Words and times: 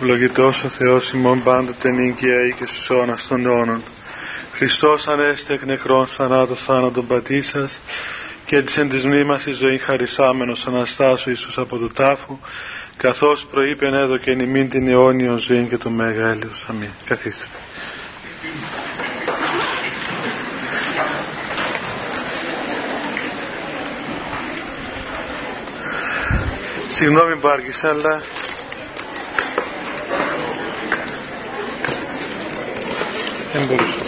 Ευλογητός 0.00 0.64
ο 0.64 0.68
Θεός 0.68 1.12
ημών 1.12 1.42
πάντοτε 1.42 1.90
νίκαια 1.90 2.46
ή 2.46 2.52
και 2.52 2.66
στους 2.66 2.90
αιώνας 2.90 3.26
των 3.26 3.46
αιώνων. 3.46 3.82
Χριστός 4.52 5.08
ανέστη 5.08 5.52
εκ 5.52 5.64
νεκρών 5.64 6.06
θανάτων 6.06 6.56
θάνατον 6.56 7.06
πατήσας 7.06 7.80
και 8.44 8.62
της 8.62 8.76
εν 8.76 8.88
της 8.88 9.04
μνήμας 9.04 9.46
η 9.46 9.52
ζωή 9.52 9.78
χαρισάμενος 9.78 10.66
Αναστάσου 10.66 11.30
Ιησούς 11.30 11.58
από 11.58 11.78
το 11.78 11.88
τάφο 11.88 12.40
καθώς 12.96 13.46
προείπεν 13.50 13.94
έδω 13.94 14.16
και 14.16 14.34
νημήν 14.34 14.70
την 14.70 14.88
αιώνιον 14.88 15.38
ζωή 15.38 15.64
και 15.64 15.76
το 15.76 15.90
Μέγα 15.90 16.28
Έλεος. 16.28 16.66
Αμήν. 16.68 16.88
Καθίστε. 17.04 17.46
Συγγνώμη 26.86 27.36
που 27.36 27.48
άργησα, 27.48 27.88
αλλά 27.88 28.22
δεν 33.54 33.66
μπορούσα. 33.66 34.04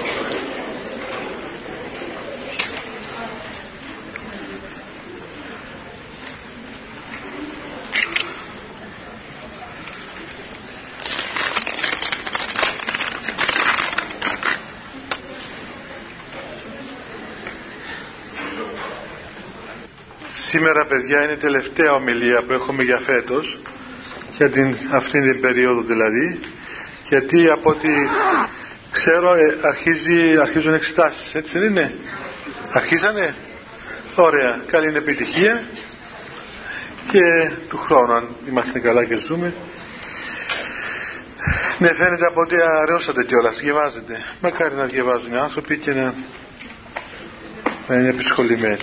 Σήμερα 20.34 20.86
παιδιά 20.86 21.22
είναι 21.22 21.32
η 21.32 21.36
τελευταία 21.36 21.94
ομιλία 21.94 22.42
που 22.42 22.52
έχουμε 22.52 22.82
για 22.82 22.98
φέτος 22.98 23.58
για 24.36 24.50
την, 24.50 24.74
αυτήν 24.90 25.22
την 25.22 25.40
περίοδο 25.40 25.80
δηλαδή 25.80 26.40
γιατί 27.08 27.48
από 27.50 27.70
ό,τι 27.70 27.88
ξέρω 28.96 29.34
ε, 29.34 29.58
αρχίζει, 29.60 30.38
αρχίζουν 30.38 30.74
εξετάσεις 30.74 31.34
έτσι 31.34 31.58
δεν 31.58 31.70
είναι; 31.70 31.94
Αρχίσανε; 32.72 33.34
Ωραία 34.14 34.60
καλή 34.70 34.96
επιτυχία. 34.96 35.64
Και 37.10 37.50
του 37.68 37.78
χρόνου 37.78 38.12
αν 38.12 38.28
είμαστε 38.48 38.78
καλά 38.78 39.04
και 39.04 39.16
ζούμε. 39.16 39.54
Ναι 41.78 41.92
φαίνεται 41.92 42.26
από 42.26 42.40
ότι 42.40 42.54
αραιώσατε 42.82 43.24
κιόλας 43.24 43.60
διαβάζετε 43.60 44.24
μακάρι 44.40 44.74
να 44.74 44.84
διαβάζουν 44.84 45.32
οι 45.32 45.36
άνθρωποι 45.36 45.76
και 45.76 45.92
να, 45.92 46.14
να 47.88 47.94
είναι 47.94 48.08
επισχολημένοι. 48.08 48.76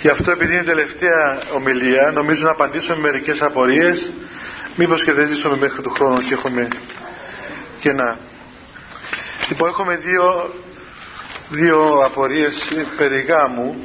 Γι' 0.00 0.08
αυτό 0.08 0.30
επειδή 0.30 0.52
είναι 0.52 0.62
η 0.62 0.64
τελευταία 0.64 1.38
ομιλία, 1.54 2.10
νομίζω 2.14 2.44
να 2.44 2.50
απαντήσω 2.50 2.94
με 2.94 3.00
μερικές 3.00 3.42
απορίες, 3.42 4.12
μήπως 4.76 5.04
και 5.04 5.12
δεν 5.12 5.28
ζήσουμε 5.28 5.56
μέχρι 5.56 5.82
του 5.82 5.90
χρόνου 5.90 6.18
και 6.18 6.34
έχουμε 6.34 6.68
και 7.80 7.92
να... 7.92 8.18
Λοιπόν, 9.48 9.68
έχουμε 9.68 9.96
δύο, 9.96 10.54
δύο 11.50 12.02
απορίες 12.04 12.68
περί 12.96 13.20
γάμου, 13.20 13.76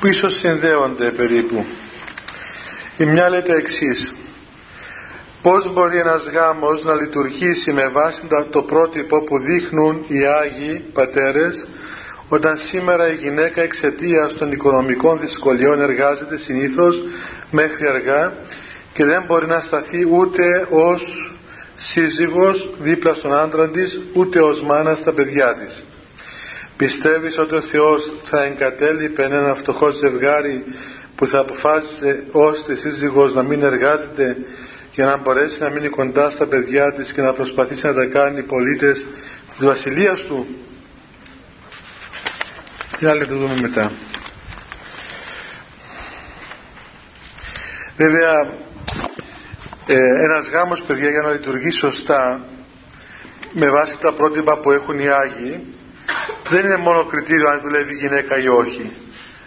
που 0.00 0.06
ίσως 0.06 0.36
συνδέονται 0.38 1.10
περίπου. 1.10 1.64
Η 2.96 3.04
μια 3.04 3.28
λέτε 3.28 3.54
εξής. 3.56 4.12
Πώς 5.42 5.72
μπορεί 5.72 5.98
ένας 5.98 6.28
γάμος 6.28 6.82
να 6.84 6.94
λειτουργήσει 6.94 7.72
με 7.72 7.88
βάση 7.88 8.22
το 8.50 8.62
πρότυπο 8.62 9.22
που 9.22 9.38
δείχνουν 9.38 10.04
οι 10.08 10.26
Άγιοι 10.26 10.84
Πατέρες 10.92 11.66
όταν 12.28 12.58
σήμερα 12.58 13.08
η 13.10 13.14
γυναίκα 13.14 13.62
εξαιτίας 13.62 14.34
των 14.34 14.52
οικονομικών 14.52 15.20
δυσκολιών 15.20 15.80
εργάζεται 15.80 16.36
συνήθως 16.38 17.02
μέχρι 17.50 17.86
αργά 17.88 18.32
και 18.96 19.04
δεν 19.04 19.22
μπορεί 19.26 19.46
να 19.46 19.60
σταθεί 19.60 20.06
ούτε 20.10 20.66
ως 20.70 21.32
σύζυγος 21.74 22.70
δίπλα 22.78 23.14
στον 23.14 23.34
άντρα 23.34 23.68
της 23.68 24.00
ούτε 24.12 24.40
ως 24.40 24.62
μάνας 24.62 24.98
στα 24.98 25.12
παιδιά 25.12 25.54
της. 25.54 25.84
Πιστεύεις 26.76 27.38
ότι 27.38 27.54
ο 27.54 27.60
Θεός 27.60 28.12
θα 28.22 28.42
εγκατέλειπε 28.42 29.22
ένα 29.22 29.54
φτωχό 29.54 29.90
ζευγάρι 29.90 30.64
που 31.14 31.26
θα 31.26 31.38
αποφάσισε 31.38 32.24
ως 32.32 32.62
τη 32.64 32.76
σύζυγος 32.76 33.34
να 33.34 33.42
μην 33.42 33.62
εργάζεται 33.62 34.36
για 34.92 35.06
να 35.06 35.16
μπορέσει 35.16 35.60
να 35.62 35.68
μείνει 35.70 35.88
κοντά 35.88 36.30
στα 36.30 36.46
παιδιά 36.46 36.92
της 36.92 37.12
και 37.12 37.22
να 37.22 37.32
προσπαθήσει 37.32 37.86
να 37.86 37.94
τα 37.94 38.06
κάνει 38.06 38.42
πολίτες 38.42 39.06
της 39.56 39.64
βασιλείας 39.64 40.20
του; 40.20 40.46
Τι 42.98 43.06
άλλο 43.06 43.26
το 43.26 43.34
δούμε 43.34 43.54
μετά. 43.60 43.90
Βέβαια, 47.96 48.64
ε, 49.86 50.24
ένας 50.24 50.48
γάμος, 50.48 50.82
παιδιά, 50.82 51.10
για 51.10 51.22
να 51.22 51.30
λειτουργεί 51.30 51.70
σωστά, 51.70 52.40
με 53.52 53.70
βάση 53.70 53.98
τα 53.98 54.12
πρότυπα 54.12 54.58
που 54.58 54.70
έχουν 54.70 54.98
οι 54.98 55.08
Άγιοι, 55.08 55.64
δεν 56.48 56.64
είναι 56.64 56.76
μόνο 56.76 57.04
κριτήριο 57.04 57.48
αν 57.48 57.60
δουλεύει 57.60 57.94
γυναίκα 57.94 58.38
ή 58.38 58.48
όχι. 58.48 58.90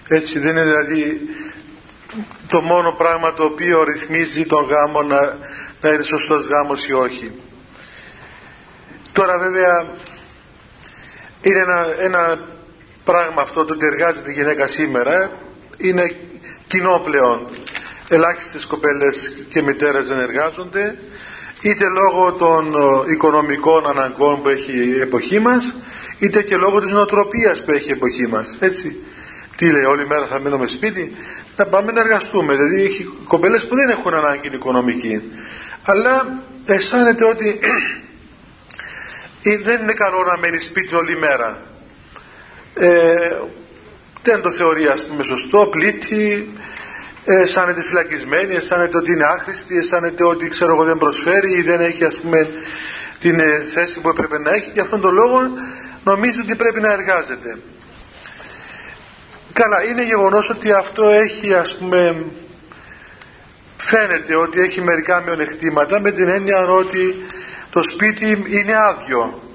Έτσι, 0.07 0.39
δεν 0.39 0.49
είναι 0.49 0.63
δηλαδή 0.63 1.21
το 2.47 2.61
μόνο 2.61 2.91
πράγμα 2.91 3.33
το 3.33 3.43
οποίο 3.43 3.83
ρυθμίζει 3.83 4.45
τον 4.45 4.65
γάμο 4.65 5.01
να, 5.01 5.37
να 5.81 5.89
είναι 5.89 6.03
σωστός 6.03 6.45
γάμος 6.45 6.87
ή 6.87 6.93
όχι. 6.93 7.31
Τώρα 9.11 9.37
βέβαια 9.37 9.87
είναι 11.41 11.59
ένα, 11.59 11.87
ένα 11.99 12.39
πράγμα 13.03 13.41
αυτό 13.41 13.65
το 13.65 13.73
ότι 13.73 13.85
εργάζεται 13.85 14.31
η 14.31 14.33
γυναίκα 14.33 14.67
σήμερα 14.67 15.31
είναι 15.77 16.15
κοινό 16.67 17.01
πλέον. 17.03 17.47
Ελάχιστες 18.09 18.65
κοπέλες 18.65 19.33
και 19.49 19.61
μητέρες 19.61 20.07
δεν 20.07 20.19
εργάζονται 20.19 20.97
είτε 21.61 21.85
λόγω 21.87 22.31
των 22.31 22.75
ε, 22.75 23.11
οικονομικών 23.11 23.87
αναγκών 23.87 24.41
που 24.41 24.49
έχει 24.49 24.71
η 24.71 24.99
εποχή 24.99 25.39
μας 25.39 25.75
είτε 26.19 26.41
και 26.41 26.55
λόγω 26.55 26.81
της 26.81 26.91
νοοτροπίας 26.91 27.63
που 27.63 27.71
έχει 27.71 27.89
η 27.89 27.91
εποχή 27.91 28.27
μας. 28.27 28.57
Έτσι. 28.59 29.03
Τι 29.55 29.71
λέει, 29.71 29.83
όλη 29.83 30.07
μέρα 30.07 30.25
θα 30.25 30.39
μείνουμε 30.39 30.67
σπίτι, 30.67 31.15
να 31.55 31.65
πάμε 31.65 31.91
να 31.91 31.99
εργαστούμε. 31.99 32.53
Δηλαδή 32.55 32.83
έχει 32.83 33.09
κοπέλες 33.27 33.67
που 33.67 33.75
δεν 33.75 33.89
έχουν 33.89 34.13
ανάγκη 34.13 34.49
οικονομική. 34.53 35.21
Αλλά 35.83 36.41
αισθάνεται 36.65 37.25
ότι 37.25 37.59
δεν 39.65 39.81
είναι 39.81 39.93
καλό 39.93 40.23
να 40.23 40.37
μένει 40.37 40.59
σπίτι 40.59 40.95
όλη 40.95 41.17
μέρα 41.17 41.61
ε, 42.73 43.37
δεν 44.23 44.41
το 44.41 44.51
θεωρεί 44.51 44.87
ας 44.87 45.05
πούμε 45.05 45.23
σωστό, 45.23 45.67
πλήττει, 45.71 46.49
ε, 46.51 46.68
αισθάνεται 47.25 47.81
φυλακισμένη, 47.81 48.55
αισθάνεται 48.55 48.97
ότι 48.97 49.11
είναι 49.11 49.23
άχρηστη, 49.23 49.77
αισθάνεται 49.77 50.23
ότι 50.23 50.49
ξέρω 50.49 50.73
εγώ 50.73 50.83
δεν 50.83 50.97
προσφέρει 50.97 51.57
ή 51.57 51.61
δεν 51.61 51.81
έχει 51.81 52.05
ας 52.05 52.19
πούμε 52.19 52.49
την 53.19 53.39
ε, 53.39 53.59
θέση 53.59 54.01
που 54.01 54.09
έπρεπε 54.09 54.39
να 54.39 54.53
έχει 54.53 54.69
και 54.69 54.79
αυτόν 54.79 55.01
τον 55.01 55.13
λόγο 55.13 55.39
νομίζει 56.03 56.41
ότι 56.41 56.55
πρέπει 56.55 56.79
να 56.79 56.91
εργάζεται. 56.91 57.57
Καλά, 59.53 59.83
είναι 59.83 60.03
γεγονός 60.03 60.49
ότι 60.49 60.71
αυτό 60.71 61.09
έχει 61.09 61.53
ας 61.53 61.77
πούμε 61.77 62.25
φαίνεται 63.77 64.35
ότι 64.35 64.59
έχει 64.59 64.81
μερικά 64.81 65.21
μειονεκτήματα 65.21 65.99
με 65.99 66.11
την 66.11 66.27
έννοια 66.27 66.65
ότι 66.65 67.25
το 67.69 67.83
σπίτι 67.83 68.45
είναι 68.47 68.75
άδειο 68.75 69.49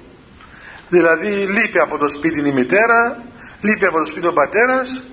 Δηλαδή 0.89 1.27
λείπει 1.27 1.79
από 1.79 1.97
το 1.97 2.09
σπίτι 2.09 2.47
η 2.47 2.51
μητέρα, 2.51 3.23
λείπει 3.61 3.85
από 3.85 3.97
το 3.99 4.05
σπίτι 4.05 4.27
ο 4.27 4.33
πατέρας 4.33 5.03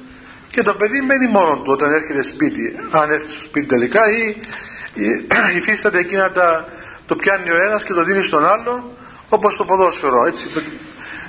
και 0.53 0.63
το 0.63 0.75
παιδί 0.75 1.01
μένει 1.03 1.27
μόνο 1.27 1.57
του 1.57 1.73
όταν 1.73 1.93
έρχεται 1.93 2.23
σπίτι, 2.23 2.77
αν 2.91 3.11
έρθει 3.11 3.33
στο 3.33 3.43
σπίτι 3.45 3.67
τελικά 3.67 4.01
ή, 4.11 4.37
υφίσταται 5.57 5.99
εκείνα 5.99 6.31
τα, 6.31 6.69
το 7.07 7.17
πιάνει 7.17 7.51
ο 7.51 7.57
ένας 7.63 7.83
και 7.83 7.93
το 7.93 8.05
δίνει 8.05 8.23
στον 8.23 8.47
άλλο 8.47 8.97
όπως 9.29 9.57
το 9.57 9.65
ποδόσφαιρο 9.65 10.27
έτσι. 10.27 10.47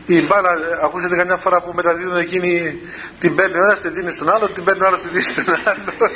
Η 0.05 0.21
μπάλα, 0.21 0.49
ακούσατε 0.83 1.15
καμιά 1.15 1.37
φορά 1.37 1.61
που 1.61 1.71
μεταδίδουν 1.75 2.17
εκείνη 2.17 2.79
την 3.19 3.35
παίρνει 3.35 3.57
ο 3.57 3.63
ένας, 3.63 3.79
την 3.79 3.93
δίνει 3.93 4.11
στον 4.11 4.29
άλλο, 4.29 4.49
την 4.49 4.63
παίρνει 4.63 4.83
ο 4.83 4.87
άλλος, 4.87 5.01
την 5.01 5.09
δίνει 5.11 5.23
στον 5.23 5.45
άλλο. 5.63 6.11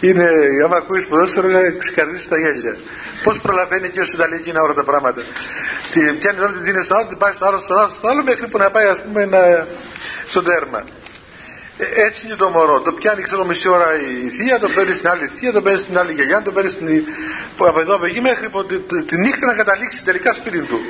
Είναι, 0.00 0.28
άμα 0.64 0.76
ακούεις 0.76 1.06
ποδόσφαιρο, 1.06 1.48
ξεκαρδίσεις 1.78 2.28
τα 2.28 2.38
γέλια. 2.38 2.76
Πώς 3.22 3.40
προλαβαίνει 3.40 3.88
και 3.88 4.00
ο 4.00 4.04
Ιταλία 4.14 4.36
εκείνα 4.36 4.62
όλα 4.62 4.74
τα 4.74 4.84
πράγματα. 4.84 5.22
Την 5.90 6.18
πιάνει 6.18 6.40
όλη 6.40 6.52
την 6.52 6.62
δίνει 6.62 6.82
στον 6.82 6.96
άλλο, 6.96 7.06
την 7.06 7.16
πάει 7.16 7.32
στο 7.32 7.46
άλλο, 7.46 7.58
στον 7.58 7.78
άλλο, 7.78 7.90
στο 7.98 8.08
άλλο, 8.08 8.22
μέχρι 8.22 8.48
που 8.48 8.58
να 8.58 8.70
πάει, 8.70 8.86
ας 8.86 9.02
πούμε, 9.02 9.24
να... 9.24 9.66
στο 10.28 10.42
τέρμα. 10.42 10.84
Ε, 11.78 11.84
έτσι 12.06 12.26
είναι 12.26 12.34
το 12.34 12.48
μωρό. 12.48 12.80
Το 12.80 12.92
πιάνει, 12.92 13.22
ξέρω, 13.22 13.44
μισή 13.44 13.68
ώρα 13.68 13.86
η 14.24 14.28
θεία, 14.28 14.58
το 14.58 14.68
παίρνει 14.68 14.94
στην 14.94 15.08
άλλη 15.08 15.26
θεία, 15.26 15.52
το 15.52 15.62
παίρνει 15.62 15.80
στην 15.80 15.98
άλλη 15.98 16.12
γιαγιά, 16.12 16.42
το 16.42 16.52
παίρνει 16.52 16.70
στην... 16.70 17.04
από 17.58 17.80
εδώ 17.80 17.94
από 17.94 18.04
εκεί 18.04 18.20
μέχρι 18.20 18.48
που 18.48 18.66
τη, 18.66 18.78
τη, 18.78 19.02
τη 19.02 19.18
νύχτα 19.18 19.46
να 19.46 19.54
καταλήξει 19.54 20.04
τελικά 20.04 20.32
σπίτι 20.32 20.60
του. 20.60 20.80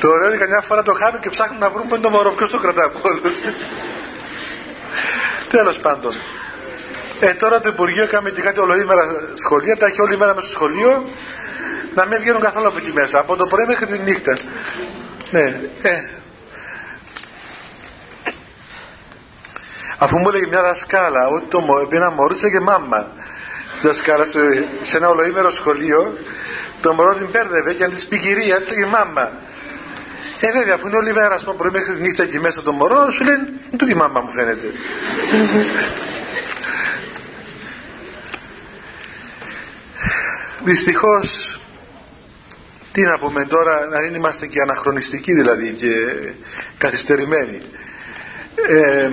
το 0.00 0.08
ωραίο 0.08 0.28
είναι 0.28 0.36
καμιά 0.36 0.60
φορά 0.60 0.82
το 0.82 0.92
χάνουν 0.92 1.20
και 1.20 1.28
ψάχνουν 1.28 1.58
να 1.58 1.70
βρουν 1.70 2.00
το 2.00 2.10
μωρό. 2.10 2.30
Ποιος 2.30 2.50
το 2.50 2.58
κρατά 2.58 2.84
από 2.84 3.00
όλους. 3.02 3.36
Τέλος 5.50 5.78
πάντων. 5.78 6.14
Ε, 7.20 7.34
τώρα 7.34 7.60
το 7.60 7.68
Υπουργείο 7.68 8.06
κάνουμε 8.06 8.30
και 8.30 8.40
κάτι 8.40 8.58
ολοήμερα 8.60 9.04
σχολεία, 9.34 9.76
τα 9.76 9.86
έχει 9.86 10.00
όλη 10.00 10.16
μέρα 10.16 10.34
μέσα 10.34 10.46
στο 10.46 10.56
σχολείο, 10.56 11.04
να 11.94 12.06
μην 12.06 12.20
βγαίνουν 12.20 12.40
καθόλου 12.40 12.68
από 12.68 12.78
εκεί 12.78 12.92
μέσα, 12.92 13.18
από 13.18 13.36
το 13.36 13.46
πρωί 13.46 13.66
μέχρι 13.66 13.86
τη 13.86 13.98
νύχτα. 13.98 14.36
Ναι, 15.30 15.60
ε. 15.82 16.02
Αφού 19.98 20.18
μου 20.18 20.28
έλεγε 20.28 20.46
μια 20.46 20.62
δασκάλα, 20.62 21.28
ότι 21.28 21.44
το 21.46 21.88
ένα 21.90 22.10
μωρό 22.10 22.34
και 22.34 22.60
μάμα, 22.60 23.10
τη 23.72 23.86
δασκάλα 23.86 24.24
σε, 24.24 24.66
σε 24.82 24.96
ένα 24.96 25.08
ολοήμερο 25.08 25.50
σχολείο, 25.50 26.18
το 26.80 26.92
μωρό 26.92 27.14
την 27.14 27.30
πέρδευε 27.30 27.72
και 27.72 27.84
αν 27.84 27.90
της 27.90 28.06
πει 28.06 28.18
κυρία, 28.18 28.60
μάμα. 28.90 29.30
Ε, 30.40 30.52
βέβαια, 30.52 30.74
αφού 30.74 30.86
είναι 30.86 30.96
όλη 30.96 31.12
μέρα, 31.12 31.34
ας 31.34 31.44
πούμε, 31.44 31.56
πρωί 31.56 31.70
μέχρι 31.70 31.94
τη 31.94 32.00
νύχτα 32.00 32.22
εκεί 32.22 32.40
μέσα 32.40 32.62
το 32.62 32.72
μωρό, 32.72 33.10
σου 33.10 33.24
λένε, 33.24 33.48
του 33.76 33.86
τη 33.86 33.94
μάμα 33.94 34.20
μου 34.20 34.30
φαίνεται. 34.30 34.72
Δυστυχώς 40.64 41.60
τι 42.92 43.02
να 43.02 43.18
πούμε 43.18 43.44
τώρα 43.44 43.86
να 43.86 44.00
μην 44.00 44.14
είμαστε 44.14 44.46
και 44.46 44.60
αναχρονιστικοί 44.60 45.32
δηλαδή 45.32 45.72
και 45.72 45.92
καθυστερημένοι 46.78 47.60
ε, 48.68 49.10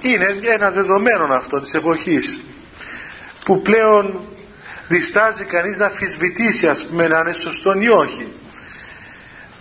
είναι 0.00 0.38
ένα 0.42 0.70
δεδομένο 0.70 1.24
αυτό 1.24 1.60
της 1.60 1.74
εποχής 1.74 2.40
που 3.44 3.62
πλέον 3.62 4.20
διστάζει 4.88 5.44
κανείς 5.44 5.76
να 5.76 5.86
αφισβητήσει 5.86 6.68
ας 6.68 6.86
πούμε 6.86 7.08
να 7.08 7.18
είναι 7.18 7.32
σωστό 7.32 7.74
ή 7.78 7.88
όχι 7.88 8.32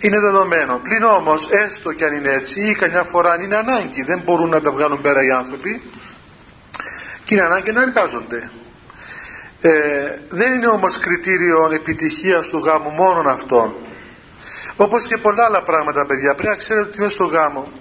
είναι 0.01 0.19
δεδομένο. 0.19 0.79
Πλην 0.83 1.03
όμως 1.03 1.47
έστω 1.49 1.93
και 1.93 2.05
αν 2.05 2.15
είναι 2.15 2.29
έτσι 2.29 2.61
ή 2.61 2.75
καμιά 2.75 3.03
φορά 3.03 3.31
αν 3.31 3.41
είναι 3.41 3.55
ανάγκη 3.55 4.03
δεν 4.03 4.21
μπορούν 4.25 4.49
να 4.49 4.61
τα 4.61 4.71
βγάλουν 4.71 5.01
πέρα 5.01 5.25
οι 5.25 5.31
άνθρωποι 5.31 5.81
και 7.23 7.33
είναι 7.33 7.43
ανάγκη 7.43 7.71
να 7.71 7.81
εργάζονται. 7.81 8.49
Ε, 9.61 9.71
δεν 10.29 10.53
είναι 10.53 10.67
όμως 10.67 10.97
κριτήριο 10.99 11.69
επιτυχίας 11.73 12.47
του 12.47 12.57
γάμου 12.57 12.89
μόνον 12.89 13.27
αυτό 13.27 13.75
όπως 14.75 15.07
και 15.07 15.17
πολλά 15.17 15.45
άλλα 15.45 15.63
πράγματα 15.63 16.05
παιδιά 16.05 16.35
πρέπει 16.35 16.49
να 16.49 16.55
ξέρετε 16.55 16.87
ότι 16.87 16.99
μέσα 16.99 17.11
στο 17.11 17.25
γάμο. 17.25 17.71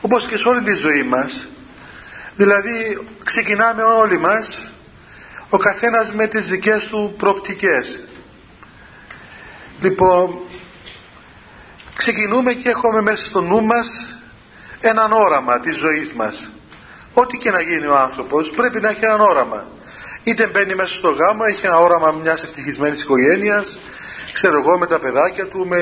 Όπως 0.00 0.26
και 0.26 0.36
σε 0.36 0.48
όλη 0.48 0.62
τη 0.62 0.72
ζωή 0.72 1.02
μας. 1.02 1.48
Δηλαδή 2.36 2.98
ξεκινάμε 3.24 3.82
όλοι 3.82 4.18
μας 4.18 4.70
ο 5.50 5.56
καθένας 5.56 6.12
με 6.12 6.26
τις 6.26 6.48
δικές 6.48 6.86
του 6.86 7.14
προοπτικές. 7.16 8.02
Λοιπόν 9.80 10.38
ξεκινούμε 11.96 12.52
και 12.52 12.68
έχουμε 12.68 13.00
μέσα 13.00 13.24
στο 13.24 13.40
νου 13.40 13.64
μας 13.64 14.18
έναν 14.80 15.12
όραμα 15.12 15.60
της 15.60 15.76
ζωής 15.76 16.12
μας 16.12 16.50
ό,τι 17.12 17.38
και 17.38 17.50
να 17.50 17.60
γίνει 17.60 17.86
ο 17.86 17.96
άνθρωπος 17.96 18.50
πρέπει 18.50 18.80
να 18.80 18.88
έχει 18.88 19.04
έναν 19.04 19.20
όραμα 19.20 19.66
είτε 20.26 20.46
μπαίνει 20.46 20.74
μέσα 20.74 20.94
στο 20.94 21.10
γάμο, 21.10 21.42
έχει 21.46 21.66
ένα 21.66 21.78
όραμα 21.78 22.12
μιας 22.12 22.42
ευτυχισμένης 22.42 23.02
οικογένειας, 23.02 23.78
ξέρω 24.32 24.58
εγώ 24.58 24.78
με 24.78 24.86
τα 24.86 24.98
παιδάκια 24.98 25.46
του, 25.46 25.66
με 25.66 25.78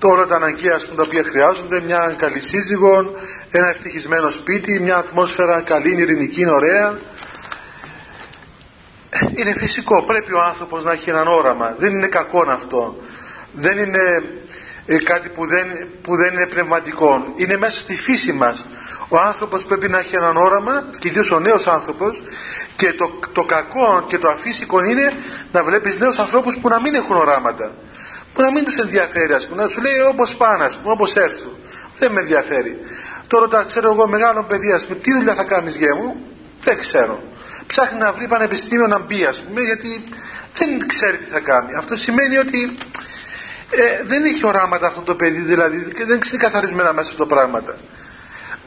όλα 0.00 0.26
τα 0.26 0.36
αναγκαία 0.36 0.78
τα 0.78 1.02
οποία 1.02 1.22
χρειάζονται, 1.22 1.80
μια 1.80 2.14
καλή 2.18 2.40
σύζυγο, 2.40 3.14
ένα 3.50 3.68
ευτυχισμένο 3.68 4.30
σπίτι, 4.30 4.80
μια 4.80 4.96
ατμόσφαιρα 4.96 5.60
καλή, 5.60 6.00
ειρηνική, 6.00 6.48
ωραία. 6.48 6.98
Είναι 9.36 9.52
φυσικό, 9.52 10.02
πρέπει 10.02 10.32
ο 10.32 10.42
άνθρωπος 10.42 10.84
να 10.84 10.92
έχει 10.92 11.10
έναν 11.10 11.28
όραμα, 11.28 11.74
δεν 11.78 11.92
είναι 11.92 12.06
κακό 12.06 12.44
αυτό. 12.48 13.02
Δεν 13.52 13.78
είναι 13.78 14.24
ε, 14.86 14.98
κάτι 14.98 15.28
που 15.28 15.46
δεν, 15.46 15.66
που 16.02 16.16
δεν 16.16 16.32
είναι 16.32 16.46
πνευματικό. 16.46 17.32
Είναι 17.36 17.56
μέσα 17.56 17.78
στη 17.78 17.96
φύση 17.96 18.32
μας. 18.32 18.66
Ο 19.08 19.18
άνθρωπος 19.18 19.64
πρέπει 19.64 19.88
να 19.88 19.98
έχει 19.98 20.16
έναν 20.16 20.36
όραμα 20.36 20.88
και 20.98 21.08
ιδίως 21.08 21.30
ο 21.30 21.40
νέος 21.40 21.66
άνθρωπος 21.66 22.22
και 22.76 22.92
το, 22.92 23.18
το 23.32 23.44
κακό 23.44 24.04
και 24.06 24.18
το 24.18 24.28
αφύσικο 24.28 24.84
είναι 24.84 25.12
να 25.52 25.64
βλέπεις 25.64 25.98
νέους 25.98 26.18
ανθρώπους 26.18 26.58
που 26.60 26.68
να 26.68 26.80
μην 26.80 26.94
έχουν 26.94 27.16
οράματα. 27.16 27.72
Που 28.32 28.40
να 28.40 28.50
μην 28.50 28.64
τους 28.64 28.76
ενδιαφέρει 28.76 29.32
ας 29.32 29.46
πούμε. 29.46 29.62
Να 29.62 29.68
σου 29.68 29.80
λέει 29.80 29.98
όπως 29.98 30.36
πάνε 30.36 30.64
ας 30.64 30.76
πούμε, 30.76 30.92
όπως 30.92 31.14
έρθουν. 31.14 31.52
Δεν 31.98 32.12
με 32.12 32.20
ενδιαφέρει. 32.20 32.78
Τώρα 33.26 33.48
τα 33.48 33.64
ξέρω 33.66 33.92
εγώ 33.92 34.08
μεγάλο 34.08 34.42
παιδί 34.42 34.72
ας 34.72 34.86
πούμε, 34.86 34.98
τι 34.98 35.12
δουλειά 35.12 35.34
θα 35.34 35.44
κάνεις 35.44 35.76
γέ 35.76 35.92
μου; 35.92 36.26
Δεν 36.64 36.78
ξέρω. 36.78 37.22
Ψάχνει 37.66 37.98
να 37.98 38.12
βρει 38.12 38.28
πανεπιστήμιο 38.28 38.86
να 38.86 38.98
μπει 38.98 39.24
ας 39.24 39.38
πούμε 39.40 39.60
γιατί 39.60 40.04
δεν 40.54 40.86
ξέρει 40.86 41.16
τι 41.16 41.24
θα 41.24 41.40
κάνει. 41.40 41.74
Αυτό 41.74 41.96
σημαίνει 41.96 42.36
ότι 42.36 42.78
ε, 43.74 44.02
δεν 44.06 44.24
έχει 44.24 44.46
οράματα 44.46 44.86
αυτό 44.86 45.00
το 45.00 45.14
παιδί 45.14 45.40
δηλαδή 45.40 45.92
και 45.94 46.04
δεν 46.04 46.20
είναι 46.32 46.42
καθαρισμένα 46.42 46.92
μέσα 46.92 47.14
το 47.14 47.26
πράγματα. 47.26 47.76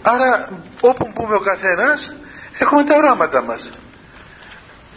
Άρα 0.02 0.50
όπου 0.82 1.12
μπούμε 1.14 1.36
ο 1.36 1.40
καθένας 1.40 2.16
έχουμε 2.60 2.84
τα 2.84 2.96
οράματα 2.96 3.42
μας. 3.42 3.72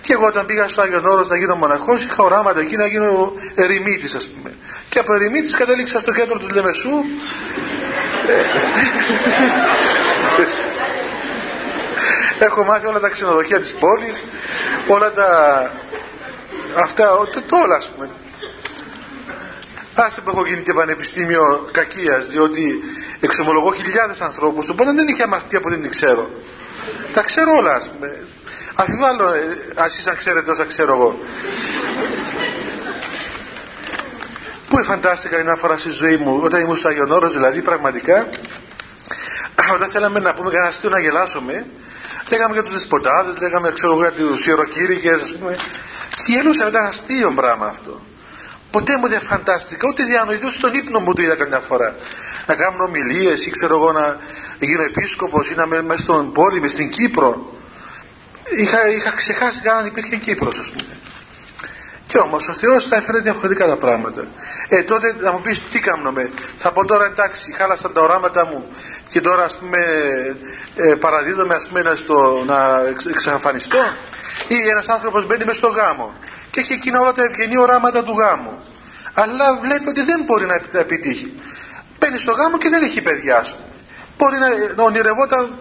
Και 0.01 0.13
εγώ 0.13 0.27
όταν 0.27 0.47
πήγα 0.47 0.69
στο 0.69 0.81
Άγιον 0.81 1.07
Όρος 1.07 1.29
να 1.29 1.37
γίνω 1.37 1.55
μοναχός 1.55 2.03
είχα 2.03 2.23
οράματα 2.23 2.61
εκεί 2.61 2.77
να 2.77 2.87
γίνω 2.87 3.33
ερημίτης 3.55 4.15
ας 4.15 4.29
πούμε. 4.29 4.55
Και 4.89 4.99
από 4.99 5.15
ερημίτης 5.15 5.57
κατέληξα 5.57 6.01
στο 6.01 6.13
κέντρο 6.13 6.39
του 6.39 6.49
Λεμεσού. 6.55 6.91
Έχω 12.39 12.65
μάθει 12.65 12.87
όλα 12.87 13.01
τα 13.01 13.09
ξενοδοχεία 13.09 13.61
της 13.61 13.75
πόλης, 13.75 14.25
όλα 14.89 15.13
τα... 15.13 15.73
αυτά, 16.77 17.09
το, 17.49 17.57
όλα 17.57 17.77
ας 17.77 17.89
πούμε. 17.89 18.09
Άσε 20.01 20.21
που 20.21 20.31
έχω 20.31 20.47
γίνει 20.47 20.63
και 20.63 20.73
πανεπιστήμιο 20.73 21.69
κακίας, 21.73 22.29
διότι 22.29 22.81
εξομολογώ 23.21 23.73
χιλιάδες 23.73 24.21
ανθρώπους, 24.21 24.69
οπότε 24.69 24.93
δεν 24.93 25.09
είχε 25.09 25.23
αμαρτία 25.23 25.61
που 25.61 25.69
δεν 25.69 25.89
ξέρω. 25.91 26.31
Τα 27.13 27.23
ξέρω 27.23 27.53
όλα, 27.57 27.75
ας 27.75 27.91
πούμε. 27.91 28.27
Αφιβάλλω 28.75 29.33
ε, 29.33 29.85
εσείς 29.87 30.07
αν 30.07 30.17
ξέρετε 30.17 30.51
όσα 30.51 30.65
ξέρω 30.65 30.95
εγώ. 30.95 31.19
Πού 34.69 34.85
φαντάστηκα 34.85 35.43
μια 35.43 35.55
φορά 35.55 35.79
στη 35.79 35.91
ζωή 35.91 36.17
μου, 36.17 36.41
όταν 36.43 36.61
ήμουν 36.61 36.77
στο 36.77 36.89
Άγιον 36.89 37.11
Όρος, 37.11 37.33
δηλαδή 37.33 37.63
πραγματικά, 37.63 38.29
όταν 39.75 39.89
θέλαμε 39.89 40.19
να 40.19 40.35
πούμε 40.35 40.51
κανένα 40.51 40.69
αστείο 40.69 40.91
να 40.91 41.01
γελάσουμε, 41.01 41.67
λέγαμε 42.31 42.53
για 42.55 42.63
τους 42.63 42.73
δεσποτάδες, 42.73 43.41
λέγαμε 43.41 43.73
ξέρω 43.73 43.97
για 43.97 44.13
τους 44.13 44.47
ιεροκήρυκες, 44.47 45.21
ας 45.21 45.37
πούμε, 45.37 45.57
και 46.17 46.33
γελούσαμε, 46.33 46.71
ήταν 46.71 46.85
αστείο 46.85 47.33
πράγμα 47.33 47.67
αυτό. 47.67 48.01
Ποτέ 48.71 48.97
μου 48.97 49.09
δεν 49.09 49.21
φαντάστηκα, 49.21 49.89
ούτε 49.89 50.05
διανοηθώ 50.05 50.51
στον 50.51 50.75
ύπνο 50.75 51.01
μου 51.01 51.13
το 51.15 51.23
είδα 51.23 51.35
καμιά 51.35 51.59
φορά. 51.59 51.95
Να 52.47 52.55
κάνω 52.55 52.85
ομιλίες 52.85 53.47
ή 53.47 53.51
ξέρω 53.51 53.75
εγώ 53.77 53.93
να 53.93 54.17
γίνω 54.59 54.83
επίσκοπος 54.83 55.51
ή 55.51 55.55
να 55.55 55.63
είμαι 55.63 55.83
μέσα 55.83 56.03
στον 56.03 56.33
πόλη, 56.33 56.61
με 56.61 56.69
στην 56.69 56.91
Κύπρο. 56.91 57.53
Είχα, 58.57 58.89
είχα 58.89 59.13
ξεχάσει 59.17 59.61
καν 59.61 59.77
αν 59.77 59.87
υπήρχε 59.87 60.17
Κύπρος, 60.17 60.59
ας 60.59 60.71
πούμε. 60.71 60.98
Και 62.09 62.19
όμως 62.19 62.49
ο 62.49 62.53
Θεός 62.53 62.85
θα 62.85 62.97
έφερε 62.97 63.19
διαφορετικά 63.19 63.67
τα 63.67 63.77
πράγματα. 63.77 64.25
Ε, 64.69 64.83
τότε 64.83 65.17
θα 65.21 65.33
μου 65.33 65.41
πεις 65.41 65.69
τι 65.69 65.81
κάνουμε. 65.81 66.31
Θα 66.59 66.73
πω 66.73 66.85
τώρα 66.85 67.05
εντάξει, 67.05 67.53
χάλασαν 67.53 67.93
τα 67.93 68.01
οράματα 68.01 68.47
μου 68.47 68.67
και 69.09 69.21
τώρα 69.21 69.45
ας 69.45 69.59
πούμε 69.59 69.79
ε, 70.77 70.95
παραδίδομαι 70.95 71.55
ας 71.55 71.67
πούμε, 71.67 71.93
στο, 71.97 72.43
να 72.47 72.83
εξαφανιστώ. 73.11 73.79
Ή 74.49 74.69
ένας 74.69 74.89
άνθρωπος 74.89 75.27
μπαίνει 75.27 75.45
μες 75.45 75.57
στο 75.57 75.69
γάμο 75.69 76.13
και 76.51 76.61
έχει 76.61 76.73
εκείνα 76.73 77.01
όλα 77.01 77.13
τα 77.13 77.25
ευγενή 77.25 77.59
οράματα 77.59 78.05
του 78.05 78.19
γάμου. 78.19 78.59
Αλλά 79.15 79.59
βλέπει 79.63 79.89
ότι 79.89 80.03
δεν 80.03 80.23
μπορεί 80.27 80.47
να 80.47 80.61
επιτύχει. 80.73 81.33
Μπαίνει 81.99 82.19
στο 82.19 82.33
γάμο 82.33 82.59
και 82.59 82.69
δεν 82.69 82.83
έχει 82.83 83.03
παιδιά, 83.03 83.45
σου. 83.45 83.57
Μπορεί 84.19 84.39
να, 84.39 84.49
να 84.77 84.83
ονειρευόταν 84.83 85.59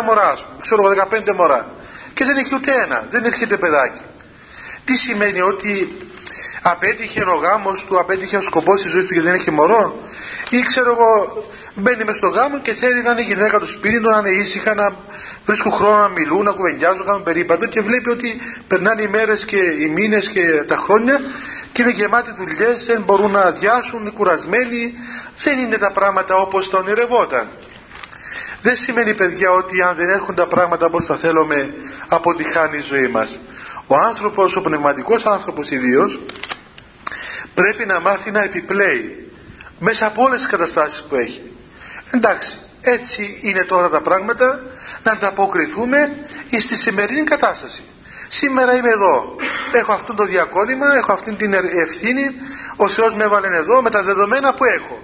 12 0.00 0.04
μωρά, 0.04 0.34
ξέρω 0.60 0.82
15 1.10 1.34
μωρά. 1.34 1.68
Και 2.14 2.24
δεν 2.24 2.36
έχει 2.36 2.54
ούτε 2.54 2.72
ένα, 2.72 3.04
δεν 3.10 3.24
έρχεται 3.24 3.56
παιδάκι. 3.56 4.00
Τι 4.90 4.96
σημαίνει 4.96 5.40
ότι 5.40 5.96
απέτυχε 6.62 7.22
ο 7.22 7.34
γάμος 7.34 7.84
του, 7.84 7.98
απέτυχε 7.98 8.36
ο 8.36 8.42
σκοπός 8.42 8.82
της 8.82 8.90
ζωής 8.90 9.06
του 9.06 9.14
και 9.14 9.20
δεν 9.20 9.34
έχει 9.34 9.50
μωρό. 9.50 9.98
Ή 10.50 10.62
ξέρω 10.62 10.90
εγώ 10.90 11.42
μπαίνει 11.74 12.04
μες 12.04 12.16
στο 12.16 12.28
γάμο 12.28 12.58
και 12.60 12.72
θέλει 12.72 13.02
να 13.02 13.10
είναι 13.10 13.20
η 13.20 13.24
γυναίκα 13.24 13.58
του 13.58 13.66
σπίτι 13.66 14.00
του, 14.00 14.10
να 14.10 14.18
είναι 14.18 14.30
ήσυχα, 14.30 14.74
να 14.74 14.96
βρίσκουν 15.44 15.72
χρόνο 15.72 15.96
να 15.96 16.08
μιλούν, 16.08 16.42
να 16.44 16.52
κουβεντιάζουν, 16.52 16.98
να 16.98 17.04
κάνουν 17.04 17.22
περίπατο 17.22 17.66
και 17.66 17.80
βλέπει 17.80 18.10
ότι 18.10 18.40
περνάνε 18.68 19.02
οι 19.02 19.08
μέρες 19.08 19.44
και 19.44 19.56
οι 19.56 19.86
μήνες 19.86 20.28
και 20.28 20.62
τα 20.66 20.76
χρόνια 20.76 21.20
και 21.72 21.82
είναι 21.82 21.90
γεμάτοι 21.90 22.30
δουλειές, 22.36 22.86
δεν 22.86 23.02
μπορούν 23.02 23.30
να 23.30 23.40
αδειάσουν, 23.40 24.00
είναι 24.00 24.10
κουρασμένοι. 24.10 24.94
Δεν 25.42 25.58
είναι 25.58 25.76
τα 25.76 25.90
πράγματα 25.92 26.34
όπως 26.34 26.70
τα 26.70 26.78
ονειρευόταν. 26.78 27.48
Δεν 28.62 28.76
σημαίνει 28.76 29.14
παιδιά 29.14 29.50
ότι 29.50 29.82
αν 29.82 29.94
δεν 29.94 30.10
έχουν 30.10 30.34
τα 30.34 30.46
πράγματα 30.46 30.86
όπως 30.86 31.06
τα 31.06 31.16
θέλουμε 31.16 31.74
αποτυχάνει 32.08 32.76
η 32.76 32.80
ζωή 32.80 33.08
μας. 33.08 33.38
Ο 33.92 33.96
άνθρωπος, 33.96 34.56
ο 34.56 34.60
πνευματικός 34.60 35.26
άνθρωπος 35.26 35.70
ιδίως, 35.70 36.20
πρέπει 37.54 37.86
να 37.86 38.00
μάθει 38.00 38.30
να 38.30 38.42
επιπλέει 38.42 39.32
μέσα 39.78 40.06
από 40.06 40.22
όλες 40.22 40.38
τις 40.38 40.48
καταστάσεις 40.48 41.02
που 41.08 41.14
έχει. 41.14 41.52
Εντάξει 42.10 42.58
έτσι 42.80 43.40
είναι 43.42 43.64
τώρα 43.64 43.88
τα 43.88 44.00
πράγματα 44.00 44.62
να 45.02 45.12
ανταποκριθούμε 45.12 46.16
στη 46.58 46.76
σημερινή 46.76 47.22
κατάσταση. 47.22 47.84
Σήμερα 48.28 48.76
είμαι 48.76 48.88
εδώ. 48.88 49.36
Έχω 49.72 49.92
αυτό 49.92 50.14
το 50.14 50.24
διακόνημα 50.24 50.96
έχω 50.96 51.12
αυτή 51.12 51.32
την 51.32 51.52
ευθύνη. 51.54 52.30
Ο 52.76 52.88
Θεός 52.88 53.14
με 53.14 53.24
έβαλε 53.24 53.56
εδώ 53.56 53.82
με 53.82 53.90
τα 53.90 54.02
δεδομένα 54.02 54.54
που 54.54 54.64
έχω. 54.64 54.98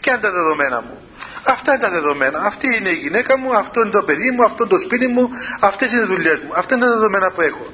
Ποια 0.00 0.12
είναι 0.12 0.22
τα 0.22 0.30
δεδομένα 0.30 0.80
μου; 0.80 0.98
Αυτά 1.44 1.72
είναι 1.72 1.82
τα 1.82 1.90
δεδομένα. 1.90 2.38
Αυτή 2.38 2.76
είναι 2.76 2.88
η 2.88 2.94
γυναίκα 2.94 3.38
μου, 3.38 3.56
αυτό 3.56 3.80
είναι 3.80 3.90
το 3.90 4.02
παιδί 4.02 4.30
μου, 4.30 4.44
αυτό 4.44 4.64
είναι 4.64 4.72
το 4.72 4.78
σπίτι 4.78 5.06
μου, 5.06 5.30
αυτές 5.60 5.92
είναι 5.92 6.02
οι 6.02 6.06
δουλειές 6.06 6.38
μου. 6.40 6.50
Αυτά 6.54 6.74
είναι 6.74 6.84
τα 6.84 6.90
δεδομένα 6.90 7.30
που 7.30 7.40
έχω. 7.40 7.66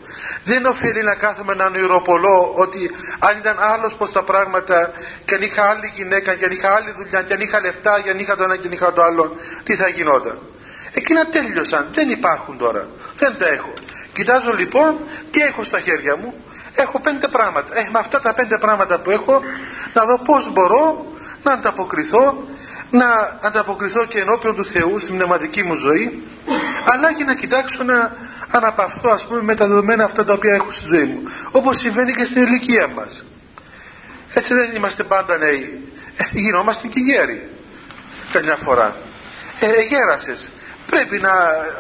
Δεν 0.45 0.67
οφείλει 0.67 1.03
να 1.03 1.15
κάθομαι 1.15 1.55
να 1.55 1.69
νοηροπολώ 1.69 2.53
ότι 2.57 2.91
αν 3.19 3.37
ήταν 3.39 3.57
άλλος 3.61 3.95
πω 3.95 4.11
τα 4.11 4.23
πράγματα 4.23 4.91
και 5.25 5.35
αν 5.35 5.43
είχα 5.43 5.63
άλλη 5.63 5.93
γυναίκα, 5.95 6.35
και 6.35 6.45
αν 6.45 6.51
είχα 6.51 6.75
άλλη 6.75 6.91
δουλειά, 6.97 7.23
και 7.23 7.35
αν 7.35 7.41
είχα 7.41 7.61
λεφτά, 7.61 8.01
και 8.01 8.11
αν 8.11 8.19
είχα 8.19 8.37
το 8.37 8.43
ένα 8.43 8.57
και 8.57 8.67
αν 8.67 8.73
είχα 8.73 8.93
το 8.93 9.03
άλλο, 9.03 9.37
τι 9.65 9.77
θα 9.77 9.89
γινόταν. 9.89 10.39
εκείνα 10.93 11.27
τέλειωσαν 11.27 11.89
δεν 11.93 12.11
υπάρχουν 12.11 12.59
τώρα 12.59 12.87
δεν 13.17 13.37
τα 13.39 13.49
έχω 13.49 13.73
κοιτάζω 14.13 14.53
λοιπόν 14.53 14.99
τι 15.31 15.41
έχω 15.41 15.65
στα 15.65 15.81
χέρια 15.81 16.17
μου 16.17 16.35
έχω 16.75 17.01
πέντε 17.01 17.29
πράγματα 17.29 17.79
ε, 17.79 17.89
με 17.93 17.99
αυτά 17.99 18.21
τα 18.21 18.35
πέντε 18.35 18.59
πράγματα 18.59 19.01
που 19.01 19.11
έχω 19.11 19.43
να 19.93 20.05
δω 20.05 20.19
πως 20.19 20.53
μπορώ 20.53 21.07
να 21.43 21.53
ανταποκριθώ 21.53 22.45
να 22.91 23.39
ανταποκριθώ 23.41 24.07
και 24.07 24.21
ενώπιον 24.21 24.55
του 24.57 24.65
Θεού 24.65 24.99
στην 24.99 25.15
πνευματική 25.15 25.63
μου 25.63 25.75
ζωή 25.75 26.23
αλλά 26.85 27.13
και 27.13 27.25
να 27.25 27.35
κοιτάξω 27.35 27.83
να 27.83 28.17
αναπαυθώ 28.51 29.11
ας 29.11 29.27
πούμε 29.27 29.43
με 29.43 29.55
τα 29.55 29.67
δεδομένα 29.67 30.05
αυτά 30.05 30.25
τα 30.25 30.33
οποία 30.33 30.55
έχω 30.55 30.73
στη 30.73 30.87
ζωή 30.87 31.05
μου 31.05 31.23
όπως 31.51 31.79
συμβαίνει 31.79 32.13
και 32.13 32.25
στην 32.25 32.43
ηλικία 32.43 32.89
μας. 32.89 33.25
Έτσι 34.35 34.55
δεν 34.55 34.75
είμαστε 34.75 35.03
πάντα 35.03 35.37
νέοι. 35.37 35.93
Ε, 36.17 36.25
γινόμαστε 36.39 36.87
και 36.87 37.01
γέροι 37.01 37.49
καμιά 38.33 38.57
φορά. 38.57 38.97
Ε, 39.61 39.83
γέρασες 39.83 40.51
πρέπει 40.87 41.19
να 41.19 41.33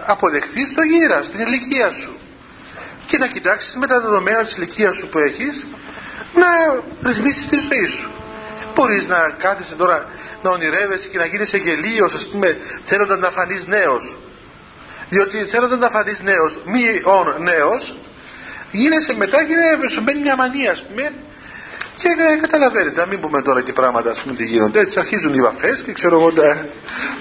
αποδεχθείς 0.06 0.74
το 0.74 0.82
γύρα 0.82 1.22
στην 1.22 1.40
ηλικία 1.40 1.90
σου 1.90 2.16
και 3.06 3.18
να 3.18 3.26
κοιτάξεις 3.26 3.76
με 3.76 3.86
τα 3.86 4.00
δεδομένα 4.00 4.42
της 4.42 4.56
ηλικίας 4.56 4.96
σου 4.96 5.08
που 5.08 5.18
έχεις 5.18 5.66
να 6.34 6.46
ρυθμίσεις 7.02 7.46
τη 7.48 7.56
ζωή 7.56 7.86
σου. 7.86 8.10
Δεν 8.58 8.68
μπορείς 8.74 9.06
να 9.06 9.30
κάθεσαι 9.38 9.74
τώρα 9.74 10.06
να 10.48 10.54
ονειρεύεσαι 10.54 11.08
και 11.08 11.18
να 11.18 11.26
γίνεις 11.26 11.54
γελίος 11.54 12.14
ας 12.14 12.28
πούμε 12.28 12.58
θέλοντας 12.84 13.18
να 13.18 13.30
φανείς 13.30 13.66
νέος 13.66 14.16
διότι 15.08 15.44
θέλοντας 15.44 15.78
να 15.78 15.88
φανείς 15.88 16.22
νέος 16.22 16.58
μη 16.64 17.00
όν 17.04 17.34
νέος 17.38 17.96
γίνεσαι 18.70 19.14
μετά 19.14 19.44
και 19.44 19.54
σου 19.88 20.00
μπαίνει 20.00 20.20
μια 20.20 20.36
μανία 20.36 20.72
ας 20.72 20.82
πούμε 20.86 21.12
και 21.96 22.08
ε, 22.08 22.36
καταλαβαίνετε, 22.36 23.00
να 23.00 23.06
μην 23.06 23.20
πούμε 23.20 23.42
τώρα 23.42 23.62
και 23.62 23.72
πράγματα 23.72 24.10
ας 24.10 24.20
πούμε 24.20 24.34
τι 24.34 24.44
γίνονται. 24.44 24.80
Έτσι 24.80 24.98
αρχίζουν 24.98 25.34
οι 25.34 25.40
βαφές 25.40 25.82
και 25.82 25.92
ξέρω 25.92 26.18
εγώ 26.18 26.32
τα 26.32 26.66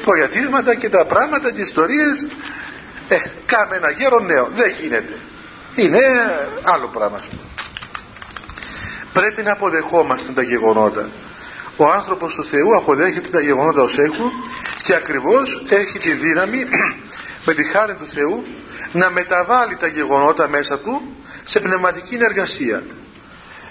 προγιατίσματα 0.02 0.76
και 0.76 0.90
τα 0.90 1.06
πράγματα 1.06 1.52
και 1.52 1.62
ιστορίες. 1.62 2.28
Ε, 3.08 3.18
κάμε 3.46 3.76
ένα 3.76 3.90
γέρο 3.90 4.20
νέο. 4.20 4.50
Δεν 4.56 4.74
γίνεται. 4.82 5.18
Είναι 5.76 6.00
άλλο 6.64 6.88
πράγμα. 6.88 7.20
Πρέπει 9.14 9.42
να 9.44 9.52
αποδεχόμαστε 9.52 10.32
τα 10.32 10.42
γεγονότα. 10.42 11.10
Ο 11.78 11.92
άνθρωπος 11.92 12.34
του 12.34 12.46
Θεού 12.46 12.76
αποδέχεται 12.76 13.30
τα 13.30 13.42
γεγονότα 13.42 13.82
ως 13.82 13.98
έχουν 13.98 14.32
και 14.84 14.96
ακριβώς 14.96 15.64
έχει 15.70 15.98
τη 15.98 16.12
δύναμη 16.12 16.66
με 17.46 17.54
τη 17.54 17.64
χάρη 17.64 17.94
του 17.94 18.08
Θεού 18.08 18.46
να 18.92 19.10
μεταβάλει 19.10 19.76
τα 19.76 19.88
γεγονότα 19.88 20.48
μέσα 20.48 20.80
του 20.80 21.02
σε 21.44 21.60
πνευματική 21.60 22.18
εργασία. 22.22 22.84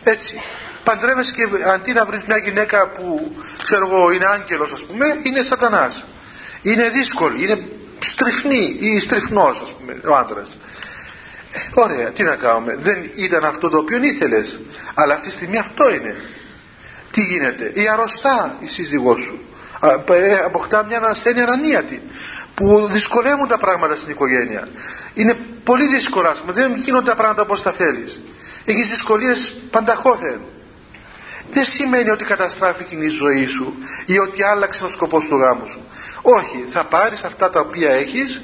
Έτσι 0.02 0.40
παντρεύεσαι 0.84 1.32
και 1.32 1.42
αντί 1.72 1.92
να 1.92 2.04
βρεις 2.04 2.24
μια 2.24 2.36
γυναίκα 2.36 2.88
που 2.88 3.36
ξέρω 3.64 3.86
εγώ 3.86 4.10
είναι 4.10 4.26
άγγελος 4.26 4.72
ας 4.72 4.84
πούμε 4.84 5.06
είναι 5.22 5.42
σατανάς. 5.42 6.04
Είναι 6.62 6.88
δύσκολη, 6.88 7.42
είναι 7.42 7.68
στριφνή 7.98 8.76
ή 8.80 9.00
στριφνός 9.00 9.60
ας 9.62 9.70
πούμε 9.70 10.00
ο 10.04 10.14
άντρας. 10.14 10.58
Ε, 11.52 11.80
ωραία, 11.80 12.10
τι 12.10 12.22
να 12.22 12.34
κάνουμε 12.34 12.76
δεν 12.80 13.10
ήταν 13.14 13.44
αυτό 13.44 13.68
το 13.68 13.78
οποίο 13.78 14.02
ήθελες 14.02 14.60
αλλά 14.94 15.14
αυτή 15.14 15.26
τη 15.26 15.32
στιγμή 15.32 15.58
αυτό 15.58 15.94
είναι 15.94 16.16
τι 17.14 17.20
γίνεται, 17.20 17.72
η 17.74 17.88
αρρωστά 17.88 18.56
η 18.60 18.68
σύζυγός 18.68 19.20
σου 19.20 19.40
ε, 20.12 20.34
αποκτά 20.44 20.84
μια 20.84 21.00
ασθένεια 21.00 21.42
ανανίατη 21.42 22.02
που 22.54 22.86
δυσκολεύουν 22.90 23.48
τα 23.48 23.58
πράγματα 23.58 23.96
στην 23.96 24.10
οικογένεια 24.10 24.68
είναι 25.14 25.36
πολύ 25.64 25.86
δύσκολα 25.86 26.28
ας 26.30 26.38
πούμε. 26.38 26.52
δεν 26.52 26.74
γίνονται 26.76 27.10
τα 27.10 27.14
πράγματα 27.14 27.42
όπως 27.42 27.62
τα 27.62 27.72
θέλεις 27.72 28.20
έχεις 28.64 28.90
δυσκολίες 28.90 29.54
πανταχώθεν 29.70 30.40
δεν 31.50 31.64
σημαίνει 31.64 32.10
ότι 32.10 32.24
καταστράφηκε 32.24 32.94
η 32.94 33.08
ζωή 33.08 33.46
σου 33.46 33.74
ή 34.06 34.18
ότι 34.18 34.42
άλλαξε 34.42 34.84
ο 34.84 34.88
σκοπός 34.88 35.24
του 35.24 35.36
γάμου 35.36 35.66
σου. 35.66 35.80
Όχι, 36.22 36.64
θα 36.66 36.84
πάρεις 36.84 37.22
αυτά 37.22 37.50
τα 37.50 37.60
οποία 37.60 37.90
έχεις 37.90 38.42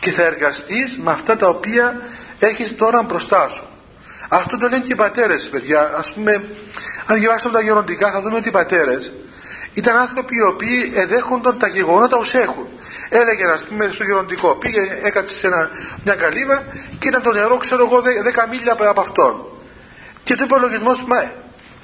και 0.00 0.10
θα 0.10 0.22
εργαστείς 0.22 0.98
με 0.98 1.10
αυτά 1.10 1.36
τα 1.36 1.48
οποία 1.48 2.00
έχεις 2.38 2.76
τώρα 2.76 3.02
μπροστά 3.02 3.50
σου. 3.54 3.69
Αυτό 4.32 4.58
το 4.58 4.68
λένε 4.68 4.82
και 4.82 4.92
οι 4.92 4.96
πατέρες, 4.96 5.48
παιδιά. 5.48 5.92
Ας 5.96 6.12
πούμε, 6.12 6.32
αν 7.06 7.18
διαβάσουμε 7.18 7.52
τα 7.52 7.60
γεροντικά 7.60 8.10
θα 8.10 8.20
δούμε 8.20 8.36
ότι 8.36 8.48
οι 8.48 8.50
πατέρες 8.50 9.12
ήταν 9.74 9.96
άνθρωποι 9.96 10.36
οι 10.36 10.42
οποίοι 10.42 10.92
εδέχονταν 10.94 11.58
τα 11.58 11.68
γεγονότα 11.68 12.16
ως 12.16 12.34
έχουν. 12.34 12.66
Έλεγε, 13.08 13.44
ας 13.44 13.64
πούμε, 13.64 13.90
στο 13.92 14.04
γεροντικό, 14.04 14.54
πήγε, 14.56 14.98
έκατσε 15.02 15.34
σε 15.34 15.48
μια 16.04 16.14
καλύβα 16.14 16.62
και 16.98 17.08
ήταν 17.08 17.22
το 17.22 17.32
νερό, 17.32 17.56
ξέρω 17.56 17.84
εγώ, 17.84 18.00
10 18.00 18.46
μίλια 18.50 18.72
από 18.72 19.00
αυτόν. 19.00 19.44
Και 20.24 20.34
το 20.34 20.44
υπολογισμό, 20.44 20.90
μα 21.06 21.30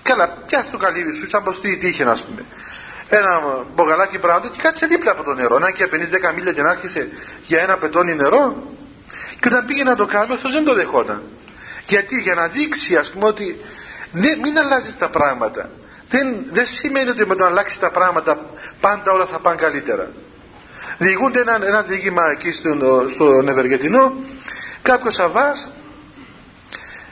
Καλά, 0.06 0.28
πιάσ' 0.46 0.70
το 0.70 0.76
καλύβι 0.76 1.12
σου, 1.12 1.28
σαν 1.28 1.42
πως 1.42 1.60
τι 1.60 1.76
τύχε, 1.76 2.04
ας 2.04 2.22
πούμε. 2.22 2.44
Ένα 3.08 3.40
μπογαλάκι 3.74 4.18
πράγματι 4.18 4.48
και 4.48 4.58
κάτσε 4.62 4.86
δίπλα 4.86 5.10
από 5.10 5.22
το 5.22 5.34
νερό. 5.34 5.58
Να 5.58 5.70
και 5.70 5.88
50-10 5.92 6.32
μίλια 6.34 6.52
και 6.52 6.62
να 6.62 6.70
άρχισε 6.70 7.08
για 7.46 7.60
ένα 7.60 7.76
πετόνι 7.76 8.14
νερό. 8.14 8.62
Και 9.40 9.48
όταν 9.48 9.64
πήγε 9.64 9.82
να 9.82 9.96
το 9.96 10.06
κάνει, 10.06 10.32
αυτός 10.32 10.52
δεν 10.52 10.64
το 10.64 10.74
δεχόταν. 10.74 11.22
Γιατί, 11.86 12.20
για 12.20 12.34
να 12.34 12.46
δείξει, 12.46 12.96
ας 12.96 13.12
πούμε, 13.12 13.26
ότι 13.26 13.60
δεν, 14.10 14.38
μην 14.38 14.58
αλλάζεις 14.58 14.98
τα 14.98 15.08
πράγματα. 15.08 15.70
Δεν, 16.08 16.44
δεν 16.52 16.66
σημαίνει 16.66 17.10
ότι 17.10 17.26
με 17.26 17.34
το 17.34 17.42
να 17.42 17.50
αλλάξεις 17.50 17.78
τα 17.78 17.90
πράγματα 17.90 18.50
πάντα 18.80 19.12
όλα 19.12 19.26
θα 19.26 19.38
πάνε 19.38 19.56
καλύτερα. 19.56 20.10
Διηγούνται 20.98 21.40
ένα, 21.40 21.66
ένα 21.66 21.82
διήγημα 21.82 22.30
εκεί 22.30 22.52
στον, 22.52 23.10
στον 23.10 23.48
Ευεργετινό. 23.48 24.14
Κάποιος 24.82 25.18
Αβάς 25.18 25.68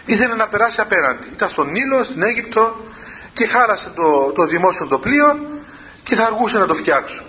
ήθελε 0.04 0.34
να 0.34 0.48
περάσει 0.48 0.80
απέναντι. 0.80 1.28
Ήταν 1.32 1.48
στον 1.48 1.70
Νείλο, 1.70 2.04
στην 2.04 2.22
Αίγυπτο 2.22 2.84
και 3.32 3.46
χάλασε 3.46 3.90
το, 3.94 4.32
το 4.34 4.46
δημόσιο 4.46 4.86
το 4.86 4.98
πλοίο 4.98 5.38
και 6.02 6.14
θα 6.14 6.24
αργούσε 6.26 6.58
να 6.58 6.66
το 6.66 6.74
φτιάξω. 6.74 7.22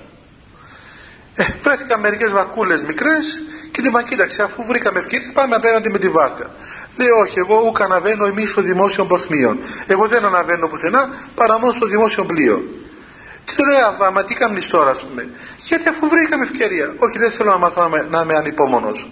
Ε, 1.36 1.46
βρέθηκαν 1.62 2.00
μερικές 2.00 2.32
βαρκούλες 2.32 2.82
μικρές 2.82 3.42
και 3.72 3.82
του 3.82 3.88
είπαν 3.88 4.04
κοίταξε 4.04 4.44
αφού 4.44 4.64
βρήκαμε 4.64 5.00
ευκαιρίες 5.00 5.32
πάμε 5.32 5.56
απέναντι 5.56 5.90
με 5.90 6.00
τη 6.00 6.10
βάρκα. 6.10 6.50
Λέει 6.98 7.10
όχι 7.10 7.40
εγώ 7.40 7.64
ούκα 7.68 7.84
αναβαίνω 7.84 8.26
εμείς 8.26 8.50
στο 8.50 8.62
δημόσιο 8.62 9.06
πορθμίο. 9.06 9.58
Εγώ 9.88 10.08
δεν 10.08 10.26
αναβαίνω 10.26 10.68
πουθενά 10.68 11.10
παρά 11.36 11.60
μόνο 11.60 11.74
στο 11.74 11.86
δημόσιο 11.86 12.26
πλοίο. 12.26 12.64
Τι 13.46 13.56
του 13.56 13.66
λέει 13.66 13.80
αβάμα 13.80 14.24
τι 14.24 14.34
κάνεις 14.34 14.68
τώρα 14.68 14.90
ας 14.90 15.02
πούμε. 15.02 15.30
Γιατί 15.58 15.90
αφού 15.90 16.08
βρήκαμε 16.08 16.44
ευκαιρία. 16.44 16.94
Όχι 16.98 17.18
δεν 17.18 17.32
θέλω 17.32 17.50
να 17.50 17.58
μάθω 17.58 17.88
να, 17.88 18.04
να 18.04 18.22
είμαι 18.22 18.36
ανυπόμονος. 18.36 19.10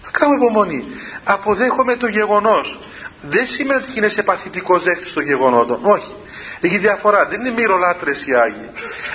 Θα 0.00 0.10
κάνω 0.12 0.34
υπομονή. 0.34 0.84
Αποδέχομαι 1.24 1.96
το 1.96 2.06
γεγονός 2.06 2.78
δεν 3.22 3.46
σημαίνει 3.46 3.80
ότι 3.80 3.98
είναι 3.98 4.08
σε 4.08 4.22
παθητικό 4.22 4.78
δέχτη 4.78 5.12
των 5.12 5.22
γεγονότων. 5.22 5.78
Όχι. 5.82 6.14
Έχει 6.60 6.78
διαφορά. 6.78 7.26
Δεν 7.26 7.40
είναι 7.40 7.50
μυρολάτρες 7.50 8.26
οι 8.26 8.34
Άγιοι. 8.34 8.70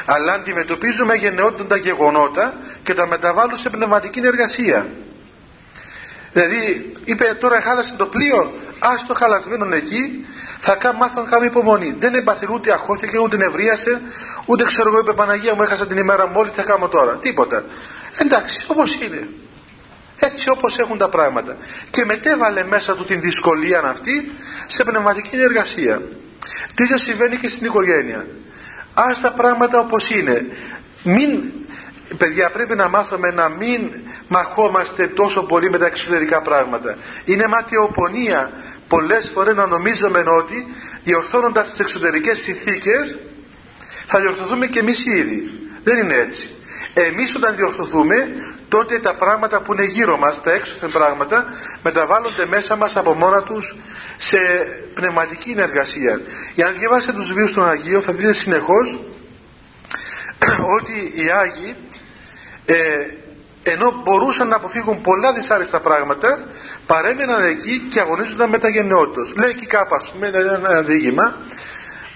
Αλλά 0.05 0.33
αντιμετωπίζουμε 0.33 1.15
γενναιότητα 1.15 1.65
τα 1.65 1.75
γεγονότα 1.75 2.53
και 2.83 2.93
τα 2.93 3.07
μεταβάλλουν 3.07 3.57
σε 3.57 3.69
πνευματική 3.69 4.19
εργασία. 4.23 4.87
Δηλαδή, 6.37 6.93
είπε 7.05 7.37
τώρα 7.39 7.61
χάλασε 7.61 7.93
το 7.97 8.05
πλοίο, 8.05 8.53
ας 8.79 9.05
το 9.05 9.13
χαλασμένο 9.13 9.75
εκεί, 9.75 10.25
θα 10.59 10.93
μάθω 10.97 11.21
να 11.21 11.29
κάνω 11.29 11.45
υπομονή. 11.45 11.95
Δεν 11.99 12.15
εμπαθηρού 12.15 12.53
ούτε 12.53 12.71
αχώθηκε, 12.71 13.17
ούτε 13.17 13.37
νευρίασε, 13.37 14.01
ούτε 14.45 14.63
ξέρω 14.63 14.89
εγώ, 14.89 14.99
είπε 14.99 15.13
Παναγία 15.13 15.55
μου, 15.55 15.61
έχασα 15.61 15.87
την 15.87 15.97
ημέρα 15.97 16.27
μου, 16.27 16.43
τι 16.43 16.49
θα 16.53 16.63
κάνω 16.63 16.87
τώρα. 16.87 17.15
Τίποτα. 17.15 17.63
Εντάξει, 18.17 18.65
όπως 18.67 18.95
είναι 18.95 19.27
έτσι 20.19 20.49
όπως 20.49 20.77
έχουν 20.77 20.97
τα 20.97 21.09
πράγματα 21.09 21.57
και 21.89 22.05
μετέβαλε 22.05 22.63
μέσα 22.63 22.95
του 22.95 23.05
την 23.05 23.21
δυσκολία 23.21 23.79
αυτή 23.79 24.31
σε 24.67 24.83
πνευματική 24.83 25.35
εργασία 25.35 26.01
τι 26.75 26.85
θα 26.85 26.97
συμβαίνει 26.97 27.37
και 27.37 27.49
στην 27.49 27.65
οικογένεια 27.65 28.25
ας 28.93 29.19
τα 29.19 29.31
πράγματα 29.31 29.79
όπως 29.79 30.09
είναι 30.09 30.45
μην 31.03 31.43
παιδιά 32.17 32.49
πρέπει 32.49 32.75
να 32.75 32.87
μάθουμε 32.87 33.31
να 33.31 33.49
μην 33.49 33.91
μαχόμαστε 34.27 35.07
τόσο 35.07 35.43
πολύ 35.43 35.69
με 35.69 35.77
τα 35.77 35.85
εξωτερικά 35.85 36.41
πράγματα. 36.41 36.97
Είναι 37.25 37.47
ματιοπονία 37.47 38.51
πολλές 38.87 39.29
φορές 39.29 39.55
να 39.55 39.65
νομίζουμε 39.65 40.19
ότι 40.19 40.65
διορθώνοντας 41.03 41.69
τις 41.69 41.79
εξωτερικές 41.79 42.39
συνθήκες 42.39 43.17
θα 44.05 44.19
διορθωθούμε 44.19 44.67
και 44.67 44.79
εμείς 44.79 45.05
ήδη. 45.05 45.51
Δεν 45.83 45.97
είναι 45.97 46.13
έτσι. 46.15 46.49
Εμείς 46.93 47.35
όταν 47.35 47.55
διορθωθούμε 47.55 48.27
τότε 48.67 48.99
τα 48.99 49.15
πράγματα 49.15 49.61
που 49.61 49.73
είναι 49.73 49.83
γύρω 49.83 50.17
μας, 50.17 50.41
τα 50.41 50.51
έξωθεν 50.51 50.91
πράγματα, 50.91 51.45
μεταβάλλονται 51.83 52.45
μέσα 52.45 52.75
μας 52.75 52.95
από 52.95 53.13
μόνα 53.13 53.43
τους 53.43 53.75
σε 54.17 54.37
πνευματική 54.93 55.49
ενεργασία. 55.49 56.21
Για 56.55 56.65
να 56.65 56.71
διαβάσετε 56.71 57.17
τους 57.17 57.33
βίους 57.33 57.53
των 57.53 57.69
Αγίων 57.69 58.01
θα 58.01 58.13
δείτε 58.13 58.33
συνεχώς 58.33 58.99
ότι 60.77 61.11
οι 61.15 61.29
Άγιοι 61.29 61.75
ε, 62.67 62.75
ενώ 63.63 64.01
μπορούσαν 64.03 64.47
να 64.47 64.55
αποφύγουν 64.55 65.01
πολλά 65.01 65.33
δυσάρεστα 65.33 65.79
πράγματα 65.79 66.43
παρέμεναν 66.85 67.43
εκεί 67.43 67.87
και 67.89 67.99
αγωνίζονταν 67.99 68.49
με 68.49 68.57
τα 68.57 68.69
γενναιότητας. 68.69 69.33
Λέει 69.35 69.49
εκεί 69.49 69.65
κάπου 69.65 69.95
ας 69.95 70.11
πούμε 70.11 70.27
ένα 70.27 70.81
διήγημα 70.81 71.35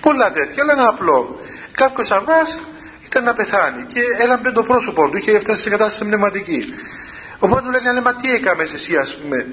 πολλά 0.01 0.31
τέτοια 0.31 0.63
αλλά 0.63 0.71
ένα 0.71 0.87
απλό. 0.87 1.39
Κάποιος 1.71 2.11
αυγάς 2.11 2.59
ήταν 3.05 3.23
να 3.23 3.33
πεθάνει 3.33 3.83
και 3.93 4.01
έλαμπε 4.19 4.51
το 4.51 4.63
πρόσωπο 4.63 5.09
του, 5.09 5.17
είχε 5.17 5.39
φτάσει 5.39 5.61
σε 5.61 5.69
κατάσταση 5.69 6.05
πνευματική. 6.05 6.73
Οπότε 7.39 7.61
του 7.61 7.71
λένε, 7.71 8.01
μα 8.01 8.15
τι 8.15 8.33
έκαμες 8.33 8.73
εσύ, 8.73 8.97
ας 8.97 9.17
πούμε; 9.17 9.47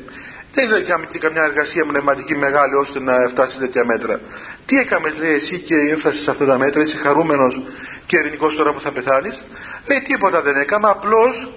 Δεν 0.52 0.72
έκαμε 0.72 1.06
και 1.06 1.18
καμιά 1.18 1.42
εργασία 1.42 1.84
πνευματική 1.84 2.36
μεγάλη 2.36 2.74
ώστε 2.74 3.00
να 3.00 3.28
φτάσει 3.28 3.52
σε 3.52 3.58
τέτοια 3.58 3.84
μέτρα. 3.84 4.20
Τι 4.66 4.78
έκαμες, 4.78 5.18
λέει, 5.18 5.34
εσύ 5.34 5.58
και 5.58 5.74
έφτασες 5.74 6.20
σε 6.20 6.30
αυτά 6.30 6.44
τα 6.44 6.58
μέτρα, 6.58 6.82
είσαι 6.82 6.96
χαρούμενος 6.96 7.60
και 8.06 8.16
ειρηνικός 8.16 8.54
τώρα 8.54 8.72
που 8.72 8.80
θα 8.80 8.92
πεθάνεις; 8.92 9.42
Λέει, 9.88 10.00
τίποτα 10.00 10.42
δεν 10.42 10.56
έκαμε, 10.56 10.88
απλώς 10.88 11.52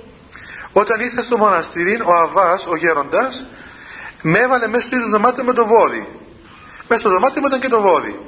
όταν 0.71 0.99
ήρθα 0.99 1.23
στο 1.23 1.37
μοναστήρι 1.37 2.01
ο 2.05 2.13
Αβάς, 2.13 2.67
ο 2.67 2.75
γέροντας 2.75 3.45
με 4.21 4.39
έβαλε 4.39 4.67
μέσα 4.67 4.83
στο 4.85 4.95
ίδιο 4.95 5.09
δωμάτιο 5.09 5.43
με 5.43 5.53
το 5.53 5.65
βόδι 5.65 6.07
μέσα 6.87 7.01
στο 7.01 7.09
δωμάτιο 7.09 7.41
μου 7.41 7.47
ήταν 7.47 7.59
και 7.59 7.67
το 7.67 7.81
βόδι 7.81 8.19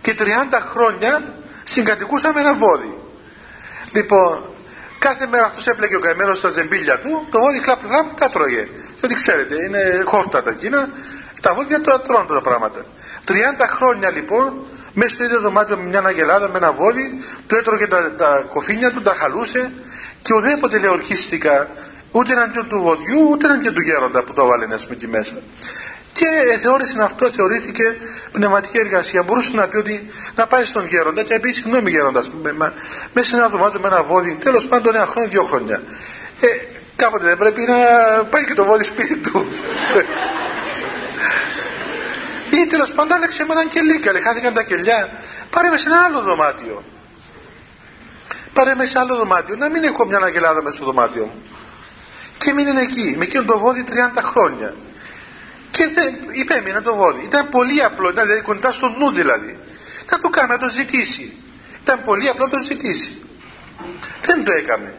και 0.00 0.16
30 0.18 0.24
χρόνια 0.72 1.34
συγκατοικούσαμε 1.64 2.40
ένα 2.40 2.54
βόδι 2.54 2.94
λοιπόν 3.92 4.40
κάθε 4.98 5.26
μέρα 5.26 5.44
αυτός 5.44 5.66
έπλεκε 5.66 5.96
ο 5.96 6.00
καημένος 6.00 6.38
στα 6.38 6.48
ζεμπίλια 6.48 6.98
του 6.98 7.26
το 7.30 7.40
βόδι 7.40 7.58
χλάπ 7.62 7.80
χλάπ 7.86 8.18
τα 8.18 8.30
τρώγε. 8.30 8.68
Διότι 9.00 9.14
ξέρετε 9.14 9.62
είναι 9.64 10.02
χόρτα 10.04 10.42
τα 10.42 10.50
εκείνα 10.50 10.88
τα 11.40 11.54
βόδια 11.54 11.80
τώρα 11.80 12.00
τρώνε 12.00 12.26
τα 12.28 12.40
πράγματα. 12.40 12.84
30 13.28 13.32
χρόνια 13.68 14.10
λοιπόν 14.10 14.66
μέσα 14.92 15.14
στο 15.14 15.24
ίδιο 15.24 15.40
δωμάτιο 15.40 15.76
με 15.76 15.82
μια 15.82 16.02
αγελάδα, 16.04 16.48
με 16.48 16.56
ένα 16.56 16.72
βόδι, 16.72 17.24
του 17.46 17.54
έτρωγε 17.54 17.86
τα, 17.86 18.12
τα 18.12 18.44
κοφίνια 18.50 18.92
του, 18.92 19.02
τα 19.02 19.14
χαλούσε 19.14 19.72
και 20.22 20.34
ουδέποτε 20.34 20.78
λέει 20.78 20.90
ορκίστηκα 20.90 21.68
ούτε 22.12 22.32
εναντίον 22.32 22.68
του 22.68 22.80
βοδιού, 22.80 23.28
ούτε 23.30 23.46
εναντίον 23.46 23.74
του 23.74 23.80
γέροντα 23.80 24.22
που 24.22 24.32
το 24.32 24.42
έβαλε 24.42 24.66
να 24.66 24.76
πούμε 24.76 24.88
εκεί 24.90 25.06
μέσα. 25.08 25.34
Και 26.18 26.58
θεώρησε 26.58 27.02
αυτό, 27.02 27.30
θεωρήθηκε 27.30 27.96
πνευματική 28.32 28.78
εργασία. 28.78 29.22
Μπορούσε 29.22 29.50
να 29.54 29.68
πει 29.68 29.76
ότι 29.76 30.10
να 30.34 30.46
πάει 30.46 30.64
στον 30.64 30.86
γέροντα 30.86 31.22
και 31.22 31.34
να 31.34 31.40
πει 31.40 31.50
συγγνώμη 31.50 31.90
γέροντας, 31.90 32.30
μέσα 33.12 33.28
σε 33.28 33.36
ένα 33.36 33.48
δωμάτιο 33.48 33.80
με 33.80 33.86
ένα 33.86 34.02
βόδι, 34.02 34.34
τέλος 34.34 34.66
πάντων 34.66 34.94
ένα 34.94 35.06
χρόνο, 35.06 35.28
δύο 35.28 35.42
χρόνια. 35.42 35.82
Ε, 36.40 36.46
κάποτε 36.96 37.24
δεν 37.24 37.38
πρέπει 37.38 37.60
να 37.60 37.76
πάει 38.24 38.44
και 38.44 38.54
το 38.54 38.64
βόδι 38.64 38.84
σπίτι 38.84 39.16
του. 39.16 39.46
Ή 42.50 42.66
τέλος 42.66 42.92
πάντων 42.92 43.16
άλλαξε 43.16 43.44
με 43.44 43.52
έναν 43.52 43.68
κελί, 43.68 43.98
καλέ, 43.98 44.20
χάθηκαν 44.20 44.54
τα 44.54 44.62
κελιά. 44.62 45.08
Πάρε 45.50 45.68
με 45.68 45.78
σε 45.78 45.88
ένα 45.88 46.02
άλλο 46.04 46.20
δωμάτιο. 46.20 46.84
Πάρε 48.52 48.74
με 48.74 48.86
σε 48.86 48.98
άλλο 48.98 49.16
δωμάτιο. 49.16 49.56
Να 49.56 49.68
μην 49.68 49.84
έχω 49.84 50.06
μια 50.06 50.18
αγελάδα 50.18 50.62
μέσα 50.62 50.76
στο 50.76 50.84
δωμάτιο 50.84 51.24
μου. 51.24 51.42
Και 52.38 52.52
μείνει 52.52 52.80
εκεί, 52.80 53.14
με 53.18 53.24
εκείνο 53.24 53.44
το 53.44 53.58
βόδι 53.58 53.84
30 53.88 53.92
χρόνια. 54.22 54.74
Και 55.78 55.88
δεν, 55.88 56.14
υπέμεινε 56.32 56.80
το 56.80 56.94
βόδι. 56.94 57.24
Ήταν 57.24 57.48
πολύ 57.48 57.82
απλό, 57.82 58.10
ήταν 58.10 58.24
δηλαδή 58.26 58.42
κοντά 58.42 58.72
στο 58.72 58.88
νου 58.88 59.10
δηλαδή. 59.10 59.58
Να 60.10 60.18
το 60.18 60.28
κάνει, 60.28 60.48
να 60.48 60.58
το 60.58 60.68
ζητήσει. 60.68 61.36
Ήταν 61.82 62.02
πολύ 62.04 62.28
απλό 62.28 62.44
να 62.44 62.50
το 62.50 62.62
ζητήσει. 62.62 63.22
Δεν 64.20 64.44
το 64.44 64.52
έκαμε. 64.52 64.94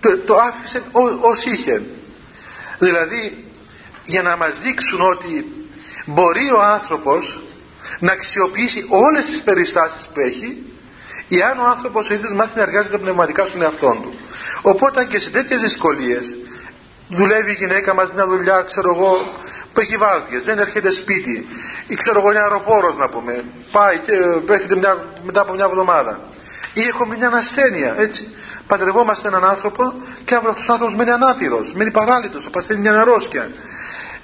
Το, 0.00 0.18
το 0.18 0.36
άφησε 0.36 0.82
ως 1.20 1.44
είχε. 1.44 1.82
Δηλαδή, 2.78 3.44
για 4.06 4.22
να 4.22 4.36
μας 4.36 4.60
δείξουν 4.60 5.00
ότι 5.00 5.52
μπορεί 6.04 6.50
ο 6.50 6.62
άνθρωπος 6.62 7.42
να 7.98 8.12
αξιοποιήσει 8.12 8.86
όλες 8.88 9.26
τις 9.26 9.42
περιστάσεις 9.42 10.06
που 10.06 10.20
έχει 10.20 10.62
εάν 11.28 11.58
ο 11.58 11.64
άνθρωπος 11.64 12.08
ο 12.08 12.14
ίδιος 12.14 12.32
μάθει 12.32 12.56
να 12.56 12.62
εργάζεται 12.62 12.98
πνευματικά 12.98 13.46
στον 13.46 13.62
εαυτό 13.62 13.98
του 14.02 14.14
οπότε 14.62 15.04
και 15.04 15.18
σε 15.18 15.30
τέτοιες 15.30 15.60
δυσκολίες 15.60 16.36
δουλεύει 17.08 17.50
η 17.50 17.54
γυναίκα 17.54 17.94
μας 17.94 18.12
μια 18.12 18.26
δουλειά 18.26 18.60
ξέρω 18.60 18.94
εγώ 18.94 19.42
που 19.74 19.80
έχει 19.80 19.96
βάρδιες, 19.96 20.44
δεν 20.44 20.58
έρχεται 20.58 20.90
σπίτι. 20.90 21.48
Ή 21.86 21.94
ξέρω 21.94 22.18
εγώ 22.18 22.30
είναι 22.30 22.40
αεροπόρος 22.40 22.96
να 22.96 23.08
πούμε. 23.08 23.44
Πάει 23.70 23.98
και 23.98 24.12
έρχεται 24.52 24.76
μια, 24.76 25.04
μετά 25.22 25.40
από 25.40 25.52
μια 25.52 25.64
εβδομάδα. 25.64 26.20
Ή 26.72 26.80
έχουμε 26.80 27.16
μια 27.16 27.28
ασθένεια 27.28 27.94
έτσι. 27.98 28.34
Παντρευόμαστε 28.66 29.28
έναν 29.28 29.44
άνθρωπο 29.44 29.94
και 30.24 30.34
αύριο 30.34 30.50
αυτός 30.50 30.68
ο 30.68 30.72
άνθρωπος 30.72 30.96
μένει 30.96 31.10
ανάπηρος 31.10 31.72
μένει 31.74 31.90
παράλυτος, 31.90 32.50
παθαίνει 32.50 32.80
μια 32.80 33.00
αρρώστια 33.00 33.50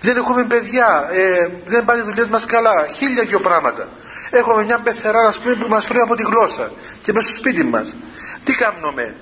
δεν 0.00 0.16
έχουμε 0.16 0.44
παιδιά, 0.44 1.08
ε, 1.12 1.48
δεν 1.66 1.84
πάνε 1.84 2.00
οι 2.00 2.04
δουλειές 2.04 2.28
μας 2.28 2.44
καλά, 2.44 2.86
χίλια 2.94 3.22
δυο 3.22 3.40
πράγματα. 3.40 3.88
Έχουμε 4.30 4.64
μια 4.64 4.78
πεθερά 4.78 5.20
ας 5.20 5.38
πούμε, 5.38 5.54
που 5.54 5.68
μας 5.68 5.84
φέρει 5.84 5.98
από 6.00 6.14
τη 6.14 6.22
γλώσσα 6.22 6.72
και 7.02 7.12
μέσα 7.12 7.28
στο 7.28 7.36
σπίτι 7.36 7.64
μας. 7.64 7.96
Τι 8.44 8.54
κάνουμε, 8.54 9.14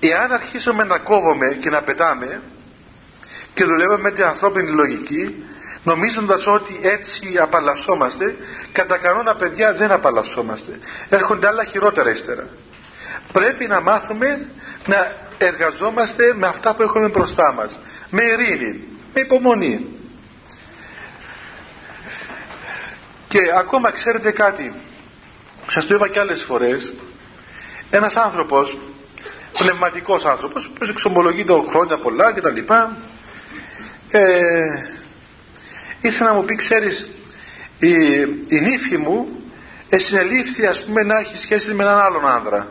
εάν 0.00 0.32
αρχίσουμε 0.32 0.84
να 0.84 0.98
κόβουμε 0.98 1.46
και 1.46 1.70
να 1.70 1.82
πετάμε 1.82 2.42
και 3.54 3.64
δουλεύουμε 3.64 3.98
με 3.98 4.10
την 4.10 4.24
ανθρώπινη 4.24 4.70
λογική, 4.70 5.44
νομίζοντας 5.82 6.46
ότι 6.46 6.80
έτσι 6.82 7.38
απαλλασσόμαστε, 7.38 8.36
κατά 8.72 8.96
κανόνα 8.96 9.34
παιδιά 9.34 9.74
δεν 9.74 9.92
απαλλασσόμαστε. 9.92 10.78
Έρχονται 11.08 11.46
άλλα 11.46 11.64
χειρότερα 11.64 12.10
ύστερα. 12.10 12.48
Πρέπει 13.32 13.66
να 13.66 13.80
μάθουμε 13.80 14.48
να 14.86 15.12
εργαζόμαστε 15.38 16.34
με 16.34 16.46
αυτά 16.46 16.74
που 16.74 16.82
έχουμε 16.82 17.08
μπροστά 17.08 17.52
μας. 17.52 17.80
Με 18.10 18.22
ειρήνη, 18.22 18.84
με 19.14 19.20
υπομονή 19.20 19.86
και 23.30 23.38
ακόμα 23.58 23.90
ξέρετε 23.90 24.30
κάτι 24.30 24.74
σας 25.70 25.86
το 25.86 25.94
είπα 25.94 26.08
και 26.08 26.18
άλλες 26.18 26.42
φορές 26.42 26.92
ένας 27.90 28.16
άνθρωπος 28.16 28.78
πνευματικός 29.52 30.24
άνθρωπος 30.24 30.68
που 30.74 30.84
εξομολογεί 30.84 31.44
το 31.44 31.64
χρόνια 31.68 31.98
πολλά 31.98 32.32
και 32.32 32.40
τα 32.40 32.50
λοιπά 32.50 32.96
ε, 34.10 34.20
ήθελε 36.00 36.28
να 36.28 36.34
μου 36.34 36.44
πει 36.44 36.54
ξέρεις 36.54 37.10
η, 37.78 37.92
η 38.48 38.60
νύφη 38.60 38.98
μου 38.98 39.28
εσυνελήφθη 39.88 40.66
ας 40.66 40.84
πούμε 40.84 41.02
να 41.02 41.18
έχει 41.18 41.38
σχέση 41.38 41.74
με 41.74 41.82
έναν 41.82 41.98
άλλον 41.98 42.28
άνδρα 42.28 42.68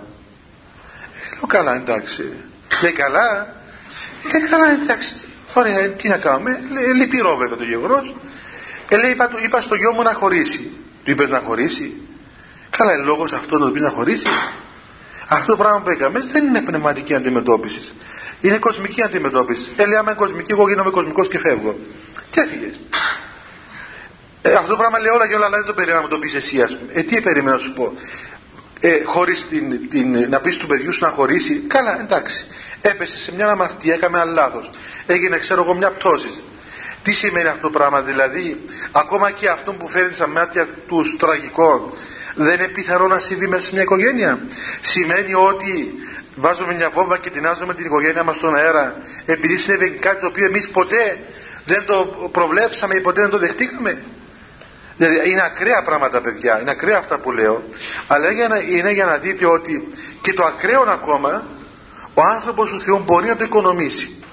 ε, 1.13 1.36
λέω 1.36 1.45
καλά 1.47 1.75
εντάξει 1.75 2.34
λέει 2.82 2.91
καλά 2.91 3.56
λέει 4.32 4.49
καλά 4.49 4.71
εντάξει 4.71 5.15
Ωραία, 5.54 5.88
τι 5.89 6.08
να 6.08 6.17
κάνουμε. 6.17 6.60
Λυπηρό 6.95 7.36
βέβαια 7.36 7.58
το 7.58 7.63
γεγονός. 7.63 8.15
Ε, 8.89 8.97
λέει, 8.97 9.12
είπα, 9.12 9.30
είπα 9.43 9.62
στο 9.62 9.75
γιο 9.75 9.93
μου 9.93 10.02
να 10.02 10.13
χωρίσει. 10.13 10.71
Του 11.04 11.12
είπες 11.12 11.30
να 11.30 11.41
χωρίσει. 11.45 12.02
Καλά, 12.78 12.93
είναι 12.93 13.04
λόγος 13.04 13.34
αυτός 13.34 13.60
το 13.60 13.71
πεις 13.71 13.82
να 13.82 13.89
χωρίσει. 13.89 14.28
Αυτό 15.28 15.52
το 15.52 15.58
πράγμα 15.58 15.82
που 15.82 15.89
έκαμε 15.89 16.19
δεν 16.19 16.45
είναι 16.45 16.62
πνευματική 16.62 17.15
αντιμετώπιση. 17.15 17.93
Είναι 18.41 18.58
κοσμική 18.58 19.02
αντιμετώπιση. 19.04 19.71
Ε, 19.75 19.86
λέει, 19.86 19.97
άμα 19.97 20.12
είναι 20.12 20.19
κοσμική, 20.19 20.52
εγώ 20.52 20.67
γίνομαι 20.67 20.89
κοσμικός 20.89 21.28
και 21.28 21.38
φεύγω. 21.38 21.80
Τι 22.32 22.41
έφυγες; 22.41 22.80
Ε, 24.41 24.54
αυτό 24.54 24.69
το 24.69 24.75
πράγμα 24.78 24.99
λέει 24.99 25.12
όλα 25.13 25.28
και 25.28 25.36
όλα, 25.36 25.45
αλλά 25.45 25.58
δεν 25.58 25.65
το 25.65 25.73
περίμενα 25.73 26.02
να 26.02 26.08
το 26.08 26.19
πεις 26.19 26.34
εσύ, 26.36 26.62
ας 26.62 26.78
πούμε. 26.78 26.91
Ε, 26.93 27.04
τι 27.04 27.21
περίμενα 27.21 27.56
να 27.56 27.62
σου 27.62 27.73
πω; 27.73 27.93
Ε, 28.80 29.04
χωρίς 29.04 29.47
την, 29.47 29.89
την, 29.89 30.30
να 30.30 30.39
πεις 30.39 30.58
του 30.58 30.67
παιδιού 30.67 30.93
σου 30.93 31.04
να 31.04 31.10
χωρίσει. 31.10 31.56
Καλά, 31.67 31.99
εντάξει. 31.99 32.45
Έπεσε 32.82 33.17
σε 33.17 33.34
μια 33.34 33.49
αμαρτία, 33.49 33.93
έκαμε 33.93 34.21
ένα 34.21 34.32
λάθος 34.32 34.69
έγινε 35.13 35.38
ξέρω 35.38 35.63
εγώ 35.63 35.73
μια 35.73 35.91
πτώση. 35.91 36.43
Τι 37.04 37.12
σημαίνει 37.12 37.47
αυτό 37.47 37.62
το 37.62 37.69
πράγμα, 37.69 38.02
δηλαδή 38.02 38.63
ακόμα 38.91 39.32
και 39.32 39.49
αυτό 39.49 39.73
που 39.73 39.88
φέρνει 39.88 40.13
στα 40.13 40.28
μάτια 40.28 40.67
τους 40.88 41.15
τραγικών 41.19 41.93
δεν 42.36 42.60
είναι 42.60 42.67
πιθανό 42.67 43.08
να 43.08 43.19
συμβεί 43.19 43.47
μέσα 43.47 43.65
σε 43.65 43.73
μια 43.73 43.82
οικογένεια; 43.82 44.39
Σημαίνει 44.82 45.34
ότι 45.34 45.93
βάζουμε 46.39 46.73
μια 46.73 46.89
βόμβα 46.89 47.17
και 47.17 47.30
τεινάζουμε 47.30 47.73
την 47.73 47.86
οικογένεια 47.86 48.23
μας 48.23 48.36
στον 48.36 48.56
αέρα 48.56 48.95
επειδή 49.25 49.58
συνέβη 49.58 49.89
κάτι 49.89 50.21
το 50.21 50.28
οποίο 50.28 50.45
εμείς 50.45 50.69
ποτέ 50.69 51.17
δεν 51.65 51.86
το 51.86 52.30
προβλέψαμε 52.32 52.95
ή 52.95 53.02
ποτέ 53.02 53.21
δεν 53.21 53.30
το 53.30 53.38
δεχτήκαμε. 53.38 54.04
Δηλαδή 54.97 55.30
είναι 55.30 55.41
ακραία 55.41 55.84
πράγματα 55.84 56.21
παιδιά, 56.21 56.62
είναι 56.62 56.71
ακραία 56.71 56.97
αυτά 56.97 57.17
που 57.17 57.32
λέω 57.32 57.63
αλλά 58.08 58.30
είναι 58.69 58.91
για 58.91 59.06
να 59.06 59.17
δείτε 59.17 59.45
ότι 59.45 59.88
και 60.21 60.34
το 60.34 60.43
ακραίο 60.43 60.82
ακόμα 60.82 61.43
ο 62.13 62.21
άνθρωπος 62.21 62.69
του 62.69 62.82
Θεού 62.82 63.02
μπορεί 63.06 63.28
να 63.28 63.36
το 63.36 63.43
οικονομήσει 63.43 64.23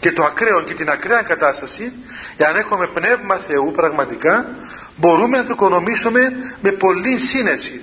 και 0.00 0.12
το 0.12 0.24
ακραίο 0.24 0.62
και 0.62 0.74
την 0.74 0.90
ακραία 0.90 1.22
κατάσταση 1.22 1.92
εάν 2.36 2.56
έχουμε 2.56 2.86
πνεύμα 2.86 3.34
Θεού 3.34 3.72
πραγματικά 3.72 4.54
μπορούμε 4.96 5.36
να 5.36 5.44
το 5.44 5.52
οικονομήσουμε 5.52 6.32
με 6.62 6.70
πολλή 6.70 7.18
σύνεση 7.18 7.82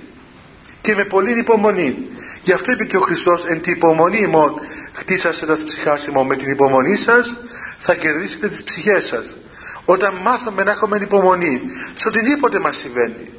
και 0.80 0.94
με 0.94 1.04
πολλή 1.04 1.38
υπομονή 1.38 2.08
γι' 2.48 2.54
αυτό 2.54 2.72
είπε 2.72 2.84
και 2.84 2.96
ο 2.96 3.00
Χριστός 3.00 3.44
εν 3.46 3.60
την 3.60 3.72
υπομονή 3.72 4.18
ημών 4.18 4.60
χτίσασε 4.92 5.46
τα 5.46 5.54
ψυχάς 5.64 6.06
ημών 6.06 6.26
με 6.26 6.36
την 6.36 6.50
υπομονή 6.50 6.96
σας 6.96 7.36
θα 7.78 7.94
κερδίσετε 7.94 8.48
τις 8.48 8.62
ψυχές 8.62 9.06
σας 9.06 9.36
όταν 9.84 10.14
μάθαμε 10.14 10.62
να 10.64 10.70
έχουμε 10.70 10.98
υπομονή 11.00 11.60
σε 11.94 12.08
οτιδήποτε 12.08 12.58
μας 12.58 12.76
συμβαίνει 12.76 13.32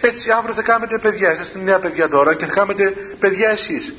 έτσι 0.00 0.30
αύριο 0.30 0.54
θα 0.54 0.62
κάνετε 0.62 0.98
παιδιά 0.98 1.32
είσαστε 1.32 1.58
νέα 1.58 1.78
παιδιά 1.78 2.08
τώρα 2.08 2.34
και 2.34 2.46
θα 2.46 2.52
κάνετε 2.52 2.94
παιδιά 3.18 3.48
εσείς 3.50 3.94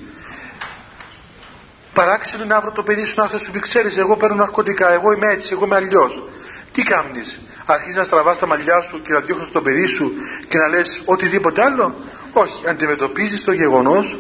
Παράξενο 1.93 2.43
είναι 2.43 2.53
αύριο 2.53 2.71
το 2.71 2.83
παιδί 2.83 3.05
σου 3.05 3.13
να 3.17 3.27
σου 3.27 3.51
πει: 3.51 3.59
Ξέρεις, 3.59 3.97
εγώ 3.97 4.17
παίρνω 4.17 4.35
ναρκωτικά, 4.35 4.93
εγώ 4.93 5.11
είμαι 5.11 5.27
έτσι, 5.27 5.49
εγώ 5.53 5.65
είμαι 5.65 5.75
αλλιώς. 5.75 6.23
Τι 6.71 6.83
κάνει, 6.83 7.21
αρχίζεις 7.65 7.95
να 7.97 8.03
στραβάς 8.03 8.39
τα 8.39 8.47
μαλλιά 8.47 8.81
σου 8.81 9.01
και 9.01 9.13
να 9.13 9.19
διώχνεις 9.19 9.51
το 9.51 9.61
παιδί 9.61 9.85
σου 9.85 10.11
και 10.47 10.57
να 10.57 10.67
λες 10.67 11.01
οτιδήποτε 11.05 11.63
άλλο; 11.63 11.95
Όχι, 12.33 12.67
αντιμετωπίζεις 12.67 13.43
το 13.43 13.51
γεγονός 13.51 14.17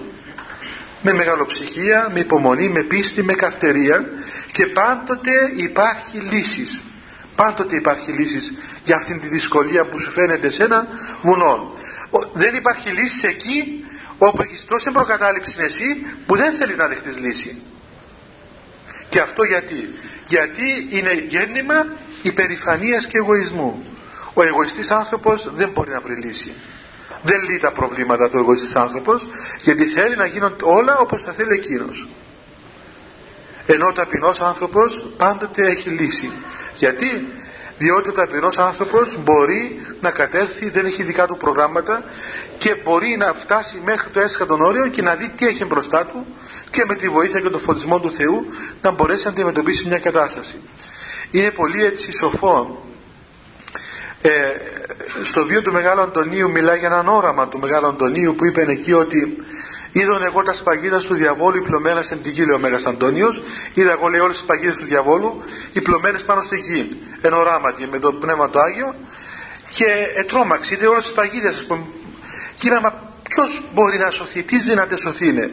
με 1.03 1.13
μεγαλοψυχία, 1.13 2.09
με 2.13 2.19
υπομονή, 2.19 2.69
με 2.69 2.81
πίστη, 2.81 3.23
με 3.23 3.33
καρτερία 3.33 4.09
και 4.51 4.67
πάντοτε 4.67 5.31
υπάρχει 5.55 6.17
λύσης. 6.17 6.81
Πάντοτε 7.35 7.75
υπάρχει 7.75 8.11
λύσης 8.11 8.53
για 8.83 8.95
αυτήν 8.95 9.19
τη 9.21 9.27
δυσκολία 9.27 9.85
που 9.85 9.99
σου 9.99 10.11
φαίνεται 10.11 10.49
σε 10.49 10.63
ένα 10.63 10.87
βουνό. 11.21 11.77
Δεν 12.33 12.55
υπάρχει 12.55 12.89
λύση 12.89 13.27
εκεί 13.27 13.85
όπου 14.17 14.41
έχεις 14.41 14.65
τόση 14.65 14.91
προκατάληψη 14.91 15.57
εσύ 15.61 15.85
που 16.25 16.35
δεν 16.35 16.53
θέλεις 16.53 16.77
να 16.77 16.87
δεχτείς 16.87 17.17
λύση 17.19 17.61
και 19.09 19.19
αυτό 19.19 19.43
γιατί 19.43 19.93
γιατί 20.27 20.87
είναι 20.89 21.13
γέννημα 21.13 21.93
υπερηφανίας 22.21 23.07
και 23.07 23.17
εγωισμού 23.17 23.85
ο 24.33 24.43
εγωιστής 24.43 24.91
άνθρωπος 24.91 25.49
δεν 25.53 25.69
μπορεί 25.69 25.89
να 25.89 25.99
βρει 25.99 26.15
λύση 26.15 26.53
δεν 27.23 27.41
λύει 27.43 27.57
τα 27.57 27.71
προβλήματα 27.71 28.29
του 28.29 28.37
εγωιστής 28.37 28.75
άνθρωπος 28.75 29.27
γιατί 29.61 29.85
θέλει 29.85 30.15
να 30.15 30.25
γίνουν 30.25 30.55
όλα 30.63 30.97
όπως 30.97 31.23
θα 31.23 31.31
θέλει 31.31 31.53
εκείνος. 31.53 32.07
Ενώ 33.65 33.87
ο 33.87 33.91
ταπεινός 33.91 34.41
άνθρωπος 34.41 35.07
πάντοτε 35.17 35.65
έχει 35.65 35.89
λύση 35.89 36.31
γιατί; 36.75 37.27
Διότι 37.77 38.09
ο 38.09 38.11
ταπεινός 38.11 38.57
άνθρωπος 38.57 39.17
μπορεί 39.23 39.81
να 40.01 40.11
κατέρθει 40.11 40.69
δεν 40.69 40.85
έχει 40.85 41.03
δικά 41.03 41.27
του 41.27 41.37
προγράμματα 41.37 42.03
και 42.57 42.75
μπορεί 42.83 43.15
να 43.17 43.33
φτάσει 43.33 43.81
μέχρι 43.85 44.09
το 44.09 44.19
έσχατον 44.19 44.61
όριο 44.61 44.87
και 44.87 45.01
να 45.01 45.15
δει 45.15 45.29
τι 45.29 45.47
έχει 45.47 45.65
μπροστά 45.65 46.05
του 46.05 46.25
και 46.71 46.85
με 46.87 46.95
τη 46.95 47.09
βοήθεια 47.09 47.39
και 47.39 47.49
τον 47.49 47.59
φωτισμό 47.59 47.99
του 47.99 48.11
Θεού 48.11 48.45
να 48.81 48.91
μπορέσει 48.91 49.25
να 49.25 49.31
αντιμετωπίσει 49.31 49.87
μια 49.87 49.99
κατάσταση. 49.99 50.55
Είναι 51.31 51.51
πολύ 51.51 51.85
έτσι 51.85 52.11
σοφό 52.11 52.85
ε, 54.25 54.31
στο 55.23 55.45
βίο 55.45 55.61
του 55.61 55.71
Μεγάλου 55.71 56.01
Αντωνίου 56.01 56.51
μιλάει 56.51 56.77
για 56.77 56.87
έναν 56.87 57.07
όραμα 57.07 57.47
του 57.47 57.59
Μεγάλου 57.59 57.87
Αντωνίου 57.87 58.35
που 58.35 58.45
είπε 58.45 58.61
εκεί 58.61 58.93
ότι 58.93 59.45
είδον 59.91 60.23
εγώ 60.23 60.43
τα 60.43 60.53
σπαγίδα 60.53 60.99
του 60.99 61.15
διαβόλου 61.15 61.57
υπλωμένα 61.57 62.01
στην 62.01 62.21
τη 62.21 62.29
γη, 62.29 62.45
λέει 62.45 62.55
ο 62.55 62.59
Μέγας 62.59 62.85
Αντώνιος. 62.85 63.41
Είδα 63.73 63.91
εγώ, 63.91 64.07
λέει, 64.07 64.19
όλες 64.19 64.35
τις 64.35 64.43
σπαγίδες 64.43 64.77
του 64.77 64.85
διαβόλου 64.85 65.43
υπλωμένες 65.71 66.25
πάνω 66.25 66.41
στη 66.41 66.57
γη. 66.57 66.97
Εν 67.21 67.33
οράματι 67.33 67.87
με 67.87 67.99
το 67.99 68.13
Πνεύμα 68.13 68.49
το 68.49 68.59
Άγιο 68.59 68.95
και 69.69 69.85
ετρώμαξε, 70.15 70.73
είδε 70.73 70.87
όλες 70.87 71.01
τις 71.01 71.11
σπαγίδες. 71.11 71.67
Κύριε, 72.57 72.79
μα 72.79 73.11
ποιος 73.29 73.63
μπορεί 73.73 73.97
να 73.97 74.11
σωθεί, 74.11 74.43
τι 74.43 74.57
δυνατές 74.57 75.01
σωθεί 75.01 75.27
είναι. 75.27 75.51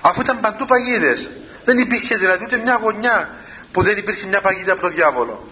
Αφού 0.00 0.20
ήταν 0.20 0.40
παντού 0.40 0.64
παγίδες. 0.64 1.30
Δεν 1.64 1.78
υπήρχε 1.78 2.16
δηλαδή 2.16 2.44
ούτε 2.44 2.56
μια 2.56 2.78
γωνιά 2.82 3.34
που 3.72 3.82
δεν 3.82 3.96
υπήρχε 3.96 4.26
μια 4.26 4.40
παγίδα 4.40 4.72
από 4.72 4.80
τον 4.80 4.92
διάβολο. 4.92 5.46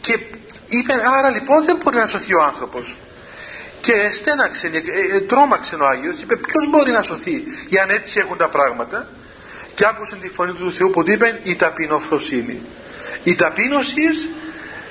Και 0.00 0.18
είπε, 0.76 0.92
άρα 1.18 1.30
λοιπόν 1.30 1.64
δεν 1.64 1.78
μπορεί 1.82 1.96
να 1.96 2.06
σωθεί 2.06 2.34
ο 2.34 2.42
άνθρωπος 2.42 2.96
και 3.80 4.10
στέναξε, 4.12 4.66
ε, 4.66 5.16
ε, 5.16 5.20
τρόμαξε 5.20 5.74
ο 5.74 5.86
Άγιος 5.86 6.20
είπε 6.20 6.36
ποιος 6.36 6.68
μπορεί 6.70 6.92
να 6.92 7.02
σωθεί 7.02 7.42
για 7.66 7.82
αν 7.82 7.90
έτσι 7.90 8.18
έχουν 8.18 8.36
τα 8.36 8.48
πράγματα 8.48 9.08
και 9.74 9.84
άκουσε 9.86 10.16
τη 10.20 10.28
φωνή 10.28 10.52
του 10.52 10.72
Θεού 10.72 10.90
που 10.90 11.02
είπε 11.06 11.40
η 11.42 11.56
ταπεινοφροσύνη 11.56 12.62
η 13.22 13.34
ταπείνωση 13.34 14.02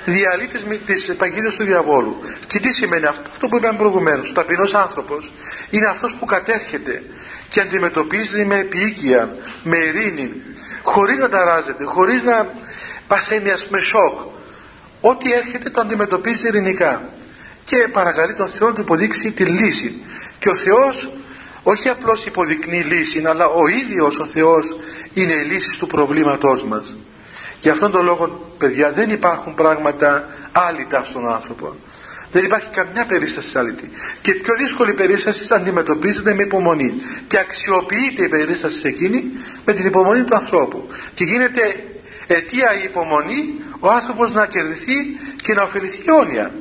διαλύει 0.05 0.47
τις, 0.47 0.65
τις 0.85 1.15
παγίδες 1.17 1.55
του 1.55 1.63
διαβόλου 1.63 2.17
και 2.47 2.59
τι 2.59 2.73
σημαίνει 2.73 3.05
αυτό, 3.05 3.23
αυτό 3.29 3.47
που 3.47 3.57
είπαμε 3.57 3.77
προηγουμένως 3.77 4.29
ο 4.29 4.33
ταπεινός 4.33 4.73
άνθρωπος 4.73 5.31
είναι 5.69 5.85
αυτός 5.85 6.15
που 6.19 6.25
κατέρχεται 6.25 7.03
και 7.49 7.61
αντιμετωπίζει 7.61 8.45
με 8.45 8.57
επίοικια 8.59 9.35
με 9.63 9.77
ειρήνη 9.77 10.41
χωρίς 10.83 11.17
να 11.17 11.29
ταράζεται 11.29 11.83
χωρίς 11.83 12.23
να 12.23 12.53
παθαίνει 13.07 13.49
ας 13.49 13.65
πούμε 13.65 13.81
σοκ 13.81 14.19
ό,τι 15.01 15.33
έρχεται 15.33 15.69
το 15.69 15.81
αντιμετωπίζει 15.81 16.47
ειρηνικά. 16.47 17.09
Και 17.63 17.87
παρακαλεί 17.91 18.33
τον 18.33 18.47
Θεό 18.47 18.67
να 18.67 18.73
του 18.73 18.81
υποδείξει 18.81 19.31
τη 19.31 19.45
λύση. 19.45 20.01
Και 20.39 20.49
ο 20.49 20.55
Θεός 20.55 21.11
όχι 21.63 21.89
απλώς 21.89 22.25
υποδεικνύει 22.25 22.83
λύση 22.83 23.23
αλλά 23.25 23.47
ο 23.47 23.67
ίδιος 23.67 24.17
ο 24.17 24.25
Θεός 24.25 24.75
είναι 25.13 25.33
η 25.33 25.43
λύση 25.43 25.79
του 25.79 25.87
προβλήματός 25.87 26.63
μας. 26.63 26.97
Γι' 27.59 27.69
αυτόν 27.69 27.91
τον 27.91 28.05
λόγο 28.05 28.53
παιδιά 28.57 28.91
δεν 28.91 29.09
υπάρχουν 29.09 29.53
πράγματα 29.53 30.27
άλυτα 30.51 31.03
στον 31.09 31.27
άνθρωπο. 31.27 31.75
Δεν 32.31 32.43
υπάρχει 32.43 32.69
καμιά 32.69 33.05
περίσταση 33.05 33.57
άλυτη. 33.57 33.89
Και 34.21 34.33
πιο 34.33 34.55
δύσκολη 34.55 34.93
περίσταση 34.93 35.53
αντιμετωπίζεται 35.53 36.33
με 36.33 36.43
υπομονή. 36.43 36.93
Και 37.27 37.37
αξιοποιείται 37.37 38.23
η 38.23 38.27
περίσταση 38.27 38.87
εκείνη 38.87 39.23
με 39.65 39.73
την 39.73 39.85
υπομονή 39.85 40.23
του 40.23 40.35
ανθρώπου. 40.35 40.87
Και 41.13 41.23
γίνεται 41.23 41.90
αιτία 42.33 42.73
η 42.73 42.83
υπομονή 42.83 43.63
ο 43.79 43.89
άνθρωπος 43.89 44.31
να 44.31 44.45
κερδιθεί 44.45 44.95
και 45.43 45.53
να 45.53 45.61
ωφεληθεί 45.61 46.03
αιώνια 46.09 46.51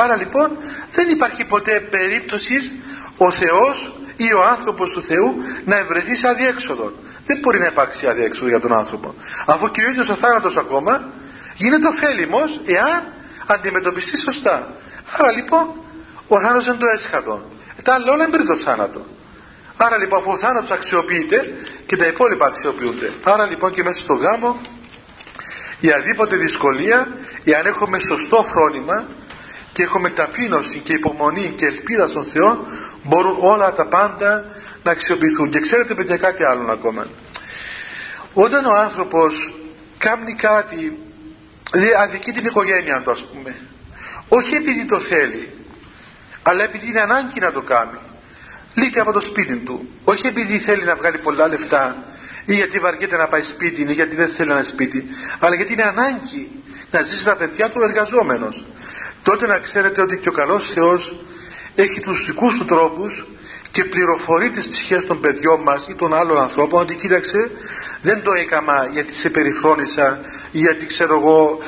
Άρα 0.00 0.16
λοιπόν 0.16 0.56
δεν 0.90 1.08
υπάρχει 1.08 1.44
ποτέ 1.44 1.80
περίπτωση 1.80 2.72
ο 3.16 3.30
Θεός 3.30 3.92
ή 4.16 4.32
ο 4.32 4.44
άνθρωπος 4.44 4.90
του 4.90 5.02
Θεού 5.02 5.34
να 5.64 5.76
ευρεθεί 5.76 6.16
σε 6.16 6.28
αδιέξοδο. 6.28 6.92
Δεν 7.26 7.38
μπορεί 7.38 7.58
να 7.58 7.66
υπάρξει 7.66 8.06
αδιέξοδο 8.06 8.48
για 8.48 8.60
τον 8.60 8.72
άνθρωπο. 8.72 9.14
Αφού 9.46 9.70
και 9.70 9.84
ο 9.84 9.90
ίδιος 9.90 10.08
ο 10.08 10.14
θάνατος 10.14 10.56
ακόμα 10.56 11.08
γίνεται 11.54 11.86
ωφέλιμος 11.86 12.60
εάν 12.66 13.02
αντιμετωπιστεί 13.46 14.18
σωστά. 14.18 14.74
Άρα 15.18 15.32
λοιπόν 15.32 15.66
ο 16.28 16.40
θάνατος 16.40 16.66
είναι 16.66 16.76
το 16.76 16.86
έσχατο. 16.86 17.50
Τα 17.82 17.94
άλλα 17.94 18.12
όλα 18.12 18.24
είναι 18.24 18.36
το 18.36 18.56
θάνατο. 18.56 19.06
Άρα 19.76 19.96
λοιπόν 19.96 20.18
αφού 20.18 20.30
ο 20.30 20.36
θάνατος 20.36 20.70
αξιοποιείται 20.70 21.54
και 21.86 21.96
τα 21.96 22.06
υπόλοιπα 22.06 22.46
αξιοποιούνται. 22.46 23.12
Άρα 23.22 23.46
λοιπόν 23.46 23.72
και 23.72 23.82
μέσα 23.82 24.00
στο 24.00 24.14
γάμο 24.14 24.60
η 25.80 25.92
αδίποτε 25.92 26.36
δυσκολία, 26.36 27.08
εάν 27.44 27.66
έχουμε 27.66 27.98
σωστό 27.98 28.44
φρόνημα, 28.44 29.06
και 29.78 29.84
έχουμε 29.84 30.10
ταπείνωση 30.10 30.78
και 30.78 30.92
υπομονή 30.92 31.52
και 31.56 31.66
ελπίδα 31.66 32.06
στον 32.06 32.24
Θεό 32.24 32.66
μπορούν 33.02 33.36
όλα 33.40 33.72
τα 33.72 33.86
πάντα 33.86 34.44
να 34.82 34.90
αξιοποιηθούν. 34.90 35.50
Και 35.50 35.60
ξέρετε 35.60 35.94
παιδιά 35.94 36.16
κάτι 36.16 36.44
άλλο 36.44 36.72
ακόμα. 36.72 37.06
Όταν 38.34 38.64
ο 38.64 38.74
άνθρωπος 38.74 39.54
κάνει 39.98 40.34
κάτι 40.34 40.98
δηλαδή 41.72 41.92
αδικεί 41.94 42.32
την 42.32 42.46
οικογένεια 42.46 43.00
του 43.00 43.10
ας 43.10 43.26
πούμε 43.32 43.56
όχι 44.28 44.54
επειδή 44.54 44.84
το 44.84 45.00
θέλει 45.00 45.52
αλλά 46.42 46.62
επειδή 46.62 46.88
είναι 46.88 47.00
ανάγκη 47.00 47.40
να 47.40 47.52
το 47.52 47.62
κάνει. 47.62 47.98
Λείπει 48.74 48.98
από 48.98 49.12
το 49.12 49.20
σπίτι 49.20 49.56
του 49.56 49.88
όχι 50.04 50.26
επειδή 50.26 50.58
θέλει 50.58 50.84
να 50.84 50.94
βγάλει 50.94 51.18
πολλά 51.18 51.48
λεφτά 51.48 52.04
ή 52.48 52.54
γιατί 52.54 52.78
βαριέται 52.78 53.16
να 53.16 53.28
πάει 53.28 53.42
σπίτι 53.42 53.80
ή 53.82 53.92
γιατί 53.92 54.16
δεν 54.16 54.28
θέλει 54.28 54.50
ένα 54.50 54.62
σπίτι. 54.62 55.06
Αλλά 55.38 55.54
γιατί 55.54 55.72
είναι 55.72 55.82
ανάγκη 55.82 56.50
να 56.90 57.02
ζήσει 57.02 57.24
τα 57.24 57.36
παιδιά 57.36 57.70
του 57.70 57.82
εργαζόμενος. 57.82 58.66
Τότε 59.22 59.46
να 59.46 59.58
ξέρετε 59.58 60.02
ότι 60.02 60.18
και 60.18 60.28
ο 60.28 60.32
καλός 60.32 60.70
Θεός 60.70 61.24
έχει 61.74 62.00
τους 62.00 62.24
δικούς 62.24 62.58
του 62.58 62.64
τρόπους 62.64 63.26
και 63.70 63.84
πληροφορεί 63.84 64.50
τις 64.50 64.68
ψυχές 64.68 65.06
των 65.06 65.20
παιδιών 65.20 65.60
μας 65.60 65.88
ή 65.88 65.94
των 65.94 66.14
άλλων 66.14 66.38
ανθρώπων 66.38 66.80
ότι 66.80 66.94
κοίταξε 66.94 67.50
δεν 68.02 68.22
το 68.22 68.32
έκαμα 68.32 68.88
γιατί 68.92 69.14
σε 69.14 69.30
περιφρόνησα 69.30 70.20
ή 70.52 70.58
γιατί 70.58 70.86
ξέρω 70.86 71.14
εγώ 71.14 71.58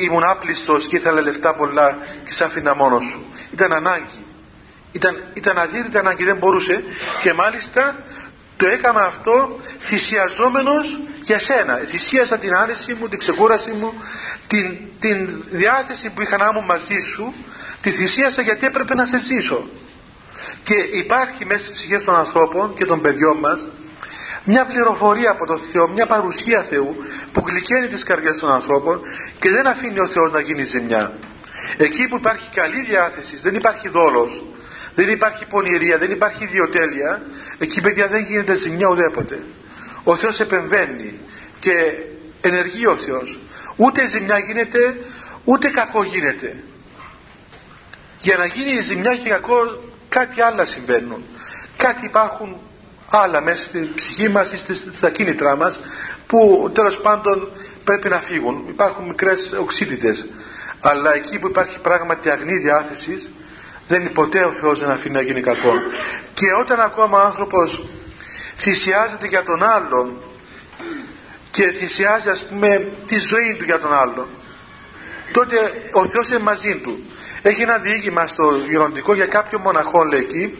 ήμουν 0.00 0.24
άπλιστος 0.24 0.86
και 0.86 0.96
ήθελα 0.96 1.20
λεφτά 1.20 1.54
πολλά 1.54 1.98
και 2.24 2.32
σε 2.32 2.44
άφηνα 2.44 2.74
μόνος 2.74 3.04
σου 3.04 3.24
ήταν 3.52 3.72
ανάγκη. 3.72 4.24
Ήταν, 4.92 5.24
ήταν 5.34 5.58
αδύρυτη 5.58 5.98
ανάγκη 5.98 6.24
δεν 6.24 6.36
μπορούσε. 6.36 6.84
Και 7.22 7.32
μάλιστα 7.32 7.96
το 8.56 8.66
έκανα 8.66 9.04
αυτό 9.04 9.60
θυσιαζόμενος 9.78 11.00
για 11.22 11.38
σένα. 11.38 11.74
Θυσίασα 11.86 12.38
την 12.38 12.54
άνεση 12.54 12.94
μου, 12.94 13.08
την 13.08 13.18
ξεκούραση 13.18 13.70
μου, 13.70 13.92
την, 14.46 14.78
την 15.00 15.28
διάθεση 15.50 16.10
που 16.10 16.22
είχα 16.22 16.36
να 16.36 16.48
είμαι 16.52 16.64
μαζί 16.66 17.00
σου, 17.00 17.34
τη 17.80 17.90
θυσίασα 17.90 18.42
γιατί 18.42 18.66
έπρεπε 18.66 18.94
να 18.94 19.06
σε 19.06 19.18
ζήσω. 19.18 19.68
Και 20.62 20.74
υπάρχει 20.74 21.44
μέσα 21.44 21.60
στις 21.60 21.72
ψυχές 21.72 22.04
των 22.04 22.14
ανθρώπων 22.14 22.74
και 22.74 22.84
των 22.84 23.00
παιδιών 23.00 23.38
μας 23.38 23.66
μια 24.48 24.64
πληροφορία 24.64 25.30
από 25.30 25.46
τον 25.46 25.58
Θεό, 25.58 25.88
μια 25.88 26.06
παρουσία 26.06 26.62
Θεού 26.62 26.96
που 27.32 27.44
γλυκαίνει 27.46 27.88
τις 27.88 28.02
καρδιές 28.02 28.38
των 28.38 28.50
ανθρώπων 28.52 29.00
και 29.38 29.50
δεν 29.50 29.66
αφήνει 29.66 30.00
ο 30.00 30.06
Θεός 30.06 30.32
να 30.32 30.40
γίνει 30.40 30.64
ζημιά. 30.64 31.12
Εκεί 31.76 32.08
που 32.08 32.16
υπάρχει 32.16 32.48
καλή 32.54 32.82
διάθεση, 32.82 33.36
δεν 33.36 33.54
υπάρχει 33.54 33.88
δόλος, 33.88 34.42
δεν 34.96 35.08
υπάρχει 35.08 35.46
πονηρία, 35.46 35.98
δεν 35.98 36.10
υπάρχει 36.10 36.44
ιδιοτέλεια, 36.44 37.22
εκεί 37.58 37.80
παιδιά 37.80 38.06
δεν 38.08 38.24
γίνεται 38.24 38.54
ζημιά 38.54 38.88
ουδέποτε. 38.88 39.42
Ο 40.04 40.16
Θεός 40.16 40.40
επεμβαίνει 40.40 41.18
και 41.60 42.02
ενεργεί 42.40 42.86
ο 42.86 42.96
Θεός. 42.96 43.38
Ούτε 43.76 44.06
ζημιά 44.06 44.38
γίνεται, 44.38 44.98
ούτε 45.44 45.68
κακό 45.68 46.04
γίνεται. 46.04 46.56
Για 48.20 48.36
να 48.36 48.46
γίνει 48.46 48.80
ζημιά 48.80 49.16
και 49.16 49.28
κακό 49.28 49.56
κάτι 50.08 50.40
άλλα 50.40 50.64
συμβαίνουν. 50.64 51.24
Κάτι 51.76 52.04
υπάρχουν 52.04 52.60
άλλα 53.10 53.40
μέσα 53.40 53.64
στην 53.64 53.94
ψυχή 53.94 54.28
μας 54.28 54.52
ή 54.52 54.56
στα 54.92 55.10
κίνητρά 55.10 55.56
μας 55.56 55.80
που 56.26 56.70
τέλος 56.74 57.00
πάντων 57.00 57.52
πρέπει 57.84 58.08
να 58.08 58.20
φύγουν. 58.20 58.64
Υπάρχουν 58.68 59.04
μικρές 59.04 59.52
οξύτητες. 59.60 60.26
Αλλά 60.80 61.14
εκεί 61.14 61.38
που 61.38 61.46
υπάρχει 61.46 61.80
πράγματι 61.80 62.30
αγνή 62.30 62.56
διάθεσης 62.56 63.30
δεν 63.88 64.00
είναι 64.00 64.10
ποτέ 64.10 64.44
ο 64.44 64.52
Θεός 64.52 64.80
να 64.80 64.92
αφήνει 64.92 65.14
να 65.14 65.20
γίνει 65.20 65.40
κακό. 65.40 65.72
Και 66.34 66.52
όταν 66.60 66.80
ακόμα 66.80 67.22
ο 67.22 67.24
άνθρωπος 67.24 67.84
θυσιάζεται 68.56 69.26
για 69.26 69.42
τον 69.42 69.62
άλλον 69.62 70.20
και 71.50 71.70
θυσιάζει 71.70 72.28
ας 72.28 72.46
πούμε 72.46 72.92
τη 73.06 73.18
ζωή 73.18 73.54
του 73.58 73.64
για 73.64 73.78
τον 73.78 73.94
άλλον 73.94 74.26
τότε 75.32 75.56
ο 75.92 76.06
Θεός 76.06 76.28
είναι 76.28 76.38
μαζί 76.38 76.76
του. 76.76 77.04
Έχει 77.42 77.62
ένα 77.62 77.78
διήγημα 77.78 78.26
στο 78.26 78.56
γεροντικό 78.68 79.14
για 79.14 79.26
κάποιο 79.26 79.58
μοναχό 79.58 80.04
λέει 80.04 80.20
εκεί 80.20 80.58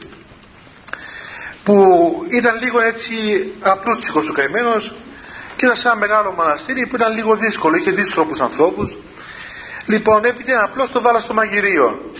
που 1.65 2.27
ήταν 2.29 2.59
λίγο 2.63 2.81
έτσι 2.81 3.15
απλούτσικος 3.61 4.29
ο 4.29 4.33
καημένος 4.33 4.95
και 5.57 5.65
ήταν 5.65 5.77
σε 5.77 5.89
ένα 5.89 5.97
μεγάλο 5.97 6.31
μοναστήρι 6.31 6.87
που 6.87 6.97
ήταν 6.97 7.15
λίγο 7.15 7.37
δύσκολο, 7.37 7.77
είχε 7.77 7.91
δύστροπους 7.91 8.41
ανθρώπους 8.41 8.97
λοιπόν 9.87 10.25
έπειτα 10.25 10.65
απλώς 10.65 10.91
το 10.91 11.01
βάλα 11.01 11.21
στο 11.21 11.35
μαγειρίο 11.35 12.13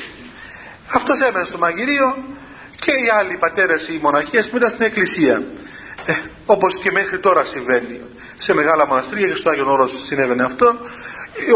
αυτός 0.95 1.21
έμενε 1.21 1.45
στο 1.45 1.59
μαγειρίο 1.59 2.25
και 2.77 2.91
οι 2.91 3.09
άλλοι 3.19 3.37
πατέρες 3.37 3.89
οι 3.89 3.99
μοναχές 4.03 4.51
που 4.51 4.57
ήταν 4.57 4.71
στην 4.71 4.85
εκκλησία 4.85 5.43
ε, 6.07 6.13
όπως 6.47 6.79
και 6.79 6.91
μέχρι 6.91 7.19
τώρα 7.19 7.45
συμβαίνει 7.45 8.01
σε 8.37 8.55
μεγάλα 8.55 8.87
μοναστήρια 8.87 9.29
και 9.29 9.35
στο 9.35 9.51
Άγιον 9.51 9.69
Όρος 9.69 10.05
συνέβαινε 10.05 10.43
αυτό 10.43 10.79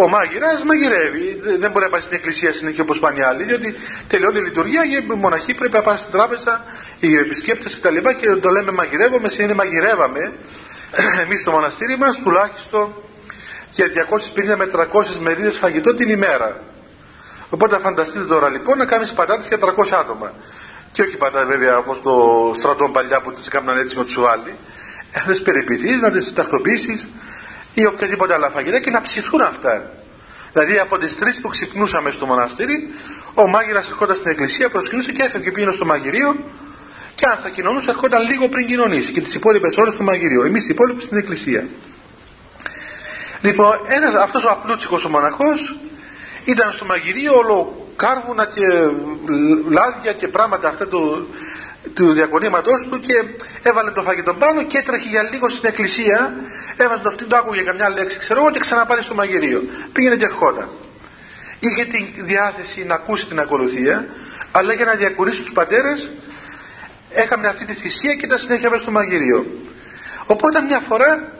ο 0.00 0.08
μάγειρας 0.08 0.64
μαγειρεύει. 0.64 1.40
Δεν 1.58 1.70
μπορεί 1.70 1.84
να 1.84 1.90
πάει 1.90 2.00
στην 2.00 2.16
εκκλησία 2.16 2.52
συνέχεια 2.52 2.82
όπως 2.82 2.98
πάνε 2.98 3.18
οι 3.18 3.22
άλλοι, 3.22 3.42
διότι 3.42 3.74
τελειώνει 4.06 4.38
η 4.38 4.42
λειτουργία 4.42 4.86
και 4.86 4.96
οι 4.96 5.14
μοναχοί 5.16 5.54
πρέπει 5.54 5.74
να 5.74 5.80
πάνε 5.80 5.98
στην 5.98 6.12
τράπεζα, 6.12 6.64
οι 7.00 7.16
επισκέπτες 7.16 7.78
κτλ. 7.80 7.96
Και, 7.96 8.12
και 8.20 8.34
το 8.34 8.48
λέμε 8.50 8.72
μαγειρεύουμε, 8.72 9.28
είναι 9.38 9.54
μαγειρεύαμε, 9.54 10.32
εμείς 11.24 11.40
στο 11.40 11.50
μοναστήρι 11.50 11.98
μας 11.98 12.20
τουλάχιστον 12.24 12.94
για 13.70 13.86
250 14.54 14.56
με 14.56 14.66
300 14.72 15.18
μερίδες 15.20 15.58
φαγητό 15.58 15.94
την 15.94 16.08
ημέρα. 16.08 16.60
Οπότε 17.50 17.78
φανταστείτε 17.78 18.24
τώρα 18.24 18.48
λοιπόν 18.48 18.78
να 18.78 18.84
κάνεις 18.84 19.12
πατάτες 19.12 19.48
για 19.48 19.58
300 19.60 19.98
άτομα. 20.00 20.32
Και 20.92 21.02
όχι 21.02 21.16
πατάτες 21.16 21.48
βέβαια 21.48 21.76
όπως 21.76 22.02
το 22.02 22.52
στρατό 22.54 22.88
παλιά 22.88 23.20
που 23.20 23.32
τις 23.32 23.46
έκαναν 23.46 23.78
έτσι 23.78 23.96
με 23.96 24.04
τσουάλι. 24.04 24.54
Να 25.14 25.22
τις 25.22 25.42
περιποιηθείς, 25.42 26.00
να 26.00 26.10
τις 26.10 26.32
τακτοποιήσεις 26.32 27.08
ή 27.74 27.86
οποιαδήποτε 27.86 28.34
άλλα 28.34 28.50
φαγητά 28.50 28.80
και 28.80 28.90
να 28.90 29.00
ψηθούν 29.00 29.40
αυτά. 29.40 29.90
Δηλαδή 30.52 30.78
από 30.78 30.98
τις 30.98 31.16
τρεις 31.16 31.40
που 31.40 31.48
ξυπνούσαμε 31.48 32.10
στο 32.10 32.26
μοναστήρι, 32.26 32.88
ο 33.34 33.46
μάγειρας 33.46 33.88
ερχόταν 33.88 34.16
στην 34.16 34.30
εκκλησία, 34.30 34.68
προσκυνούσε 34.68 35.12
και 35.12 35.22
έφευγε 35.22 35.50
πήγαινε 35.50 35.72
στο 35.72 35.84
μαγειρίο 35.84 36.36
και 37.14 37.26
αν 37.26 37.36
θα 37.36 37.48
κοινωνούσε 37.48 37.90
ερχόταν 37.90 38.28
λίγο 38.28 38.48
πριν 38.48 38.66
κοινωνήσει 38.66 39.12
και 39.12 39.20
τις 39.20 39.34
υπόλοιπες 39.34 39.76
ώρες 39.76 39.94
στο 39.94 40.02
μαγειρίο. 40.02 40.44
Εμείς 40.44 40.64
οι 40.64 40.68
υπόλοιποι 40.70 41.02
στην 41.02 41.16
εκκλησία. 41.16 41.66
Λοιπόν, 43.40 43.78
ένας, 43.88 44.14
αυτός 44.14 44.44
ο 44.44 44.50
απλούτσικος 44.50 45.04
ο 45.04 45.08
μοναχός 45.08 45.76
ήταν 46.44 46.72
στο 46.72 46.84
μαγειρίο 46.84 47.36
όλο 47.36 47.86
κάρβουνα 47.96 48.46
και 48.46 48.66
λάδια 49.68 50.12
και 50.12 50.28
πράγματα 50.28 50.68
αυτά 50.68 50.86
του, 50.86 51.28
του 51.94 52.12
διακονήματός 52.12 52.86
του 52.90 53.00
και 53.00 53.24
έβαλε 53.62 53.90
το 53.90 54.02
φαγητό 54.02 54.34
πάνω 54.34 54.62
και 54.62 54.78
έτρεχε 54.78 55.08
για 55.08 55.22
λίγο 55.22 55.48
στην 55.48 55.68
εκκλησία. 55.68 56.36
Έβαζε 56.76 57.02
το 57.02 57.08
αυτήν 57.08 57.28
το 57.28 57.36
άκουγε 57.36 57.62
καμιά 57.62 57.90
λέξη 57.90 58.18
ξέρω 58.18 58.40
εγώ 58.40 58.50
και 58.50 58.58
ξαναπάρει 58.58 59.02
στο 59.02 59.14
μαγειρίο. 59.14 59.62
Πήγαινε 59.92 60.16
και 60.16 60.24
ερχόταν. 60.24 60.68
Είχε 61.60 61.84
τη 61.84 62.22
διάθεση 62.22 62.84
να 62.84 62.94
ακούσει 62.94 63.26
την 63.26 63.40
ακολουθία 63.40 64.06
αλλά 64.52 64.72
για 64.72 64.84
να 64.84 64.94
διακουρήσει 64.94 65.42
τους 65.42 65.52
πατέρες 65.52 66.10
έκαμε 67.10 67.48
αυτή 67.48 67.64
τη 67.64 67.72
θυσία 67.72 68.14
και 68.14 68.26
ήταν 68.26 68.38
συνέχεια 68.38 68.70
μέσα 68.70 68.82
στο 68.82 68.90
μαγειρίο. 68.90 69.46
Οπότε 70.26 70.60
μια 70.60 70.78
φορά 70.78 71.32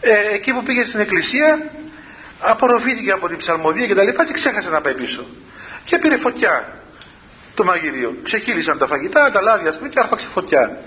ε, 0.00 0.34
εκεί 0.34 0.52
που 0.52 0.62
πήγε 0.62 0.84
στην 0.84 1.00
εκκλησία 1.00 1.70
απορροφήθηκε 2.40 3.10
από 3.10 3.28
την 3.28 3.36
ψαλμοδία 3.36 3.86
και 3.86 3.94
τα 3.94 4.02
λοιπά 4.02 4.24
και 4.24 4.32
ξέχασε 4.32 4.70
να 4.70 4.80
πάει 4.80 4.94
πίσω. 4.94 5.26
Και 5.84 5.98
πήρε 5.98 6.16
φωτιά 6.16 6.78
το 7.54 7.64
μαγειρίο. 7.64 8.16
Ξεχύλισαν 8.22 8.78
τα 8.78 8.86
φαγητά, 8.86 9.30
τα 9.30 9.42
λάδια 9.42 9.72
πούμε 9.76 9.88
και 9.88 10.00
άρπαξε 10.00 10.28
φωτιά. 10.28 10.78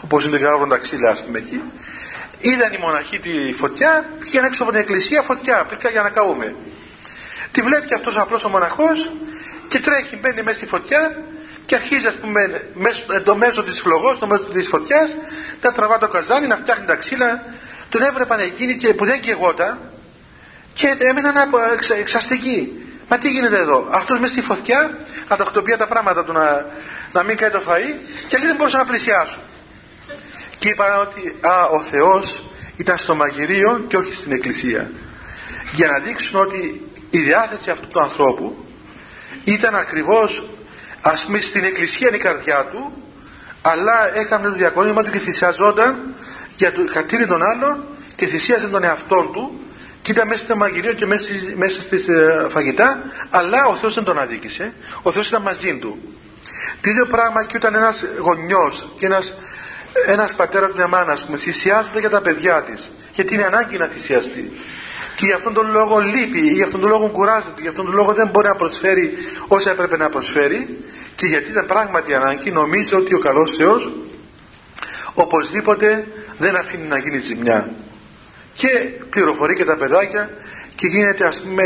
Όπως 0.00 0.24
είναι 0.24 0.36
γράφουν 0.36 0.68
τα 0.68 0.76
ξύλα 0.76 1.10
ας 1.10 1.24
πούμε 1.24 1.38
εκεί. 1.38 1.62
Είδαν 2.38 2.72
οι 2.72 2.78
μοναχοί 2.78 3.18
τη 3.18 3.52
φωτιά 3.52 4.04
πήγαν 4.18 4.44
έξω 4.44 4.62
από 4.62 4.72
την 4.72 4.80
εκκλησία 4.80 5.22
φωτιά 5.22 5.64
πήγαν 5.64 5.92
για 5.92 6.02
να 6.02 6.10
καούμε. 6.10 6.54
Τη 7.52 7.62
βλέπει 7.62 7.94
αυτός 7.94 8.16
ο 8.16 8.20
απλός 8.20 8.44
ο 8.44 8.48
μοναχός 8.48 9.10
και 9.68 9.78
τρέχει 9.78 10.16
μπαίνει 10.16 10.42
μέσα 10.42 10.56
στη 10.56 10.66
φωτιά 10.66 11.22
και 11.66 11.74
αρχίζει 11.74 12.06
ας 12.06 12.16
πούμε 12.18 12.62
το 13.24 13.36
μέσο 13.36 13.62
της 13.62 13.80
φλογός, 13.80 14.18
το 14.18 14.26
μέσο 14.26 14.44
της 14.44 14.68
φωτιάς 14.68 15.16
να 15.62 15.72
τραβά 15.72 15.98
το 15.98 16.08
καζάνι, 16.08 16.46
να 16.46 16.56
φτιάχνει 16.56 16.86
τα 16.86 16.94
ξύλα. 16.94 17.42
Τον 17.88 18.02
έβλεπαν 18.02 18.40
εκείνοι 18.40 18.76
και 18.76 18.94
που 18.94 19.04
δεν 19.04 19.20
καιγόταν 19.20 19.78
και 20.78 20.96
έμειναν 20.98 21.34
εξαστικοί. 21.98 22.72
Μα 23.08 23.18
τι 23.18 23.28
γίνεται 23.30 23.58
εδώ; 23.58 23.86
Αυτός 23.90 24.18
μέσα 24.18 24.32
στη 24.32 24.42
φωτιά 24.42 24.98
τακτοποιεί 25.28 25.76
τα 25.76 25.86
πράγματα 25.86 26.24
του 26.24 26.32
να, 26.32 26.66
να 27.12 27.22
μην 27.22 27.36
κάνει 27.36 27.52
το 27.52 27.62
φαΐ 27.68 27.94
και 28.26 28.34
αυτοί 28.36 28.46
δεν 28.46 28.56
μπορούσαν 28.56 28.80
να 28.80 28.86
πλησιάσουν. 28.86 29.40
Και 30.58 30.68
είπαν 30.68 31.00
ότι 31.00 31.36
α, 31.40 31.64
ο 31.64 31.82
Θεός 31.82 32.50
ήταν 32.76 32.98
στο 32.98 33.14
μαγειρίο 33.14 33.84
και 33.88 33.96
όχι 33.96 34.14
στην 34.14 34.32
εκκλησία 34.32 34.90
για 35.72 35.86
να 35.86 35.98
δείξουν 35.98 36.40
ότι 36.40 36.90
η 37.10 37.18
διάθεση 37.18 37.70
αυτού 37.70 37.88
του 37.88 38.00
ανθρώπου 38.00 38.66
ήταν 39.44 39.74
ακριβώς 39.74 40.48
ας 41.00 41.24
πούμε 41.24 41.40
στην 41.40 41.64
εκκλησία 41.64 42.10
η 42.14 42.18
καρδιά 42.18 42.64
του 42.64 43.02
αλλά 43.62 44.16
έκανε 44.16 44.48
το 44.48 44.54
διακόνημα 44.54 45.02
του 45.02 45.10
και 45.10 45.18
θυσιαζόταν 45.18 46.14
για 46.56 46.72
το 46.72 46.80
χατήρι 46.90 47.26
των 47.26 47.42
άλλων 47.42 47.84
και 48.16 48.26
θυσίαζε 48.26 48.66
τον 48.66 48.84
εαυτό 48.84 49.30
του 49.32 49.60
και 50.08 50.14
ήταν 50.14 50.28
μέσα 50.28 50.44
στο 50.44 50.56
μαγειρίο 50.56 50.92
και 50.92 51.06
μέσα, 51.06 51.32
μέσα 51.56 51.82
στις 51.82 52.08
ε, 52.08 52.46
φαγητά 52.50 53.02
αλλά 53.30 53.66
ο 53.66 53.74
Θεός 53.74 53.94
δεν 53.94 54.04
τον 54.04 54.18
αδίκησε. 54.18 54.72
Ο 55.02 55.12
Θεός 55.12 55.28
ήταν 55.28 55.42
μαζί 55.42 55.78
του. 55.78 55.98
Το 56.80 56.90
ίδιο 56.90 57.06
πράγμα 57.06 57.44
και 57.44 57.56
όταν 57.56 57.74
ένας 57.74 58.04
γονιός 58.18 58.92
και 58.98 59.06
ένας, 59.06 59.34
ένας 60.06 60.34
πατέρας 60.34 60.72
μια 60.72 60.86
μάνα 60.86 61.12
ας 61.12 61.24
πούμε 61.24 61.36
θυσιάζεται 61.36 62.00
για 62.00 62.10
τα 62.10 62.20
παιδιά 62.20 62.62
της 62.62 62.92
γιατί 63.12 63.34
είναι 63.34 63.44
ανάγκη 63.44 63.76
να 63.76 63.86
θυσιαστεί. 63.86 64.52
Και 65.14 65.26
γι' 65.26 65.32
αυτόν 65.32 65.54
τον 65.54 65.70
λόγο 65.70 65.98
λείπει, 65.98 66.40
γι' 66.40 66.62
αυτόν 66.62 66.80
τον 66.80 66.88
λόγο 66.88 67.08
κουράζεται, 67.08 67.62
γι' 67.62 67.68
αυτόν 67.68 67.84
τον 67.84 67.94
λόγο 67.94 68.12
δεν 68.12 68.28
μπορεί 68.28 68.46
να 68.46 68.54
προσφέρει 68.54 69.12
όσα 69.48 69.70
έπρεπε 69.70 69.96
να 69.96 70.08
προσφέρει. 70.08 70.84
Και 71.14 71.26
γιατί 71.26 71.50
ήταν 71.50 71.66
πράγματι 71.66 72.14
ανάγκη 72.14 72.50
νομίζω 72.50 72.98
ότι 72.98 73.14
ο 73.14 73.18
καλός 73.18 73.54
Θεός 73.56 73.92
οπωσδήποτε 75.14 76.06
δεν 76.38 76.56
αφήνει 76.56 76.86
να 76.86 76.98
γίνει 76.98 77.18
ζημιά 77.18 77.70
και 78.58 78.68
πληροφορεί 79.10 79.54
και 79.54 79.64
τα 79.64 79.76
παιδάκια 79.76 80.30
και 80.74 80.86
γίνεται 80.86 81.26
ας 81.26 81.40
πούμε 81.40 81.62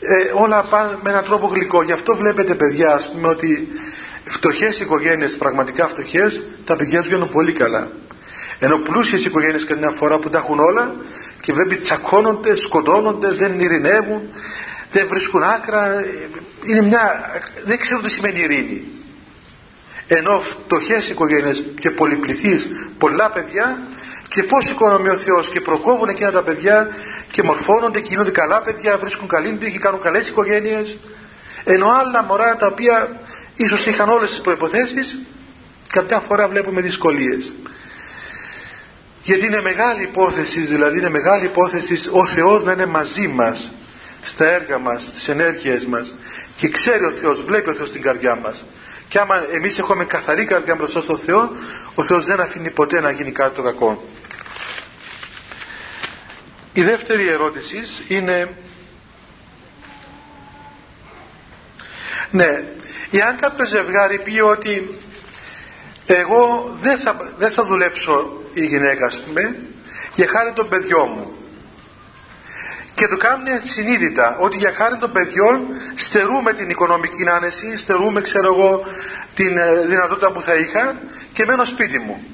ε, 0.00 0.32
όλα 0.34 0.64
πάνε 0.64 0.98
με 1.02 1.10
έναν 1.10 1.24
τρόπο 1.24 1.46
γλυκό 1.46 1.82
γι' 1.82 1.92
αυτό 1.92 2.16
βλέπετε 2.16 2.54
παιδιά 2.54 2.94
ας 2.94 3.10
πούμε 3.10 3.28
ότι 3.28 3.68
φτωχές 4.24 4.80
οικογένειες 4.80 5.36
πραγματικά 5.36 5.86
φτωχές 5.88 6.42
τα 6.64 6.76
παιδιά 6.76 7.02
βγαίνουν 7.02 7.28
πολύ 7.28 7.52
καλά 7.52 7.90
ενώ 8.58 8.76
πλούσιες 8.76 9.24
οικογένειες 9.24 9.64
καμιά 9.64 9.90
φορά 9.90 10.18
που 10.18 10.28
τα 10.28 10.38
έχουν 10.38 10.58
όλα 10.58 10.94
και 11.40 11.52
βλέπει 11.52 11.76
τσακώνονται, 11.76 12.56
σκοτώνονται, 12.56 13.28
δεν 13.28 13.60
ειρηνεύουν, 13.60 14.28
δεν 14.90 15.06
βρίσκουν 15.08 15.42
άκρα. 15.42 16.04
Είναι 16.64 16.82
μια, 16.82 17.30
δεν 17.64 17.78
ξέρω 17.78 18.00
τι 18.00 18.10
σημαίνει 18.10 18.40
ειρήνη. 18.40 18.84
Ενώ 20.06 20.40
φτωχές 20.40 21.08
οικογένειες 21.08 21.64
και 21.80 21.90
πολυπληθείς 21.90 22.68
πολλά 22.98 23.30
παιδιά 23.30 23.82
και 24.34 24.42
πώς 24.42 24.68
οικονομεί 24.68 25.08
ο 25.08 25.16
Θεός 25.16 25.48
και 25.48 25.60
προκόβουν 25.60 26.08
εκείνα 26.08 26.30
τα 26.30 26.42
παιδιά 26.42 26.88
και 27.30 27.42
μορφώνονται 27.42 28.00
και 28.00 28.08
γίνονται 28.08 28.30
καλά 28.30 28.60
παιδιά, 28.60 28.98
βρίσκουν 28.98 29.28
καλή 29.28 29.52
τύχη, 29.52 29.78
κάνουν 29.78 30.00
καλές 30.00 30.28
οικογένειες. 30.28 30.98
Ενώ 31.64 31.88
άλλα 31.88 32.22
μωρά 32.22 32.56
τα 32.56 32.66
οποία 32.66 33.20
ίσως 33.54 33.86
είχαν 33.86 34.08
όλες 34.08 34.30
τις 34.30 34.40
προποθέσει, 34.40 35.26
κάποια 35.90 36.18
φορά 36.18 36.48
βλέπουμε 36.48 36.80
δυσκολίες. 36.80 37.54
Γιατί 39.22 39.46
είναι 39.46 39.60
μεγάλη 39.60 40.02
υπόθεση 40.02 40.60
δηλαδή 40.60 40.98
είναι 40.98 41.10
μεγάλη 41.10 41.44
υπόθεση 41.44 42.08
ο 42.10 42.26
Θεός 42.26 42.64
να 42.64 42.72
είναι 42.72 42.86
μαζί 42.86 43.28
μας 43.28 43.72
στα 44.22 44.44
έργα 44.44 44.78
μας, 44.78 45.02
στις 45.02 45.28
ενέργειες 45.28 45.86
μας. 45.86 46.14
Και 46.56 46.68
ξέρει 46.68 47.04
ο 47.04 47.10
Θεός, 47.10 47.44
βλέπει 47.44 47.70
ο 47.70 47.72
Θεός 47.72 47.92
την 47.92 48.02
καρδιά 48.02 48.34
μας. 48.34 48.64
Και 49.08 49.18
άμα 49.18 49.44
εμείς 49.52 49.78
έχουμε 49.78 50.04
καθαρή 50.04 50.44
καρδιά 50.44 50.74
μπροστά 50.74 51.00
στον 51.00 51.18
Θεό 51.18 51.50
ο 51.94 52.02
Θεός 52.02 52.26
δεν 52.26 52.40
αφήνει 52.40 52.70
ποτέ 52.70 53.00
να 53.00 53.10
γίνει 53.10 53.30
κάτι 53.30 53.56
το 53.56 53.62
κακό 53.62 54.02
η 56.72 56.82
δεύτερη 56.82 57.28
ερώτηση 57.28 57.82
είναι 58.08 58.48
ναι 62.30 62.62
εάν 63.10 63.36
κάποιος 63.36 63.68
ζευγάρι 63.68 64.18
πει 64.18 64.40
ότι 64.40 64.98
εγώ 66.06 66.76
δεν 66.80 66.98
θα, 66.98 67.34
δεν 67.38 67.50
θα 67.50 67.64
δουλέψω 67.64 68.42
η 68.54 68.64
γυναίκα 68.64 69.06
ας 69.06 69.20
πούμε 69.20 69.56
για 70.14 70.26
χάρη 70.28 70.52
των 70.52 70.68
παιδιών 70.68 71.08
μου 71.08 71.34
και 72.94 73.06
το 73.06 73.16
κάνουν 73.16 73.46
συνείδητα 73.62 74.36
ότι 74.40 74.56
για 74.56 74.72
χάρη 74.74 74.96
των 74.96 75.12
παιδιών 75.12 75.66
στερούμε 75.94 76.52
την 76.52 76.70
οικονομική 76.70 77.28
άνεση 77.28 77.76
στερούμε 77.76 78.20
ξέρω 78.20 78.46
εγώ 78.46 78.84
την 79.34 79.58
ε, 79.58 79.86
δυνατότητα 79.86 80.32
που 80.32 80.42
θα 80.42 80.54
είχα 80.54 81.00
και 81.32 81.44
μένω 81.44 81.64
σπίτι 81.64 81.98
μου 81.98 82.24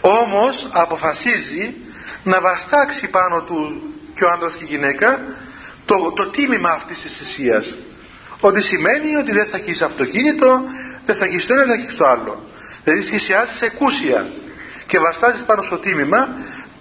όμως 0.00 0.68
αποφασίζει 0.72 1.74
να 2.22 2.40
βαστάξει 2.40 3.08
πάνω 3.08 3.42
του 3.42 3.82
και 4.14 4.24
ο 4.24 4.30
άντρας 4.30 4.56
και 4.56 4.64
η 4.64 4.66
γυναίκα 4.66 5.24
το, 5.84 6.12
το 6.16 6.28
τίμημα 6.30 6.70
αυτής 6.70 7.02
της 7.02 7.16
θυσίας. 7.16 7.74
Ότι 8.40 8.62
σημαίνει 8.62 9.16
ότι 9.16 9.32
δεν 9.32 9.46
θα 9.46 9.56
έχεις 9.56 9.82
αυτοκίνητο 9.82 10.62
δεν 11.04 11.16
θα 11.16 11.24
έχεις 11.24 11.46
το 11.46 11.54
ένα 11.54 11.64
δεν 11.64 11.76
θα 11.76 11.82
έχεις 11.82 11.96
το 11.96 12.06
άλλο. 12.06 12.50
Δηλαδή 12.84 13.02
θυσιάζεις 13.02 13.62
εκούσια 13.62 14.26
και 14.86 14.98
βαστάζεις 14.98 15.44
πάνω 15.44 15.62
στο 15.62 15.78
τίμημα 15.78 16.28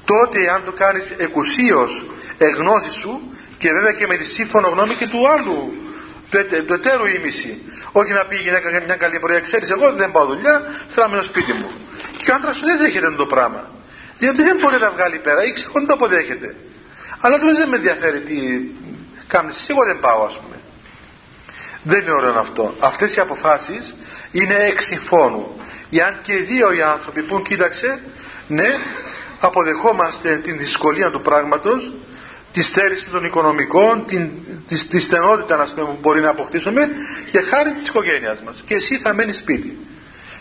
τότε 0.05 0.49
αν 0.49 0.61
το 0.65 0.71
κάνεις 0.71 1.13
εκουσίως 1.17 2.05
εγνώση 2.37 2.91
σου 2.91 3.21
και 3.57 3.71
βέβαια 3.71 3.91
και 3.91 4.07
με 4.07 4.15
τη 4.15 4.25
σύμφωνο 4.25 4.67
γνώμη 4.67 4.93
και 4.93 5.07
του 5.07 5.29
άλλου 5.29 5.73
του, 6.29 6.37
του 6.65 6.73
εταίρου 6.73 7.05
ήμιση. 7.05 7.61
Όχι 7.91 8.11
να 8.11 8.25
πει 8.25 8.35
η 8.35 8.41
γυναίκα 8.41 8.69
για 8.69 8.81
μια 8.85 8.95
καλή 8.95 9.19
πορεία 9.19 9.39
ξέρεις 9.39 9.69
εγώ 9.69 9.91
δεν 9.91 10.11
πάω 10.11 10.25
δουλειά 10.25 10.61
θέλω 10.87 11.05
να 11.05 11.07
μείνω 11.07 11.23
σπίτι 11.23 11.53
μου 11.53 11.71
και 12.27 12.33
ο 12.33 12.35
άντρας 12.35 12.55
σου 12.55 12.65
δεν 12.65 12.77
δέχεται 12.77 13.11
το 13.11 13.25
πράγμα. 13.25 13.71
Διότι 14.17 14.43
δεν 14.43 14.57
μπορεί 14.61 14.77
να 14.77 14.89
βγάλει 14.91 15.17
πέρα 15.17 15.43
ή 15.43 15.51
ξέρω 15.51 15.71
δεν 15.73 15.85
το 15.85 15.93
αποδέχεται 15.93 16.55
αλλά 17.19 17.39
του 17.39 17.55
δεν 17.55 17.69
με 17.69 17.75
ενδιαφέρει 17.75 18.21
τι 18.21 18.35
κάνεις. 19.27 19.69
Εγώ 19.69 19.83
δεν 19.83 19.99
πάω 19.99 20.23
ας 20.23 20.39
πούμε. 20.39 20.55
Δεν 21.83 22.01
είναι 22.01 22.11
ωραίο 22.11 22.39
αυτό. 22.39 22.75
Αυτές 22.79 23.15
οι 23.15 23.19
αποφάσεις 23.19 23.95
είναι 24.31 24.55
εξ 24.55 24.85
συμφώνου 24.85 25.59
εάν 25.91 26.19
και 26.21 26.33
οι 26.33 26.41
δύο 26.41 26.73
οι 26.73 26.81
άνθρωποι 26.81 27.23
που 27.23 27.41
κοίταξε 27.41 28.01
ναι 28.47 28.75
αποδεχόμαστε 29.39 30.35
την 30.35 30.57
δυσκολία 30.57 31.11
του 31.11 31.21
πράγματος 31.21 31.91
τη 32.51 32.61
στέρηση 32.61 33.09
των 33.09 33.23
οικονομικών 33.23 34.05
την, 34.05 34.29
τη, 34.67 34.85
τη 34.85 34.99
στενότητα 34.99 35.55
να 35.55 35.65
πούμε, 35.65 35.85
που 35.85 35.97
μπορεί 36.01 36.21
να 36.21 36.29
αποκτήσουμε 36.29 36.89
για 37.25 37.43
χάρη 37.49 37.71
της 37.71 37.87
οικογένειας 37.87 38.41
μας. 38.41 38.63
Και 38.65 38.73
εσύ 38.73 38.97
θα 38.97 39.13
μένεις 39.13 39.37
σπίτι. 39.37 39.77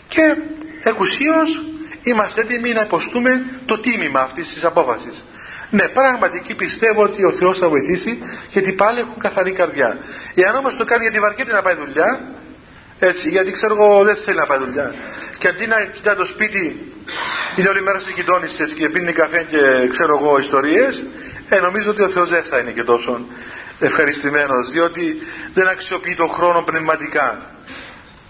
Και 0.07 0.35
εκουσίως 0.83 1.65
είμαστε 2.09 2.41
έτοιμοι 2.41 2.73
να 2.73 2.81
υποστούμε 2.81 3.45
το 3.65 3.79
τίμημα 3.79 4.19
αυτής 4.19 4.53
της 4.53 4.63
απόφασης. 4.65 5.23
Ναι, 5.69 5.87
πράγματι 5.87 6.53
πιστεύω 6.57 7.03
ότι 7.03 7.23
ο 7.23 7.31
Θεός 7.31 7.59
θα 7.59 7.69
βοηθήσει 7.69 8.19
γιατί 8.49 8.71
πάλι 8.71 8.99
έχουν 8.99 9.19
καθαρή 9.19 9.51
καρδιά. 9.51 9.97
Εάν 10.35 10.55
όμως 10.55 10.75
το 10.75 10.83
κάνει 10.83 11.01
γιατί 11.01 11.19
βαριέται 11.19 11.51
να 11.51 11.61
πάει 11.61 11.75
δουλειά, 11.75 12.19
έτσι, 12.99 13.29
γιατί 13.29 13.51
ξέρω 13.51 13.75
εγώ 13.75 14.03
δεν 14.03 14.15
θέλει 14.15 14.37
να 14.37 14.45
πάει 14.45 14.57
δουλειά. 14.57 14.95
Και 15.37 15.47
αντί 15.47 15.67
να 15.67 15.85
κοιτά 15.85 16.15
το 16.15 16.25
σπίτι, 16.25 16.93
είναι 17.55 17.69
όλη 17.69 17.81
μέρα 17.81 17.99
στις 17.99 18.13
γειτόνισσες 18.13 18.73
και 18.73 18.89
πίνει 18.89 19.11
καφέ 19.11 19.43
και 19.43 19.87
ξέρω 19.89 20.19
εγώ 20.21 20.39
ιστορίες, 20.39 21.05
ε, 21.49 21.59
νομίζω 21.59 21.89
ότι 21.89 22.01
ο 22.01 22.07
Θεός 22.07 22.29
δεν 22.29 22.43
θα 22.43 22.57
είναι 22.57 22.71
και 22.71 22.83
τόσο 22.83 23.25
ευχαριστημένος, 23.79 24.71
διότι 24.71 25.17
δεν 25.53 25.67
αξιοποιεί 25.67 26.15
τον 26.15 26.29
χρόνο 26.29 26.61
πνευματικά. 26.61 27.41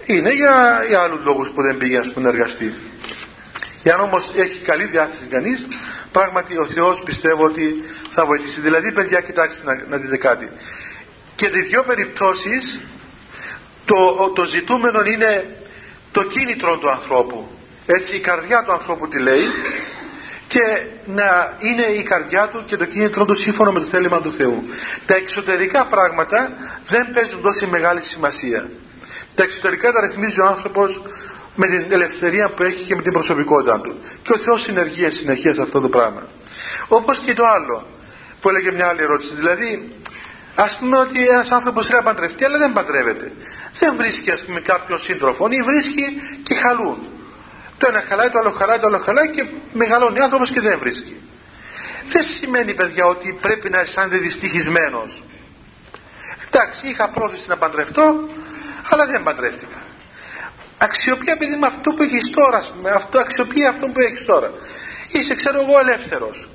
Είναι 0.05 0.33
για, 0.33 0.85
για 0.87 0.99
άλλους 0.99 1.19
λόγους 1.23 1.49
που 1.49 1.61
δεν 1.61 1.77
πήγε 1.77 2.01
να 2.15 2.27
εργαστεί. 2.27 2.73
Εάν 3.87 3.99
όμως 3.99 4.31
έχει 4.35 4.59
καλή 4.59 4.83
διάθεση 4.83 5.25
κανείς, 5.25 5.67
πράγματι 6.11 6.57
ο 6.57 6.65
Θεός 6.65 7.03
πιστεύω 7.03 7.43
ότι 7.43 7.75
θα 8.09 8.25
βοηθήσει. 8.25 8.61
Δηλαδή, 8.61 8.91
παιδιά, 8.91 9.21
κοιτάξτε 9.21 9.65
να, 9.65 9.83
να 9.89 9.97
δείτε 9.97 10.17
κάτι. 10.17 10.49
Και 11.35 11.49
τις 11.49 11.69
δύο 11.69 11.83
περιπτώσεις 11.83 12.81
το, 13.85 14.31
το 14.35 14.45
ζητούμενο 14.45 15.01
είναι 15.03 15.57
το 16.11 16.23
κίνητρο 16.23 16.77
του 16.77 16.89
ανθρώπου. 16.89 17.51
Έτσι 17.85 18.15
η 18.15 18.19
καρδιά 18.19 18.63
του 18.63 18.71
ανθρώπου 18.71 19.07
τι 19.07 19.19
λέει 19.19 19.45
και 20.47 20.81
να 21.05 21.57
είναι 21.59 21.85
η 21.85 22.03
καρδιά 22.03 22.47
του 22.47 22.63
και 22.65 22.77
το 22.77 22.85
κίνητρο 22.85 23.25
του 23.25 23.35
σύμφωνο 23.35 23.71
με 23.71 23.79
το 23.79 23.85
θέλημα 23.85 24.21
του 24.21 24.33
Θεού. 24.33 24.63
Τα 25.05 25.15
εξωτερικά 25.15 25.85
πράγματα 25.85 26.51
δεν 26.85 27.11
παίζουν 27.13 27.41
τόσο 27.41 27.67
μεγάλη 27.67 28.01
σημασία. 28.01 28.69
Τα 29.35 29.43
εξωτερικά 29.43 29.91
τα 29.91 30.01
ρυθμίζει 30.01 30.39
ο 30.39 30.45
άνθρωπος 30.45 31.01
με 31.59 31.67
την 31.67 31.85
ελευθερία 31.89 32.49
που 32.49 32.63
έχει 32.63 32.83
και 32.83 32.95
με 32.95 33.01
την 33.01 33.11
προσωπικότητα 33.11 33.79
του. 33.79 33.99
Και 34.21 34.33
ο 34.33 34.37
Θεός 34.37 34.61
συνεργεί 34.61 35.03
εν 35.03 35.11
συνεχεία 35.11 35.53
σε 35.53 35.61
αυτό 35.61 35.81
το 35.81 35.89
πράγμα. 35.89 36.27
Όπως 36.87 37.19
και 37.19 37.33
το 37.33 37.45
άλλο 37.45 37.87
που 38.41 38.49
έλεγε 38.49 38.71
μια 38.71 38.87
άλλη 38.87 39.01
ερώτηση. 39.01 39.33
Δηλαδή, 39.33 39.95
ας 40.55 40.77
πούμε 40.77 40.97
ότι 40.97 41.27
ένας 41.27 41.51
άνθρωπος 41.51 41.85
θέλει 41.87 41.97
να 41.97 42.03
παντρευτεί, 42.03 42.45
αλλά 42.45 42.57
δεν 42.57 42.73
παντρεύεται. 42.73 43.31
Δεν 43.79 43.95
βρίσκει, 43.95 44.31
ας 44.31 44.45
πούμε, 44.45 44.59
κάποιον 44.59 44.99
σύντροφο 44.99 45.47
ή 45.49 45.61
βρίσκει 45.61 46.21
και 46.43 46.55
χαλούν. 46.55 46.97
Το 47.77 47.87
ένα 47.89 48.03
χαλάει, 48.09 48.29
το 48.29 48.39
άλλο 48.39 48.51
χαλάει, 48.51 48.79
το 48.79 48.87
άλλο 48.87 48.97
χαλάει 48.97 49.29
και 49.29 49.45
μεγαλώνει 49.73 50.19
ο 50.19 50.23
άνθρωπος 50.23 50.51
και 50.51 50.61
δεν 50.61 50.79
βρίσκει. 50.79 51.21
Δεν 52.09 52.23
σημαίνει, 52.23 52.73
παιδιά, 52.73 53.05
ότι 53.05 53.37
πρέπει 53.41 53.69
να 53.69 53.79
αισθάνεται 53.79 54.17
δυστυχισμένος. 54.17 55.23
Εντάξει, 56.47 56.87
είχα 56.87 57.09
πρόθεση 57.09 57.49
να 57.49 57.57
παντρευτώ, 57.57 58.29
αλλά 58.89 59.05
δεν 59.05 59.23
παντρεύτηκα. 59.23 59.86
Αξιοποιεί 60.77 61.33
επειδή 61.35 61.55
με 61.55 61.67
αυτό 61.67 61.93
που 61.93 62.03
έχεις 62.03 62.29
τώρα, 62.29 62.63
με 62.81 62.89
αυτό, 62.89 63.19
αξιοποιεί 63.19 63.65
αυτό 63.65 63.87
που 63.87 63.99
έχεις 63.99 64.25
τώρα. 64.25 64.51
Είσαι, 65.11 65.35
ξέρω 65.35 65.61
εγώ, 65.61 65.79
ελεύθερος. 65.79 66.49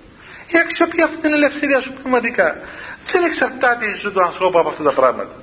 Ή 0.47 0.59
αξιοποιεί 0.59 1.03
αυτή 1.03 1.17
την 1.17 1.33
ελευθερία 1.33 1.81
σου 1.81 1.93
πραγματικά. 1.93 2.57
Δεν 3.13 3.25
εξαρτάται 3.25 3.87
η 3.87 3.95
ζωή 3.95 4.13
του 4.13 4.23
ανθρώπου 4.23 4.59
από 4.59 4.69
αυτά 4.69 4.83
τα 4.83 4.93
πράγματα. 4.93 5.35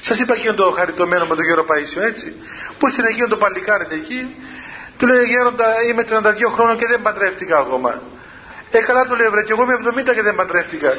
Σας 0.00 0.20
είπα 0.20 0.34
εκείνο 0.34 0.54
το 0.54 0.70
χαριτωμένο 0.70 1.26
με 1.26 1.34
τον 1.34 1.44
Γέρο 1.44 1.64
Παΐσιο, 1.68 2.02
έτσι. 2.02 2.34
Που 2.78 2.88
στην 2.88 3.04
εκείνο 3.04 3.26
το 3.26 3.36
παλικάρι 3.36 3.86
εκεί, 3.90 4.36
του 4.96 5.06
λέει 5.06 5.24
Γέροντα, 5.24 5.82
είμαι 5.88 6.04
32 6.10 6.50
χρόνων 6.52 6.76
και 6.76 6.86
δεν 6.86 7.02
παντρεύτηκα 7.02 7.58
ακόμα. 7.58 8.02
Ε, 8.70 8.78
καλά 8.80 9.06
του 9.06 9.16
λέει, 9.16 9.28
βρε, 9.28 9.42
και 9.42 9.52
εγώ 9.52 9.62
είμαι 9.62 9.76
70 10.10 10.14
και 10.14 10.22
δεν 10.22 10.34
παντρεύτηκα. 10.34 10.90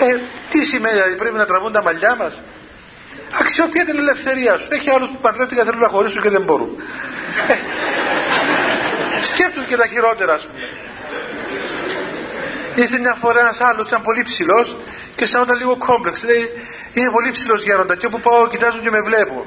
Ε, 0.00 0.20
τι 0.50 0.64
σημαίνει, 0.64 0.94
δηλαδή 0.94 1.14
πρέπει 1.14 1.36
να 1.36 1.46
τραβούν 1.46 1.72
τα 1.72 1.82
μαλλιά 1.82 2.16
μας. 2.16 2.42
Αξιοποιεί 3.38 3.84
την 3.84 3.98
ελευθερία 3.98 4.58
σου. 4.58 4.66
Έχει 4.70 4.90
άλλους 4.90 5.08
που 5.08 5.18
παντρεύτηκαν 5.20 5.64
θέλουν 5.64 5.80
να 5.80 5.88
χωρίσουν 5.88 6.22
και 6.22 6.28
δεν 6.28 6.42
μπορούν. 6.42 6.70
Ε, 9.18 9.22
σκέψουν 9.22 9.66
και 9.66 9.76
τα 9.76 9.86
χειρότερα, 9.86 10.34
ας 10.34 10.46
πούμε. 10.46 10.68
Ήρθε 12.74 12.98
μια 12.98 13.16
φορά 13.20 13.40
ένας 13.40 13.60
άλλος, 13.60 13.86
ήταν 13.86 14.02
πολύ 14.02 14.22
ψηλός 14.22 14.76
και 15.16 15.38
όταν 15.40 15.56
λίγο 15.56 15.76
κόμπλεξ. 15.76 16.22
Λέει, 16.24 16.50
είναι 16.92 17.10
πολύ 17.10 17.30
ψηλός 17.30 17.62
γέροντα 17.62 17.96
και 17.96 18.06
όπου 18.06 18.20
πάω 18.20 18.48
κοιτάζουν 18.48 18.82
και 18.82 18.90
με 18.90 19.00
βλέπουν. 19.00 19.44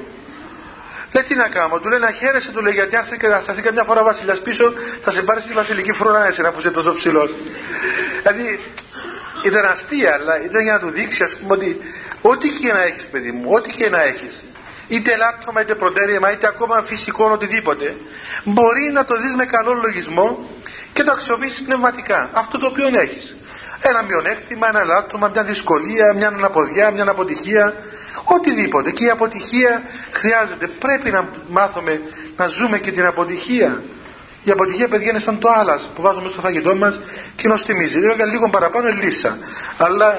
Λέει 1.12 1.22
τι 1.22 1.34
να 1.34 1.48
κάνω, 1.48 1.78
του 1.78 1.88
λέει 1.88 1.98
να 1.98 2.10
χαίρεσαι, 2.10 2.50
του 2.50 2.62
λέει 2.62 2.72
γιατί 2.72 2.96
αν 2.96 3.04
σταθεί 3.42 3.62
καμιά 3.62 3.82
φορά 3.82 4.02
βασιλιάς 4.02 4.40
πίσω 4.42 4.72
θα 5.02 5.10
σε 5.10 5.22
πάρει 5.22 5.40
στη 5.40 5.52
βασιλική 5.52 5.92
φρουρά 5.92 6.26
εσένα 6.26 6.52
που 6.52 6.58
είσαι 6.58 6.70
τόσο 6.70 6.92
ψηλός. 6.92 7.34
δηλαδή 8.22 8.72
ήταν 9.44 9.64
αστεία, 9.64 10.12
αλλά 10.12 10.44
ήταν 10.44 10.62
για 10.62 10.72
να 10.72 10.78
του 10.78 10.90
δείξει 10.90 11.22
ας 11.22 11.36
πούμε 11.36 11.54
ότι 11.54 11.78
ό,τι 12.20 12.48
και 12.48 12.72
να 12.72 12.82
έχεις 12.82 13.06
παιδί 13.06 13.32
μου, 13.32 13.50
ό,τι 13.52 13.70
και 13.70 13.88
να 13.88 14.02
έχεις, 14.02 14.44
είτε 14.88 15.16
λάπτωμα 15.16 15.60
είτε 15.60 15.74
προτέρημα 15.74 16.32
είτε 16.32 16.46
ακόμα 16.46 16.82
φυσικό 16.82 17.30
οτιδήποτε, 17.30 17.96
μπορεί 18.44 18.90
να 18.92 19.04
το 19.04 19.20
δεις 19.20 19.34
με 19.36 19.44
καλό 19.44 19.72
λογισμό 19.72 20.48
και 20.92 21.02
το 21.02 21.12
αξιοποιήσεις 21.12 21.62
πνευματικά. 21.62 22.30
Αυτό 22.32 22.58
το 22.58 22.66
οποίο 22.66 22.86
έχεις. 23.00 23.36
Ένα 23.80 24.02
μειονέκτημα, 24.02 24.68
ένα 24.68 24.84
λάπτωμα, 24.84 25.28
μια 25.28 25.42
δυσκολία, 25.44 26.14
μια 26.14 26.28
αναποδιά, 26.28 26.90
μια 26.90 27.08
αποτυχία, 27.10 27.74
οτιδήποτε. 28.24 28.90
Και 28.90 29.04
η 29.04 29.10
αποτυχία 29.10 29.82
χρειάζεται. 30.10 30.66
Πρέπει 30.66 31.10
να 31.10 31.28
μάθουμε 31.48 32.00
να 32.36 32.46
ζούμε 32.46 32.78
και 32.78 32.92
την 32.92 33.06
αποτυχία. 33.06 33.82
Η 34.44 34.50
αποτυχία, 34.50 34.88
παιδιά, 34.88 35.10
είναι 35.10 35.18
σαν 35.18 35.38
το 35.38 35.48
άλλα 35.48 35.80
που 35.94 36.02
βάζουμε 36.02 36.28
στο 36.28 36.40
φαγητό 36.40 36.74
μας 36.76 37.00
και 37.36 37.48
νοστιμίζει. 37.48 38.00
Βέβαια, 38.00 38.26
λίγο 38.26 38.50
παραπάνω 38.50 38.88
είναι 38.88 39.04
λύσα. 39.04 39.38
Αλλά 39.76 40.18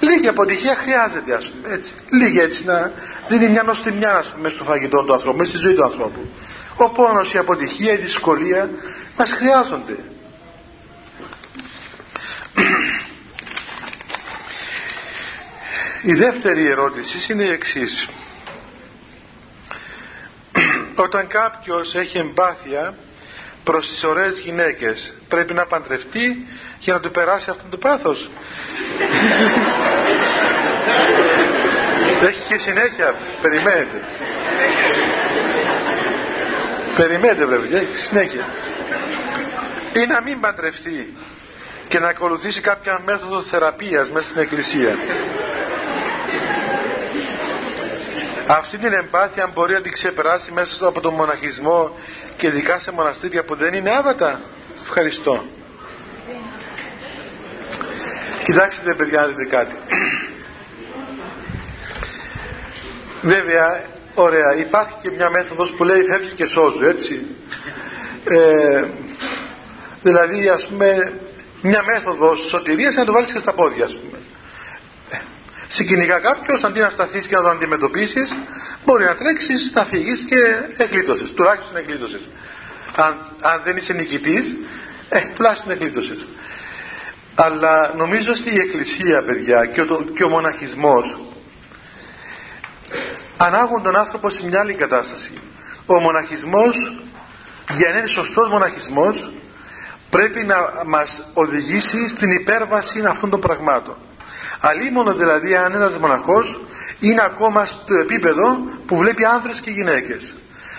λίγη 0.00 0.28
αποτυχία 0.28 0.74
χρειάζεται, 0.74 1.34
ας 1.34 1.50
πούμε. 1.50 1.74
Έτσι. 1.74 1.92
Λίγη 2.10 2.40
έτσι 2.40 2.64
να 2.64 2.92
δίνει 3.28 3.48
μια 3.48 3.62
νοστιμιά, 3.62 4.16
ας 4.16 4.28
πούμε, 4.28 4.48
στο 4.48 4.64
φαγητό 4.64 5.02
του 5.02 5.12
ανθρώπου, 5.12 5.36
μέσα 5.36 5.50
στη 5.50 5.58
ζωή 5.58 5.74
του 5.74 5.84
ανθρώπου. 5.84 6.28
Ο 6.76 6.90
πόνος, 6.90 7.34
η 7.34 7.38
αποτυχία, 7.38 7.92
η 7.92 7.96
δυσκολία 7.96 8.70
μας 9.16 9.32
χρειάζονται. 9.32 9.96
Η 16.02 16.14
δεύτερη 16.14 16.66
ερώτηση 16.66 17.32
είναι 17.32 17.42
η 17.42 17.50
εξής. 17.50 18.08
Όταν 21.06 21.26
κάποιος 21.26 21.94
έχει 21.94 22.18
εμπάθεια 22.18 22.94
προς 23.64 23.88
τις 23.88 24.04
ωραίες 24.04 24.38
γυναίκες 24.38 25.14
πρέπει 25.28 25.52
να 25.54 25.66
παντρευτεί 25.66 26.46
για 26.80 26.92
να 26.92 27.00
του 27.00 27.10
περάσει 27.10 27.50
αυτό 27.50 27.62
το 27.70 27.76
πάθος. 27.76 28.30
έχει 32.22 32.42
και 32.48 32.56
συνέχεια. 32.56 33.14
Περιμένετε. 33.40 34.04
Περιμένετε 36.96 37.44
βέβαια. 37.44 37.80
Έχει 37.80 37.96
συνέχεια. 37.96 38.48
Ή 39.92 40.06
να 40.06 40.20
μην 40.22 40.40
παντρευτεί 40.40 41.14
και 41.88 41.98
να 41.98 42.08
ακολουθήσει 42.08 42.60
κάποια 42.60 43.00
μέθοδο 43.04 43.42
θεραπείας 43.42 44.10
μέσα 44.10 44.26
στην 44.26 44.40
εκκλησία. 44.40 44.98
Αυτή 48.46 48.78
την 48.78 48.92
εμπάθεια 48.92 49.50
μπορεί 49.54 49.72
να 49.72 49.80
την 49.80 49.92
ξεπεράσει 49.92 50.52
μέσα 50.52 50.86
από 50.86 51.00
τον 51.00 51.14
μοναχισμό 51.14 51.96
και 52.36 52.46
ειδικά 52.46 52.80
σε 52.80 52.92
μοναστήρια 52.92 53.44
που 53.44 53.54
δεν 53.54 53.74
είναι 53.74 53.90
άβατα. 53.90 54.40
Ευχαριστώ. 54.82 55.44
Κοιτάξτε 58.44 58.94
παιδιά 58.94 59.20
να 59.20 59.26
δείτε 59.26 59.44
κάτι. 59.44 59.76
Βέβαια, 63.22 63.84
ωραία, 64.14 64.56
υπάρχει 64.56 64.94
και 65.02 65.10
μια 65.10 65.30
μέθοδος 65.30 65.70
που 65.70 65.84
λέει 65.84 66.02
φεύγεις 66.02 66.32
και 66.32 66.46
σώζω, 66.46 66.86
έτσι. 66.86 67.26
Ε, 68.24 68.84
δηλαδή, 70.02 70.48
ας 70.48 70.66
πούμε, 70.66 71.12
μια 71.62 71.82
μέθοδος 71.82 72.46
σωτηρίας 72.48 72.94
να 72.94 73.04
το 73.04 73.12
βάλεις 73.12 73.32
και 73.32 73.38
στα 73.38 73.52
πόδια, 73.52 73.84
ας 73.84 73.94
πούμε 73.96 74.13
σε 75.74 75.84
κυνηγά 75.84 76.18
κάποιος, 76.18 76.64
αντί 76.64 76.80
να 76.80 76.88
σταθείς 76.88 77.26
και 77.26 77.34
να 77.36 77.42
το 77.42 77.48
αντιμετωπίσεις, 77.48 78.36
μπορεί 78.84 79.04
να 79.04 79.14
τρέξεις, 79.14 79.72
να 79.74 79.84
φύγεις 79.84 80.24
και 80.24 80.36
εγκλήτωσε. 80.76 81.24
Τουλάχιστον 81.24 81.76
εγκλήτωσε. 81.76 82.20
Αν, 82.96 83.16
αν 83.40 83.60
δεν 83.64 83.76
είσαι 83.76 83.92
νικητής, 83.92 84.54
ε, 85.08 85.20
τουλάχιστον 85.34 85.70
εγκλήτωσε. 85.70 86.16
Αλλά 87.34 87.92
νομίζω 87.96 88.32
ότι 88.32 88.54
η 88.54 88.58
Εκκλησία, 88.58 89.22
παιδιά, 89.22 89.66
και 89.66 89.80
ο, 89.80 90.04
και 90.16 90.24
ο 90.24 90.28
μοναχισμός 90.28 91.18
ανάγουν 93.36 93.82
τον 93.82 93.96
άνθρωπο 93.96 94.30
σε 94.30 94.44
μια 94.44 94.60
άλλη 94.60 94.74
κατάσταση. 94.74 95.32
Ο 95.86 96.00
μοναχισμός, 96.00 97.04
για 97.76 97.90
να 97.92 97.98
είναι 97.98 98.06
σωστός 98.06 98.48
μοναχισμός, 98.48 99.32
πρέπει 100.10 100.44
να 100.44 100.56
μας 100.86 101.30
οδηγήσει 101.32 102.08
στην 102.08 102.30
υπέρβαση 102.30 103.04
αυτών 103.06 103.30
των 103.30 103.40
πραγμάτων. 103.40 103.96
Αλίμονος 104.60 105.16
δηλαδή 105.16 105.56
αν 105.56 105.74
ένας 105.74 105.98
μοναχός 105.98 106.60
είναι 107.00 107.22
ακόμα 107.24 107.64
στο 107.64 107.94
επίπεδο 107.94 108.58
που 108.86 108.96
βλέπει 108.96 109.24
άνδρες 109.24 109.60
και 109.60 109.70
γυναίκες. 109.70 110.34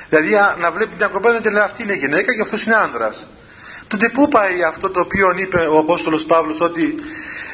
Δηλαδή 0.09 0.31
να 0.61 0.71
βλέπει 0.71 0.93
μια 0.97 1.07
κοπέλα 1.07 1.41
και 1.41 1.49
λέει 1.49 1.63
αυτή 1.63 1.83
είναι 1.83 1.93
γυναίκα 1.93 2.35
και 2.35 2.41
αυτός 2.41 2.63
είναι 2.63 2.75
άνδρας. 2.75 3.27
Τότε 3.87 4.09
πού 4.09 4.27
πάει 4.27 4.63
αυτό 4.63 4.89
το 4.89 4.99
οποίο 4.99 5.33
είπε 5.35 5.57
ο 5.57 5.77
Απόστολος 5.77 6.25
Παύλος 6.25 6.61
ότι 6.61 6.95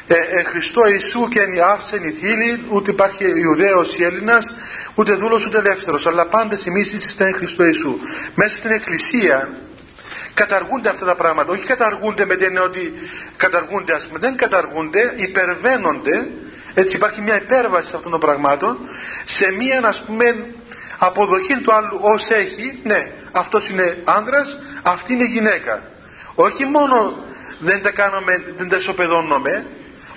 ε, 0.08 0.40
ε, 0.40 0.44
Χριστό 0.44 0.88
Ιησού 0.88 1.28
και 1.28 1.40
εν 1.40 1.62
άφησεν 1.62 2.04
η 2.04 2.12
θήλη, 2.12 2.66
ούτε 2.70 2.92
υπάρχει 2.92 3.24
Ιουδαίος 3.40 3.96
ή 3.98 4.04
Έλληνας, 4.04 4.54
ούτε 4.96 5.14
δούλος 5.14 5.46
ούτε 5.46 5.58
ελεύθερος, 5.58 6.08
αλλά 6.08 6.26
πάντες 6.26 6.66
εμείς 6.66 6.94
είστε 6.94 7.26
εν 7.26 7.34
Χριστό 7.34 7.64
Ιησού. 7.64 7.98
Μέσα 8.36 8.56
στην 8.56 8.72
Εκκλησία 8.72 9.50
καταργούνται 10.34 10.90
αυτά 10.90 11.06
τα 11.06 11.16
πράγματα. 11.16 11.52
Όχι 11.52 11.66
καταργούνται 11.66 12.26
με 12.26 12.36
την 12.36 12.58
ότι 12.58 12.94
καταργούνται, 13.38 13.94
ας 13.94 14.08
πούμε, 14.08 14.20
δεν 14.20 14.38
καταργούνται, 14.38 15.14
υπερβαίνονται. 15.16 16.28
Έτσι 16.74 16.96
υπάρχει 16.96 17.22
μια 17.22 17.36
υπέρβαση 17.36 17.96
αυτών 17.96 18.12
των 18.12 18.20
πραγμάτων 18.20 18.80
σε 19.26 19.52
μια, 19.52 19.82
ας 19.84 20.04
πούμε, 20.04 20.46
αποδοχή 20.98 21.58
του 21.58 21.74
άλλου 21.74 22.00
ως 22.02 22.30
έχει, 22.30 22.80
ναι, 22.84 23.12
αυτός 23.32 23.70
είναι 23.70 23.98
άνδρας, 24.04 24.58
αυτή 24.84 25.14
είναι 25.14 25.26
γυναίκα. 25.26 25.84
Όχι 26.36 26.66
μόνο 26.66 27.26
δεν 27.60 27.82
τα 27.82 27.92
κάνουμε, 27.92 28.44
δεν 28.58 28.70
τα 28.70 28.78
ισοπεδώνουμε, 28.78 29.66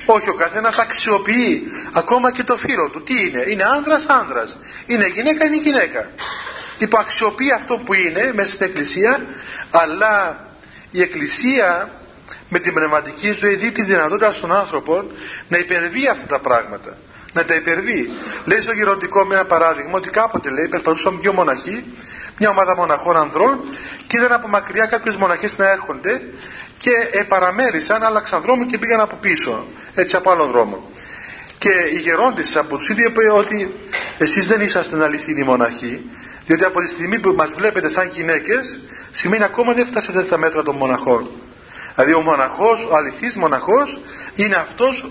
όχι, 0.06 0.28
ο 0.28 0.34
καθένας 0.34 0.78
αξιοποιεί 0.78 1.72
ακόμα 1.92 2.32
και 2.32 2.42
το 2.42 2.56
φίλο 2.56 2.90
του. 2.90 3.02
Τι 3.02 3.26
είναι, 3.26 3.44
είναι 3.48 3.64
άνδρας, 3.64 4.06
άνδρας. 4.06 4.58
Είναι 4.86 5.06
γυναίκα, 5.06 5.44
είναι 5.44 5.56
γυναίκα. 5.56 6.10
Λοιπόν, 6.78 7.00
αξιοποιεί 7.00 7.52
αυτό 7.52 7.76
που 7.76 7.94
είναι 7.94 8.32
μέσα 8.34 8.50
στην 8.50 8.66
Εκκλησία, 8.66 9.26
αλλά 9.74 10.46
η 10.90 11.02
Εκκλησία 11.02 11.90
με 12.48 12.58
την 12.58 12.74
πνευματική 12.74 13.32
ζωή 13.32 13.54
δει 13.54 13.72
τη 13.72 13.82
δυνατότητα 13.82 14.32
στον 14.32 14.52
άνθρωπο 14.52 15.04
να 15.48 15.58
υπερβεί 15.58 16.08
αυτά 16.08 16.26
τα 16.26 16.38
πράγματα. 16.38 16.96
Να 17.32 17.44
τα 17.44 17.54
υπερβεί. 17.54 18.10
Λέει 18.44 18.60
στο 18.60 18.72
γεροντικό 18.72 19.24
με 19.24 19.34
ένα 19.34 19.44
παράδειγμα 19.44 19.92
ότι 19.94 20.10
κάποτε 20.10 20.50
λέει 20.50 20.68
περπατούσαν 20.68 21.18
δύο 21.20 21.32
μοναχοί, 21.32 21.84
μια 22.38 22.50
ομάδα 22.50 22.76
μοναχών 22.76 23.16
ανδρών 23.16 23.60
και 24.06 24.16
είδαν 24.16 24.32
από 24.32 24.48
μακριά 24.48 24.86
κάποιε 24.86 25.16
μοναχές 25.18 25.58
να 25.58 25.70
έρχονται 25.70 26.22
και 26.78 26.90
επαραμέρισαν, 27.12 28.02
άλλαξαν 28.02 28.40
δρόμο 28.40 28.66
και 28.66 28.78
πήγαν 28.78 29.00
από 29.00 29.16
πίσω, 29.16 29.66
έτσι 29.94 30.16
από 30.16 30.30
άλλο 30.30 30.46
δρόμο. 30.46 30.90
Και 31.64 31.96
η 31.96 31.98
γερόντισσα 31.98 32.60
από 32.60 32.76
τους 32.76 32.88
είπε 32.88 33.30
ότι 33.30 33.74
εσείς 34.18 34.46
δεν 34.46 34.60
είσαστε 34.60 35.04
αληθινοί 35.04 35.42
μοναχοί, 35.42 36.00
διότι 36.46 36.64
από 36.64 36.80
τη 36.80 36.88
στιγμή 36.88 37.18
που 37.18 37.32
μας 37.36 37.54
βλέπετε 37.54 37.88
σαν 37.88 38.10
γυναίκες, 38.12 38.80
σημαίνει 39.12 39.44
ακόμα 39.44 39.72
δεν 39.72 39.86
φτάσατε 39.86 40.22
στα 40.22 40.38
μέτρα 40.38 40.62
των 40.62 40.76
μοναχών. 40.76 41.30
Δηλαδή 41.94 42.14
ο 42.14 42.20
μοναχός, 42.20 42.86
ο 42.90 42.96
αληθής 42.96 43.36
μοναχός 43.36 44.00
είναι 44.34 44.54
αυτός 44.54 45.10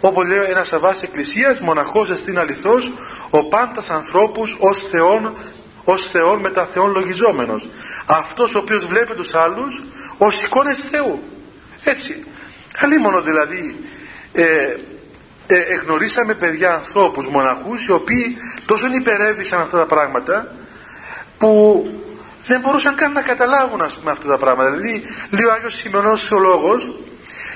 όπως 0.00 0.26
λέει 0.26 0.38
ένας 0.48 0.66
σαβάς 0.66 1.02
εκκλησίας 1.02 1.60
μοναχός 1.60 2.10
εστίν 2.10 2.38
αληθός 2.38 2.92
ο 3.30 3.44
πάντας 3.48 3.90
ανθρώπους 3.90 4.56
ως 4.58 4.82
θεόν 4.82 5.36
ως 5.84 6.06
θεόν 6.06 6.38
με 6.38 6.50
θεόν 6.72 6.92
λογιζόμενος 6.92 7.68
αυτός 8.06 8.54
ο 8.54 8.58
οποίος 8.58 8.86
βλέπει 8.86 9.14
τους 9.14 9.34
άλλους 9.34 9.82
ως 10.18 10.42
εικόνες 10.42 10.88
Θεού. 10.88 11.22
Έτσι. 11.84 12.24
Μόνο 13.00 13.20
δηλαδή 13.20 13.76
ε, 14.32 14.76
ε, 15.46 15.58
εγνωρίσαμε 15.58 16.34
παιδιά 16.34 16.74
ανθρώπους 16.74 17.26
μοναχούς 17.26 17.86
οι 17.86 17.92
οποίοι 17.92 18.36
τόσο 18.66 18.86
υπερέβησαν 18.86 19.60
αυτά 19.60 19.78
τα 19.78 19.86
πράγματα 19.86 20.54
που 21.38 21.84
δεν 22.46 22.60
μπορούσαν 22.60 22.94
καν 22.94 23.12
να 23.12 23.22
καταλάβουν 23.22 23.82
ας 23.82 23.94
πούμε 23.94 24.10
αυτά 24.10 24.28
τα 24.28 24.38
πράγματα. 24.38 24.70
Δηλαδή 24.70 25.02
λέει 25.30 25.44
ο 25.44 25.52
Άγιος 25.52 25.74
Σημειωνός 25.74 26.24
Θεολόγος 26.24 26.90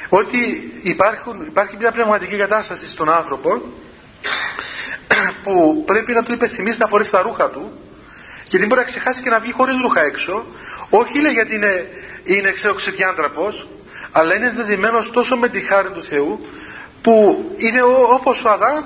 ότι 0.08 0.72
υπάρχουν, 0.82 1.46
υπάρχει 1.46 1.76
μια 1.76 1.92
πνευματική 1.92 2.36
κατάσταση 2.36 2.88
στον 2.88 3.12
άνθρωπο 3.12 3.62
που 5.42 5.82
πρέπει 5.86 6.12
να 6.12 6.22
του 6.22 6.32
υπενθυμίσει 6.32 6.78
να 6.78 6.86
φορέσει 6.86 7.10
τα 7.10 7.22
ρούχα 7.22 7.50
του 7.50 7.72
γιατί 8.48 8.66
μπορεί 8.66 8.80
να 8.80 8.86
ξεχάσει 8.86 9.22
και 9.22 9.30
να 9.30 9.38
βγει 9.38 9.52
χωρίς 9.52 9.74
ρούχα 9.82 10.00
έξω. 10.02 10.46
Όχι 10.90 11.20
λέει 11.20 11.32
γιατί 11.32 11.54
είναι, 11.54 11.88
είναι 12.24 12.54
ξεδιάντραπος 12.76 13.68
αλλά 14.12 14.34
είναι 14.34 14.52
δεδημένος 14.56 15.10
τόσο 15.10 15.36
με 15.36 15.48
τη 15.48 15.60
χάρη 15.60 15.88
του 15.88 16.04
Θεού 16.04 16.46
που 17.06 17.16
είναι 17.56 17.82
όπως 18.16 18.44
ο 18.44 18.50
Αδάμ 18.50 18.84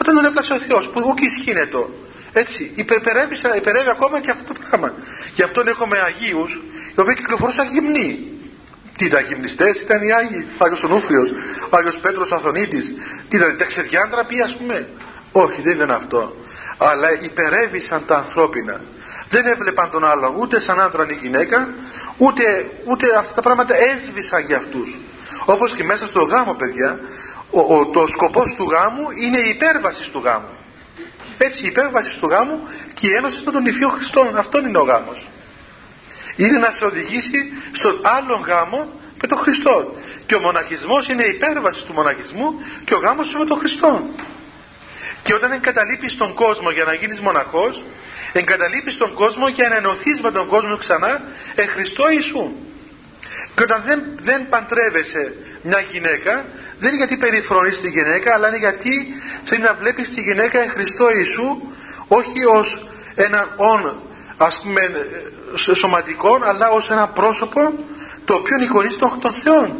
όταν 0.00 0.14
τον 0.14 0.24
έπλασε 0.24 0.52
ο 0.52 0.58
Θεός 0.58 0.88
που 0.88 1.02
ούκ 1.08 1.20
ισχύνεται 1.20 1.86
έτσι 2.32 2.72
υπερπερεύει, 2.74 3.36
υπερεύει 3.56 3.88
ακόμα 3.88 4.20
και 4.20 4.30
αυτό 4.30 4.52
το 4.52 4.60
πράγμα. 4.68 4.94
Γι' 5.34 5.42
αυτό 5.42 5.62
έχουμε 5.66 5.98
Αγίους 5.98 6.60
οι 6.96 7.00
οποίοι 7.00 7.14
κυκλοφορούσαν 7.14 7.68
γυμνοί. 7.72 8.30
Τι 8.96 9.04
ήταν 9.04 9.24
γυμνιστές 9.24 9.80
ήταν 9.80 10.02
οι 10.02 10.12
Άγιοι 10.12 10.46
ο 10.58 10.64
Άγιος 10.64 10.82
Ονούφριος 10.82 11.28
ο 11.70 11.76
Άγιος 11.76 11.98
Πέτρος 11.98 12.32
Αθωνίτης. 12.32 12.94
Τι 13.28 13.36
ήταν 13.36 13.56
τα 13.56 13.64
ξεδιάντραποι 13.64 14.40
ας 14.40 14.56
πούμε. 14.56 14.88
Όχι 15.32 15.60
δεν 15.60 15.74
ήταν 15.74 15.90
αυτό. 15.90 16.36
Αλλά 16.78 17.22
υπερέβησαν 17.22 18.02
τα 18.06 18.16
ανθρώπινα. 18.16 18.80
Δεν 19.28 19.46
έβλεπαν 19.46 19.90
τον 19.90 20.04
άλλον 20.04 20.34
ούτε 20.36 20.58
σαν 20.58 20.80
άντρα 20.80 21.06
ή 21.10 21.14
γυναίκα 21.14 21.68
ούτε, 22.16 22.70
ούτε 22.84 23.16
αυτά 23.16 23.34
τα 23.34 23.42
πράγματα 23.42 23.74
έσβησαν 23.76 24.44
για 24.46 24.56
αυτούς. 24.56 24.96
Όπως 25.44 25.74
και 25.74 25.84
μέσα 25.84 26.06
στο 26.06 26.22
γάμο 26.22 26.54
παιδιά 26.54 27.00
ο, 27.50 27.76
ο, 27.76 27.86
το 27.86 28.06
σκοπός 28.06 28.54
του 28.54 28.64
γάμου 28.70 29.10
είναι 29.10 29.38
η 29.38 29.48
υπέρβαση 29.48 30.10
του 30.10 30.20
γάμου. 30.24 30.54
Έτσι 31.38 31.64
η 31.64 31.66
υπέρβαση 31.66 32.18
του 32.18 32.26
γάμου 32.26 32.60
και 32.94 33.06
η 33.06 33.12
ένωση 33.12 33.42
με 33.44 33.50
τον 33.50 33.66
Υφείο 33.66 33.88
Χριστόν 33.88 34.36
αυτόν 34.36 34.66
είναι 34.66 34.78
ο 34.78 34.82
γάμος. 34.82 35.28
Είναι 36.36 36.58
να 36.58 36.70
σε 36.70 36.84
οδηγήσει 36.84 37.52
στον 37.72 38.00
άλλον 38.02 38.40
γάμο 38.40 38.90
με 39.20 39.28
τον 39.28 39.38
Χριστό. 39.38 39.94
Και 40.26 40.34
ο 40.34 40.40
μοναχισμός 40.40 41.08
είναι 41.08 41.24
η 41.24 41.30
υπέρβαση 41.34 41.84
του 41.84 41.92
μοναχισμού 41.92 42.54
και 42.84 42.94
ο 42.94 42.98
γάμος 42.98 43.34
με 43.34 43.44
τον 43.44 43.58
Χριστό. 43.58 44.02
Και 45.22 45.34
όταν 45.34 45.52
εγκαταλείπεις 45.52 46.16
τον 46.16 46.34
κόσμο 46.34 46.70
για 46.70 46.84
να 46.84 46.94
γίνεις 46.94 47.20
μοναχός 47.20 47.84
εγκαταλείπεις 48.32 48.96
τον 48.96 49.14
κόσμο 49.14 49.48
για 49.48 49.68
να 49.68 49.76
ενωθείς 49.76 50.20
με 50.20 50.30
τον 50.30 50.46
κόσμο 50.46 50.76
ξανά 50.76 51.22
εν 51.54 51.68
Χριστώ 51.68 52.10
Ιησού 52.10 52.52
και 53.54 53.62
όταν 53.62 53.82
δεν, 53.86 54.02
δεν 54.22 54.48
παντρεύεσαι 54.48 55.34
μια 55.62 55.80
γυναίκα 55.80 56.44
δεν 56.78 56.88
είναι 56.88 56.96
γιατί 56.96 57.16
περιφρονείς 57.16 57.80
τη 57.80 57.88
γυναίκα 57.88 58.34
αλλά 58.34 58.48
είναι 58.48 58.56
γιατί 58.56 59.06
θέλει 59.44 59.62
να 59.62 59.74
βλέπεις 59.74 60.14
τη 60.14 60.20
γυναίκα 60.20 60.62
εν 60.62 60.70
Χριστώ 60.70 61.10
Ιησού 61.10 61.62
όχι 62.08 62.44
ως 62.44 62.88
έναν 63.14 63.52
όν 63.56 64.02
ας 64.36 64.60
πούμε 64.60 65.06
σωματικό 65.56 66.38
αλλά 66.42 66.70
ως 66.70 66.90
ένα 66.90 67.08
πρόσωπο 67.08 67.74
το 68.24 68.34
οποίο 68.34 68.62
εικονίζει 68.62 68.96
τον, 68.96 69.20
τον 69.20 69.32
Θεό 69.32 69.76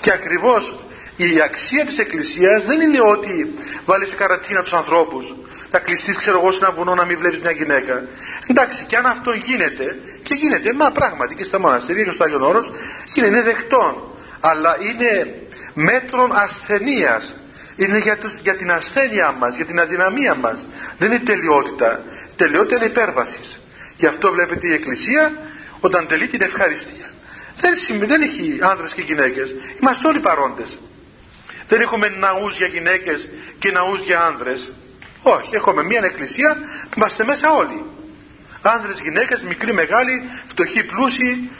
και 0.00 0.12
ακριβώς 0.12 0.74
η 1.16 1.40
αξία 1.40 1.84
της 1.84 1.98
Εκκλησίας 1.98 2.64
δεν 2.64 2.80
είναι 2.80 3.00
ότι 3.00 3.54
βάλεις 3.84 4.14
καρατίνα 4.14 4.62
τους 4.62 4.72
ανθρώπους 4.72 5.34
να 5.70 5.78
κλειστείς 5.78 6.16
ξέρω 6.16 6.38
εγώ 6.38 6.52
σε 6.52 6.58
ένα 6.62 6.72
βουνό 6.72 6.94
να 6.94 7.04
μην 7.04 7.18
βλέπεις 7.18 7.40
μια 7.40 7.50
γυναίκα. 7.50 8.04
Εντάξει 8.46 8.84
και 8.84 8.96
αν 8.96 9.06
αυτό 9.06 9.32
γίνεται 9.32 10.00
και 10.28 10.34
γίνεται. 10.34 10.72
Μα 10.72 10.90
πράγματι 10.90 11.34
και 11.34 11.44
στα 11.44 11.58
μοναστήρια 11.60 12.04
και 12.04 12.10
στο 12.10 12.24
Άγιον 12.24 12.42
Όρος 12.42 12.70
γίνεται 13.12 13.34
είναι 13.36 13.42
δεκτόν. 13.42 14.02
Αλλά 14.40 14.76
είναι 14.80 15.34
μέτρον 15.74 16.30
ασθενείας. 16.34 17.40
Είναι 17.76 17.98
για, 17.98 18.18
το, 18.18 18.30
για 18.42 18.56
την 18.56 18.70
ασθένειά 18.72 19.32
μας 19.32 19.56
για 19.56 19.64
την 19.64 19.80
αδυναμία 19.80 20.34
μας. 20.34 20.66
Δεν 20.98 21.10
είναι 21.10 21.20
τελειότητα. 21.20 22.02
Τελειότητα 22.36 22.76
είναι 22.76 22.84
υπέρβασης. 22.84 23.60
Γι' 23.96 24.06
αυτό 24.06 24.32
βλέπετε 24.32 24.66
η 24.66 24.72
Εκκλησία 24.72 25.36
όταν 25.80 26.06
τελεί 26.06 26.26
την 26.26 26.42
ευχαριστία. 26.42 27.06
Δεν, 27.60 27.72
δεν 28.08 28.22
έχει 28.22 28.58
άνδρες 28.60 28.94
και 28.94 29.02
γυναίκες. 29.02 29.54
Είμαστε 29.80 30.08
όλοι 30.08 30.20
παρόντες. 30.20 30.78
Δεν 31.68 31.80
έχουμε 31.80 32.08
ναούς 32.08 32.56
για 32.56 32.66
γυναίκες 32.66 33.28
και 33.58 33.70
ναούς 33.70 34.00
για 34.00 34.20
άνδρες. 34.20 34.72
Όχι, 35.22 35.48
έχουμε 35.52 35.82
μια 35.82 36.00
εκκλησία 36.04 36.56
που 36.90 36.94
είμαστε 36.96 37.24
μέσα 37.24 37.52
όλοι. 37.52 37.84
Άνδρες, 38.62 39.00
γυναίκες, 39.00 39.42
μικροί, 39.42 39.72
μεγάλοι, 39.72 40.22
φτωχοί, 40.46 40.84
πλούσιοι, 40.84 41.50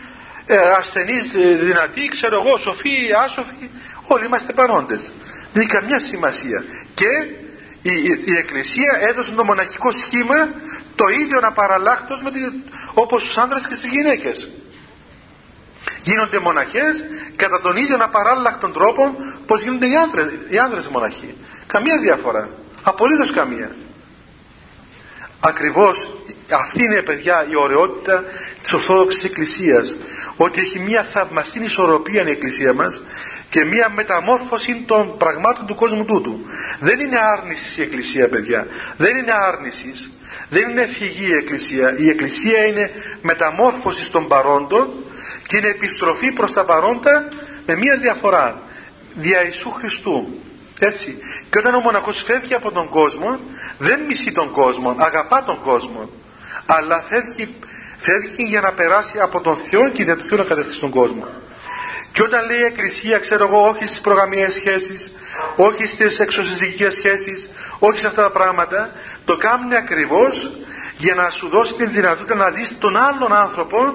ε, 0.46 0.58
ασθενείς, 0.58 1.34
ε, 1.34 1.54
δυνατοί, 1.54 2.08
ξέρω 2.08 2.44
εγώ, 2.44 2.58
σοφοί, 2.58 2.96
άσοφοι, 3.24 3.70
όλοι 4.06 4.26
είμαστε 4.26 4.52
παρόντες. 4.52 5.12
Δεν 5.52 5.62
έχει 5.62 5.70
καμιά 5.70 5.98
σημασία. 5.98 6.64
Και 6.94 7.06
η, 7.82 7.92
η, 8.24 8.36
Εκκλησία 8.36 8.98
έδωσε 9.00 9.32
το 9.32 9.44
μοναχικό 9.44 9.92
σχήμα 9.92 10.50
το 10.94 11.08
ίδιο 11.08 11.40
να 11.40 11.52
παραλλάχτως 11.52 12.22
με 12.22 12.30
τη, 12.30 12.40
όπως 12.94 13.24
τους 13.24 13.38
άνδρες 13.38 13.68
και 13.68 13.74
στις 13.74 13.90
γυναίκες. 13.90 14.50
Γίνονται 16.02 16.38
μοναχές 16.38 17.04
κατά 17.36 17.60
τον 17.60 17.76
ίδιο 17.76 17.96
απαράλλαχτον 18.00 18.72
τρόπο 18.72 19.16
πως 19.46 19.62
γίνονται 19.62 19.88
οι 19.88 19.96
άνδρες, 19.96 20.32
οι 20.48 20.58
άνδρες 20.58 20.88
μοναχοί. 20.88 21.36
Καμία 21.66 21.98
διαφορά. 21.98 22.48
Απολύτως 22.82 23.30
καμία. 23.30 23.76
Ακριβώς 25.40 26.08
αυτή 26.56 26.84
είναι 26.84 27.02
παιδιά 27.02 27.46
η 27.50 27.56
ωραιότητα 27.56 28.24
της 28.62 28.72
Ορθόδοξης 28.72 29.24
Εκκλησίας. 29.24 29.96
Ότι 30.36 30.60
έχει 30.60 30.78
μια 30.78 31.02
θαυμαστή 31.02 31.64
ισορροπία 31.64 32.26
η 32.26 32.30
Εκκλησία 32.30 32.72
μας 32.72 33.00
και 33.50 33.64
μια 33.64 33.92
μεταμόρφωση 33.94 34.82
των 34.86 35.16
πραγμάτων 35.16 35.66
του 35.66 35.74
κόσμου 35.74 36.04
τούτου. 36.04 36.40
Δεν 36.80 37.00
είναι 37.00 37.18
άρνησης 37.18 37.76
η 37.76 37.82
Εκκλησία 37.82 38.28
παιδιά. 38.28 38.66
Δεν 38.96 39.16
είναι 39.16 39.32
άρνησης. 39.32 40.10
Δεν 40.48 40.70
είναι 40.70 40.86
φυγή 40.86 41.28
η 41.28 41.34
Εκκλησία. 41.34 41.98
Η 41.98 42.08
Εκκλησία 42.08 42.66
είναι 42.66 42.90
μεταμόρφωση 43.22 44.10
των 44.10 44.28
παρόντων 44.28 44.88
και 45.46 45.56
είναι 45.56 45.68
επιστροφή 45.68 46.32
προς 46.32 46.52
τα 46.52 46.64
παρόντα 46.64 47.28
με 47.66 47.76
μια 47.76 47.98
διαφορά. 48.00 48.62
Δια 49.14 49.44
Ιησού 49.44 49.70
Χριστού. 49.70 50.40
Έτσι. 50.78 51.18
Και 51.50 51.58
όταν 51.58 51.74
ο 51.74 51.80
μοναχός 51.80 52.22
φεύγει 52.22 52.54
από 52.54 52.70
τον 52.72 52.88
κόσμο, 52.88 53.40
δεν 53.78 54.00
μισεί 54.00 54.32
τον 54.32 54.50
κόσμο, 54.50 54.94
αγαπά 54.98 55.44
τον 55.44 55.60
κόσμο. 55.60 56.10
Αλλά 56.70 57.02
φεύγει, 57.08 57.54
φεύγει 57.96 58.42
για 58.44 58.60
να 58.60 58.72
περάσει 58.72 59.18
από 59.20 59.40
τον 59.40 59.56
Θεό 59.56 59.88
και 59.88 60.02
για 60.02 60.16
τον 60.16 60.26
Θεό 60.26 60.38
να 60.38 60.44
κατευθύνει 60.44 60.80
τον 60.80 60.90
κόσμο. 60.90 61.26
Και 62.12 62.22
όταν 62.22 62.46
λέει 62.46 62.58
η 62.58 62.64
Εκκλησία, 62.64 63.18
ξέρω 63.18 63.44
εγώ, 63.44 63.68
όχι 63.68 63.86
στις 63.86 64.00
προγραμμιές 64.00 64.54
σχέσεις, 64.54 65.12
όχι 65.56 65.86
στις 65.86 66.20
εξωσυζυγικές 66.20 66.94
σχέσεις, 66.94 67.50
όχι 67.78 67.98
σε 67.98 68.06
αυτά 68.06 68.22
τα 68.22 68.30
πράγματα, 68.30 68.90
το 69.24 69.36
κάνει 69.36 69.76
ακριβώς 69.76 70.50
για 70.98 71.14
να 71.14 71.30
σου 71.30 71.48
δώσει 71.48 71.74
την 71.74 71.92
δυνατότητα 71.92 72.34
να 72.34 72.50
δεις 72.50 72.78
τον 72.78 72.96
άλλον 72.96 73.32
άνθρωπο 73.32 73.94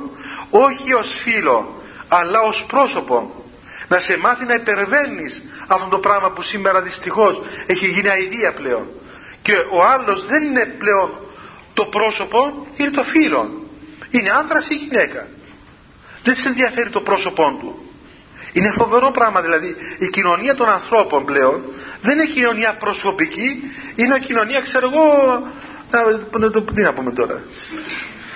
όχι 0.50 0.94
ως 0.94 1.20
φίλο 1.24 1.84
αλλά 2.08 2.42
ως 2.42 2.64
πρόσωπο 2.64 3.46
να 3.88 4.00
σε 4.00 4.18
μάθει 4.18 4.46
να 4.46 4.54
υπερβαίνεις 4.54 5.44
αυτό 5.68 5.88
το 5.88 6.00
πράγμα 6.00 6.32
που 6.32 6.42
σήμερα 6.42 6.82
δυστυχώς 6.82 7.42
έχει 7.66 7.88
γίνει 7.88 8.10
αηδία 8.10 8.54
πλέον 8.54 8.88
και 9.42 9.54
ο 9.72 9.84
άλλος 9.84 10.26
δεν 10.26 10.44
είναι 10.44 10.66
πλέον 10.66 11.18
το 11.74 11.86
πρόσωπο 11.86 12.68
είναι 12.78 12.92
το 12.92 13.04
φίλο 13.04 13.64
είναι 14.14 14.30
άνδρας 14.30 14.68
ή 14.70 14.76
γυναίκα. 14.76 15.28
Δεν 16.24 16.36
σε 16.36 16.48
ενδιαφέρει 16.48 16.90
το 16.90 17.02
πρόσωπό 17.02 17.58
του. 17.60 17.92
Είναι 18.52 18.72
φοβερό 18.78 19.12
πράγμα 19.12 19.42
δηλαδή 19.42 19.76
η 19.98 20.10
κοινωνία 20.10 20.56
των 20.56 20.70
ανθρώπων 20.70 21.26
πλέον 21.26 21.64
δεν 22.02 22.20
είναι 22.20 22.26
κοινωνία 22.26 22.74
προσωπική 22.74 23.72
είναι 23.96 24.20
κοινωνία 24.20 24.62
ξέρω 24.62 24.90
εγώ 24.94 25.48
τι 26.74 26.82
να 26.82 26.94
πούμε 26.94 27.12
τώρα. 27.12 27.44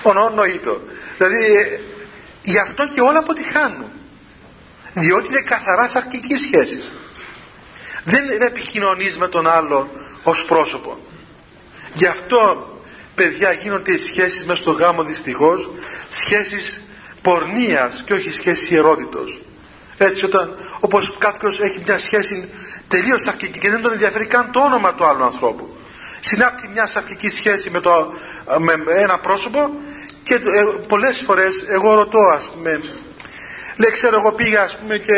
Ονοήτο 0.04 0.82
δηλαδή 1.18 1.80
γι' 2.44 2.60
αυτό 2.60 2.88
και 2.88 3.02
όλα 3.02 3.20
αποτυχάνουν. 3.20 3.92
Διότι 4.94 5.28
είναι 5.28 5.42
καθαρά 5.42 5.88
σαρκικής 5.88 6.42
σχέσης. 6.42 6.94
Δεν 8.04 8.42
επικοινωνείς 8.42 9.18
με 9.18 9.28
τον 9.28 9.48
άλλον 9.48 9.90
ως 10.24 10.46
πρόσωπο. 10.46 11.00
Γι' 11.94 12.06
αυτό 12.06 12.68
παιδιά 13.18 13.52
γίνονται 13.52 13.92
οι 13.92 13.98
σχέσεις 13.98 14.46
μέσα 14.46 14.62
στο 14.62 14.72
γάμο 14.72 15.04
δυστυχώς 15.04 15.70
σχέσεις 16.10 16.82
πορνείας 17.22 18.04
και 18.06 18.14
όχι 18.14 18.32
σχέσεις 18.32 18.70
ιερότητος. 18.70 19.42
Έτσι 19.98 20.26
όταν 20.26 20.58
όπως 20.80 21.16
κάποιος 21.18 21.60
έχει 21.60 21.82
μια 21.86 21.98
σχέση 21.98 22.50
τελείως 22.88 23.22
σαρκική 23.22 23.60
και 23.60 23.70
δεν 23.70 23.82
τον 23.82 23.92
ενδιαφέρει 23.92 24.26
καν 24.26 24.52
το 24.52 24.60
όνομα 24.60 24.94
του 24.94 25.06
άλλου 25.06 25.24
ανθρώπου. 25.24 25.78
Συνάπτει 26.20 26.68
μια 26.68 26.88
σαρκική 26.88 27.30
σχέση 27.30 27.70
με, 27.70 27.80
το, 27.80 28.14
με 28.58 28.74
ένα 28.88 29.18
πρόσωπο 29.20 29.72
και 30.24 30.34
ε, 30.34 30.40
πολλές 30.88 31.22
φορές 31.26 31.64
εγώ 31.68 31.94
ρωτώ 31.94 32.20
ας 32.20 32.50
πούμε 32.50 32.82
λέει 33.76 33.92
ξέρω 33.92 34.20
εγώ 34.20 34.32
πήγα 34.32 34.62
ας 34.62 34.78
πούμε 34.78 34.98
και 34.98 35.14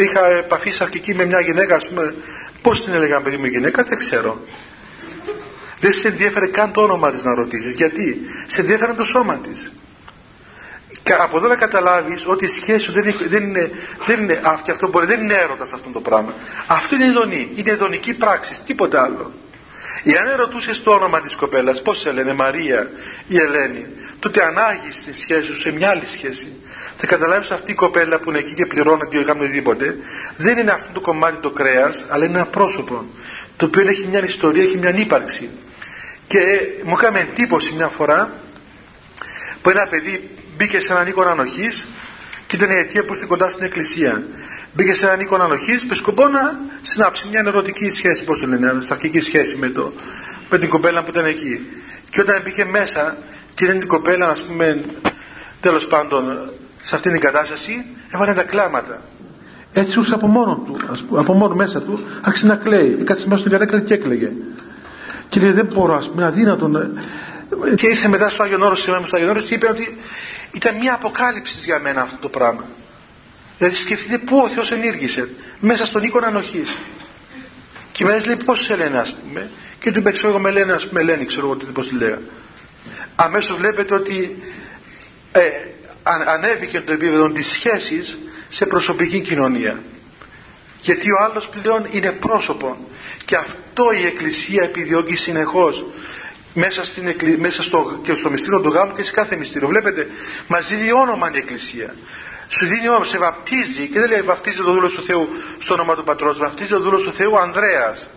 είχα 0.00 0.26
επαφή 0.26 0.70
σαρκική 0.70 1.14
με 1.14 1.24
μια 1.24 1.40
γυναίκα 1.40 1.76
ας 1.76 1.88
πούμε 1.88 2.14
πώς 2.62 2.84
την 2.84 2.92
έλεγα 2.92 3.20
παιδί 3.20 3.36
μου 3.36 3.46
γυναίκα 3.46 3.82
δεν 3.82 3.98
ξέρω 3.98 4.40
δεν 5.80 5.92
σε 5.92 6.08
ενδιαφέρει 6.08 6.50
καν 6.50 6.72
το 6.72 6.82
όνομα 6.82 7.10
της 7.10 7.24
να 7.24 7.34
ρωτήσεις 7.34 7.74
γιατί; 7.74 8.20
Σε 8.46 8.60
ενδιαφέρει 8.60 8.94
το 8.94 9.04
σώμα 9.04 9.38
της 9.38 9.72
και 11.04 11.12
από 11.12 11.36
εδώ 11.36 11.48
να 11.48 11.56
καταλάβεις 11.56 12.22
ότι 12.26 12.44
η 12.44 12.48
σχέση 12.48 12.78
σου 12.78 12.92
δεν, 12.92 13.14
δεν 13.28 13.42
είναι, 13.42 13.70
δεν 14.06 14.22
είναι, 14.22 14.40
αυτό 14.44 14.88
μπορεί, 14.88 15.06
δεν 15.06 15.20
είναι 15.20 15.34
έρωτας 15.34 15.72
αυτό 15.72 15.90
το 15.90 16.00
πράγμα. 16.00 16.34
Αυτό 16.66 16.94
είναι 16.94 17.04
ειδονή, 17.04 17.50
είναι 17.54 17.70
ειδονική 17.70 18.14
πράξη, 18.14 18.62
τίποτα 18.66 19.02
άλλο. 19.02 19.32
Εάν 20.04 20.36
ρωτούσε 20.36 20.82
το 20.82 20.90
όνομα 20.90 21.20
της 21.20 21.34
κοπέλας, 21.34 21.82
πώς 21.82 21.98
σε 21.98 22.12
λένε 22.12 22.32
Μαρία 22.32 22.90
ή 23.28 23.36
Ελένη, 23.36 23.86
τότε 24.18 24.44
ανάγεις 24.44 25.04
τη 25.04 25.20
σχέση 25.20 25.46
σου 25.46 25.60
σε 25.60 25.72
μια 25.72 25.88
άλλη 25.88 26.06
σχέση. 26.06 26.52
Θα 26.96 27.06
καταλάβεις 27.06 27.50
αυτή 27.50 27.70
η 27.70 27.74
κοπέλα 27.74 28.18
που 28.18 28.30
είναι 28.30 28.38
εκεί 28.38 28.54
και 28.54 28.66
πληρώνεται 28.66 29.18
ή 29.18 29.24
κάνει 29.24 29.42
οτιδήποτε, 29.42 29.96
δεν 30.36 30.58
είναι 30.58 30.70
αυτό 30.70 30.92
το 30.92 31.00
κομμάτι 31.00 31.36
το 31.40 31.50
κρέας, 31.50 32.04
αλλά 32.08 32.24
είναι 32.24 32.38
ένα 32.38 32.46
πρόσωπο, 32.46 33.04
το 33.56 33.66
οποίο 33.66 33.88
έχει 33.88 34.06
μια 34.06 34.24
ιστορία, 34.24 34.62
έχει 34.62 34.76
μια 34.76 34.96
ύπαρξη. 34.96 35.50
Και 36.26 36.40
μου 36.84 36.94
έκανε 36.98 37.18
εντύπωση 37.18 37.72
μια 37.72 37.88
φορά 37.88 38.32
που 39.62 39.70
ένα 39.70 39.86
παιδί 39.86 40.30
μπήκε 40.56 40.80
σε 40.80 40.92
έναν 40.92 41.06
οίκο 41.06 41.22
ανοχής 41.22 41.86
και 42.46 42.56
ήταν 42.56 42.70
η 42.70 42.74
αιτία 42.78 43.04
που 43.04 43.12
ήρθε 43.12 43.26
κοντά 43.28 43.48
στην 43.48 43.64
εκκλησία. 43.64 44.22
Μπήκε 44.72 44.94
σε 44.94 45.06
έναν 45.06 45.20
οίκο 45.20 45.34
ανοχής 45.34 45.84
με 45.84 45.94
σκοπό 45.94 46.28
να 46.28 46.60
συνάψει 46.82 47.26
μια 47.28 47.42
ερωτική 47.46 47.90
σχέση, 47.90 48.24
πώς 48.24 48.40
το 48.40 48.46
λένε, 48.46 48.78
σταρκική 48.82 49.20
σχέση 49.20 49.56
με, 49.56 49.68
το, 49.68 49.92
με 50.50 50.58
την 50.58 50.68
κοπέλα 50.68 51.02
που 51.02 51.10
ήταν 51.10 51.24
εκεί. 51.24 51.66
Και 52.10 52.20
όταν 52.20 52.40
μπήκε 52.44 52.64
μέσα 52.64 53.16
και 53.54 53.64
είδε 53.64 53.72
την 53.72 53.88
κοπέλα, 53.88 54.28
ας 54.28 54.44
πούμε, 54.44 54.80
τέλος 55.60 55.86
πάντων, 55.86 56.50
σε 56.82 56.94
αυτήν 56.94 57.12
την 57.12 57.20
κατάσταση, 57.20 57.84
έβαλε 58.14 58.32
τα 58.34 58.42
κλάματα. 58.42 59.00
Έτσι 59.72 59.98
ούσε 59.98 60.14
από 60.14 60.26
μόνο 60.26 60.62
του, 60.66 60.76
ας 60.90 61.02
πούμε, 61.02 61.20
από 61.20 61.32
μόνο 61.32 61.54
μέσα 61.54 61.82
του, 61.82 61.98
άρχισε 62.22 62.46
να 62.46 62.56
κλαίει. 62.56 62.90
Κάτσε 63.04 63.26
μέσα 63.26 63.38
στην 63.40 63.52
καρέκλα 63.52 63.80
και 63.80 63.94
έκλαιγε. 63.94 64.32
Και 65.34 65.40
λέει: 65.40 65.50
Δεν 65.50 65.66
μπορώ, 65.66 65.94
ας 65.94 66.10
πούμε, 66.10 66.24
αδύνατο 66.24 66.70
και 67.74 67.86
ήρθε 67.86 68.08
μετά 68.08 68.30
στο 68.30 68.42
Άγιον 68.42 68.62
Όρος, 68.62 68.80
στο 68.80 68.92
Άγιον 69.12 69.30
Όρος 69.30 69.44
και 69.44 69.54
είπε 69.54 69.68
ότι 69.68 69.96
ήταν 70.52 70.76
μια 70.76 70.94
αποκάλυψη 70.94 71.54
για 71.58 71.78
μένα 71.78 72.00
αυτό 72.00 72.16
το 72.20 72.28
πράγμα. 72.28 72.64
Δηλαδή 73.58 73.76
σκεφτείτε 73.76 74.18
πού 74.18 74.38
ο 74.38 74.48
Θεός 74.48 74.70
ενήργησε, 74.70 75.28
μέσα 75.60 75.86
στον 75.86 76.02
οίκο 76.02 76.20
ανοχής. 76.24 76.78
Και 77.92 78.04
με 78.04 78.22
λέει 78.26 78.36
πώς 78.44 78.64
σε 78.64 78.76
λένε 78.76 78.98
ας 78.98 79.14
πούμε. 79.14 79.50
Και 79.78 79.90
του 79.90 79.98
είπε 79.98 80.10
ξέρω 80.10 80.28
εγώ 80.28 80.38
με 80.38 80.50
λένε 80.50 80.72
ας 80.72 80.88
πούμε 80.88 81.00
Ελένη 81.00 81.24
ξέρω 81.24 81.46
εγώ 81.46 81.56
πώς 81.72 81.88
τη 81.88 81.94
λέγα. 81.94 82.18
Αμέσως 83.14 83.56
βλέπετε 83.56 83.94
ότι 83.94 84.42
ε, 85.32 85.40
ανέβηκε 86.34 86.80
το 86.80 86.92
επίπεδο 86.92 87.30
της 87.30 87.48
σχέσης 87.48 88.18
σε 88.48 88.66
προσωπική 88.66 89.20
κοινωνία. 89.20 89.82
Γιατί 90.80 91.10
ο 91.10 91.24
άλλος 91.24 91.48
πλέον 91.48 91.86
είναι 91.90 92.12
πρόσωπο. 92.12 92.76
Και 93.24 93.36
αυτό 93.36 93.58
η 94.00 94.06
Εκκλησία 94.06 94.62
επιδιώκει 94.62 95.16
συνεχώς 95.16 95.84
μέσα, 96.54 96.84
στην, 96.84 97.14
μέσα 97.38 97.62
στο, 97.62 98.00
και 98.02 98.14
στο 98.14 98.30
μυστήριο 98.30 98.60
του 98.60 98.70
γάμου 98.70 98.92
και 98.92 99.02
σε 99.02 99.12
κάθε 99.12 99.36
μυστήριο. 99.36 99.68
Βλέπετε, 99.68 100.06
μας 100.46 100.68
δίνει 100.68 100.92
όνομα 100.92 101.30
η 101.34 101.36
Εκκλησία. 101.36 101.94
Σου 102.48 102.66
δίνει 102.66 102.88
όνομα, 102.88 103.04
σε 103.04 103.18
βαπτίζει 103.18 103.88
και 103.88 104.00
δεν 104.00 104.08
λέει 104.08 104.22
βαπτίζει 104.22 104.62
το 104.62 104.72
δούλο 104.72 104.88
του 104.88 105.02
Θεού 105.02 105.28
στο 105.58 105.74
όνομα 105.74 105.94
του 105.94 106.04
πατρός, 106.04 106.38
βαπτίζει 106.38 106.70
το 106.70 106.80
δούλο 106.80 106.98
του 106.98 107.12
Θεού 107.12 107.38
Ανδρέας. 107.38 108.08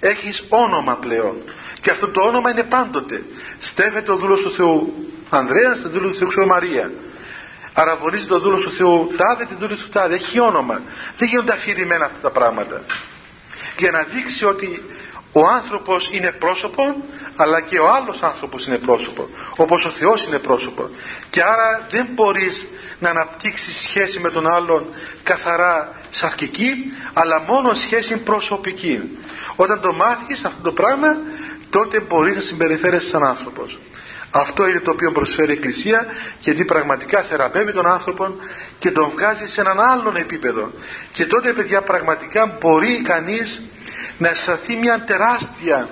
Έχεις 0.00 0.44
όνομα 0.48 0.96
πλέον. 0.96 1.42
Και 1.80 1.90
αυτό 1.90 2.08
το 2.08 2.20
όνομα 2.20 2.50
είναι 2.50 2.62
πάντοτε. 2.62 3.22
Στέφεται 3.58 4.12
ο 4.12 4.16
δούλος 4.16 4.40
του 4.40 4.52
Θεού 4.52 4.94
Ανδρέας, 5.28 5.80
το 5.80 5.88
δούλο 5.88 6.08
του 6.08 6.14
Θεού 6.16 6.28
ξέρω 6.28 6.46
Μαρία. 6.46 6.90
Αραβωνίζει 7.72 8.26
το 8.26 8.38
δούλο 8.38 8.56
του 8.56 8.72
Θεού 8.72 9.12
τάδε, 9.16 9.44
τη 9.44 9.54
δούλο 9.54 9.74
του 9.74 9.88
τάδε. 9.88 10.14
Έχει 10.14 10.40
όνομα. 10.40 10.82
Δεν 11.18 11.28
γίνονται 11.28 11.52
αφηρημένα 11.52 12.04
αυτά 12.04 12.18
τα 12.20 12.30
πράγματα. 12.30 12.82
Για 13.78 13.90
να 13.90 14.02
δείξει 14.02 14.44
ότι 14.44 14.82
ο 15.32 15.46
άνθρωπος 15.46 16.08
είναι 16.12 16.32
πρόσωπο 16.32 16.82
αλλά 17.36 17.60
και 17.60 17.78
ο 17.78 17.92
άλλος 17.92 18.22
άνθρωπος 18.22 18.66
είναι 18.66 18.78
πρόσωπο 18.78 19.28
όπως 19.56 19.84
ο 19.84 19.90
Θεός 19.90 20.24
είναι 20.24 20.38
πρόσωπο 20.38 20.90
και 21.30 21.42
άρα 21.42 21.86
δεν 21.90 22.08
μπορείς 22.14 22.66
να 22.98 23.10
αναπτύξεις 23.10 23.80
σχέση 23.80 24.20
με 24.20 24.30
τον 24.30 24.46
άλλον 24.48 24.86
καθαρά 25.22 25.92
σαρκική 26.10 26.74
αλλά 27.12 27.40
μόνο 27.40 27.74
σχέση 27.74 28.16
προσωπική. 28.16 29.18
Όταν 29.56 29.80
το 29.80 29.92
μάθεις 29.92 30.44
αυτό 30.44 30.62
το 30.62 30.72
πράγμα 30.72 31.18
τότε 31.70 32.00
μπορείς 32.00 32.34
να 32.34 32.40
συμπεριφέρεσαι 32.40 33.08
σαν 33.08 33.24
άνθρωπος. 33.24 33.78
Αυτό 34.30 34.68
είναι 34.68 34.80
το 34.80 34.90
οποίο 34.90 35.12
προσφέρει 35.12 35.50
η 35.50 35.54
Εκκλησία 35.54 36.06
γιατί 36.40 36.64
πραγματικά 36.64 37.20
θεραπεύει 37.20 37.72
τον 37.72 37.86
άνθρωπο 37.86 38.34
και 38.78 38.90
τον 38.90 39.08
βγάζει 39.08 39.46
σε 39.46 39.60
έναν 39.60 39.80
άλλον 39.80 40.16
επίπεδο. 40.16 40.70
Και 41.12 41.26
τότε 41.26 41.52
παιδιά 41.52 41.82
πραγματικά 41.82 42.56
μπορεί 42.60 43.02
κανείς 43.02 43.62
να 44.18 44.28
αισθανθεί 44.28 44.76
μια 44.76 45.00
τεράστια 45.04 45.88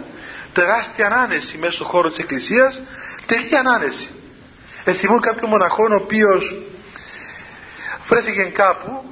τεράστια 0.53 1.07
ανάνεση 1.07 1.59
μέσα 1.59 1.73
στον 1.73 1.87
χώρο 1.87 2.09
της 2.09 2.19
Εκκλησίας. 2.19 2.83
Τελεία 3.27 3.59
ανάνεση. 3.59 4.11
Εθιμούν 4.85 5.21
κάποιο 5.21 5.49
μοναχό 5.49 5.87
ο 5.91 5.95
οποίος 5.95 6.55
βρέθηκε 8.07 8.43
κάπου 8.43 9.05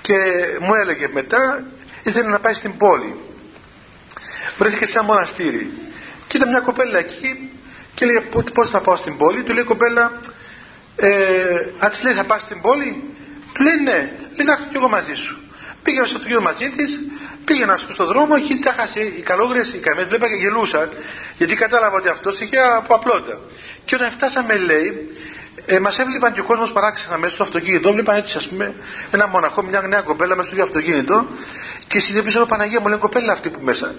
και 0.00 0.16
μου 0.60 0.74
έλεγε 0.74 1.08
μετά 1.12 1.64
ήθελε 2.02 2.28
να 2.28 2.40
πάει 2.40 2.54
στην 2.54 2.76
πόλη 2.76 3.16
βρέθηκε 4.58 4.86
σε 4.86 4.98
ένα 4.98 5.06
μοναστήρι. 5.06 5.70
Και 6.26 6.36
ήταν 6.36 6.48
μια 6.48 6.60
κοπέλα 6.60 6.98
εκεί 6.98 7.50
και 7.94 8.06
λέει 8.06 8.28
πώς 8.54 8.70
να 8.70 8.80
πάω 8.80 8.96
στην 8.96 9.16
πόλη; 9.16 9.42
Του 9.42 9.52
λέει 9.52 9.64
κοπέλα 9.64 10.20
ε, 10.96 11.66
αν 11.78 11.90
της 11.90 12.02
λέει 12.02 12.12
θα 12.12 12.24
πας 12.24 12.42
στην 12.42 12.60
πόλη 12.60 13.04
του 13.52 13.62
λέει 13.62 13.74
ναι 13.82 14.12
λέει 14.36 14.46
να 14.46 14.52
έρθω 14.52 14.64
κι 14.64 14.76
εγώ 14.76 14.88
μαζί 14.88 15.14
σου 15.14 15.43
πήγαινε 15.84 16.06
στο 16.06 16.16
αυτοκίνητο 16.16 16.44
μαζί 16.44 16.68
της, 16.70 17.00
πήγαινα 17.44 17.76
στον 17.76 18.06
δρόμο 18.06 18.40
και 18.40 18.58
τα 18.62 18.72
χάσει. 18.72 19.14
Οι 19.16 19.20
καλόγριες, 19.20 19.72
οι 19.72 19.78
καμέ 19.78 20.02
βλέπα 20.02 20.28
και 20.28 20.34
γελούσαν, 20.34 20.88
γιατί 21.36 21.54
κατάλαβα 21.54 21.96
ότι 21.96 22.08
αυτός 22.08 22.40
είχε 22.40 22.58
από 22.58 22.94
απλότητα. 22.94 23.38
Και 23.84 23.94
όταν 23.94 24.10
φτάσαμε, 24.10 24.56
λέει, 24.56 25.16
ε, 25.66 25.78
μας 25.78 25.98
έβλεπαν 25.98 26.32
και 26.32 26.40
ο 26.40 26.44
κόσμος 26.44 26.72
παράξενα 26.72 27.18
μέσα 27.18 27.34
στο 27.34 27.42
αυτοκίνητο. 27.42 27.92
Βλέπαν 27.92 28.16
έτσι, 28.16 28.36
ας 28.36 28.48
πούμε, 28.48 28.74
ένα 29.10 29.26
μοναχό, 29.26 29.62
μια 29.62 29.80
νέα 29.80 30.00
κοπέλα 30.00 30.36
μέσα 30.36 30.52
στο 30.52 30.62
αυτοκίνητο 30.62 31.26
και 31.86 32.00
συνειδητοποίησαν 32.00 32.42
ο 32.42 32.46
Παναγία 32.46 32.80
μου, 32.80 32.88
λέει 32.88 32.98
κοπέλα 32.98 33.32
αυτή 33.32 33.48
που 33.50 33.60
μέσα. 33.62 33.94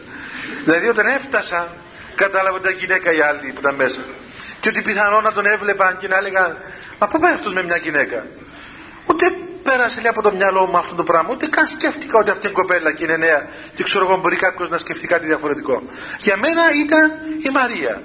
Δηλαδή 0.63 0.87
όταν 0.87 1.05
έφτασαν, 1.07 1.69
κατάλαβα 2.15 2.57
ότι 2.57 2.67
ήταν 2.67 2.79
γυναίκα 2.79 3.11
η 3.13 3.21
άλλη 3.21 3.51
που 3.51 3.59
ήταν 3.59 3.75
μέσα. 3.75 4.01
Και 4.59 4.69
ότι 4.69 4.81
πιθανόν 4.81 5.23
να 5.23 5.31
τον 5.31 5.45
έβλεπαν 5.45 5.97
και 5.97 6.07
να 6.07 6.17
έλεγαν, 6.17 6.57
Μα 6.99 7.07
πού 7.07 7.19
πάει 7.19 7.33
αυτός 7.33 7.53
με 7.53 7.63
μια 7.63 7.77
γυναίκα; 7.77 8.25
Ούτε 9.05 9.25
πέρασε 9.67 10.01
λέει 10.01 10.11
από 10.15 10.21
το 10.21 10.31
μυαλό 10.31 10.65
μου 10.65 10.77
αυτό 10.77 10.95
το 10.95 11.03
πράγμα. 11.03 11.29
Ούτε 11.31 11.45
καν 11.47 11.67
σκέφτηκα 11.67 12.17
ότι 12.17 12.29
αυτή 12.29 12.45
είναι 12.47 12.55
κοπέλα 12.55 12.91
και 12.93 13.03
είναι 13.03 13.17
νέα 13.17 13.47
και 13.75 13.83
ξέρω 13.83 14.05
εγώ 14.05 14.17
μπορεί 14.17 14.35
κάποιος 14.35 14.69
να 14.69 14.77
σκεφτεί 14.77 15.07
κάτι 15.07 15.25
διαφορετικό. 15.25 15.83
Για 16.19 16.37
μένα 16.37 16.63
ήταν 16.83 17.11
η 17.47 17.49
Μαρία. 17.49 18.01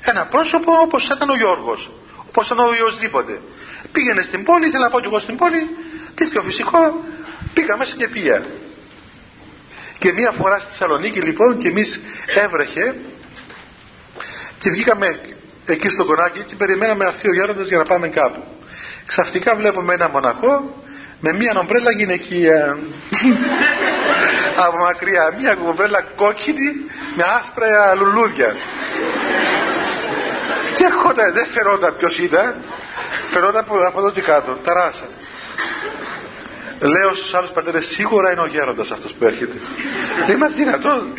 Ένα 0.00 0.26
πρόσωπο 0.26 0.72
όπως 0.82 1.08
ήταν 1.08 1.30
ο 1.30 1.36
Γιώργος. 1.36 1.90
Όπως 2.28 2.46
ήταν 2.46 2.58
ο 2.58 2.64
οποιοδήποτε. 2.64 3.40
Πήγαινε 3.92 4.22
στην 4.22 4.44
πόλη, 4.44 4.66
ήθελα 4.66 4.84
να 4.84 4.90
πάω 4.90 5.00
κι 5.00 5.06
εγώ 5.06 5.18
στην 5.18 5.36
πόλη. 5.36 5.70
Τι 6.14 6.28
πιο 6.28 6.42
φυσικό, 6.42 7.04
πήγα 7.54 7.76
μέσα 7.76 7.94
και 7.96 8.08
πήγα. 8.08 8.42
Και 9.98 10.12
μία 10.12 10.30
φορά 10.30 10.58
στη 10.58 10.70
Θεσσαλονίκη 10.70 11.20
λοιπόν 11.20 11.58
και 11.58 11.68
εμείς 11.68 12.00
έβρεχε 12.44 12.94
και 14.58 14.70
βγήκαμε 14.70 15.20
εκεί 15.66 15.88
στο 15.88 16.04
κονάκι 16.04 16.42
και 16.42 16.54
περιμέναμε 16.54 17.04
να 17.04 17.10
έρθει 17.10 17.28
ο 17.28 17.32
γέροντας 17.32 17.68
για 17.68 17.78
να 17.78 17.84
πάμε 17.84 18.08
κάπου 18.08 18.42
ξαφνικά 19.06 19.56
βλέπουμε 19.56 19.94
ένα 19.94 20.08
μοναχό 20.08 20.82
με 21.20 21.32
μία 21.32 21.58
ομπρέλα 21.58 21.90
γυναικεία. 21.90 22.78
Από 24.66 24.76
μακριά 24.76 25.34
μία 25.40 25.56
ομπρέλα 25.66 26.00
κόκκινη 26.16 26.72
με 27.16 27.24
άσπρα 27.38 27.94
λουλούδια. 27.94 28.56
Και 30.74 30.84
έρχονταν 30.84 31.32
δεν 31.32 31.46
φαινόταν 31.46 31.96
ποιος 31.96 32.18
ήταν 32.18 32.54
φαινόταν 33.34 33.60
από, 33.60 33.86
από 33.86 33.98
εδώ 33.98 34.10
και 34.10 34.20
κάτω 34.20 34.58
ταράσα 34.64 35.04
λέω 36.80 37.14
στους 37.14 37.34
άλλους 37.34 37.50
πατέρες 37.50 37.86
σίγουρα 37.86 38.32
είναι 38.32 38.40
ο 38.40 38.46
γέροντας 38.46 38.90
αυτός 38.90 39.12
που 39.12 39.24
έρχεται 39.24 39.58
δεν 40.26 40.36
είναι 40.36 40.48
δυνατόν 40.48 41.12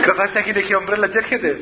κρατάει 0.00 0.28
μια 0.34 0.40
γυναικεία 0.40 0.76
ομπρέλα 0.76 1.08
και 1.08 1.18
έρχεται 1.18 1.60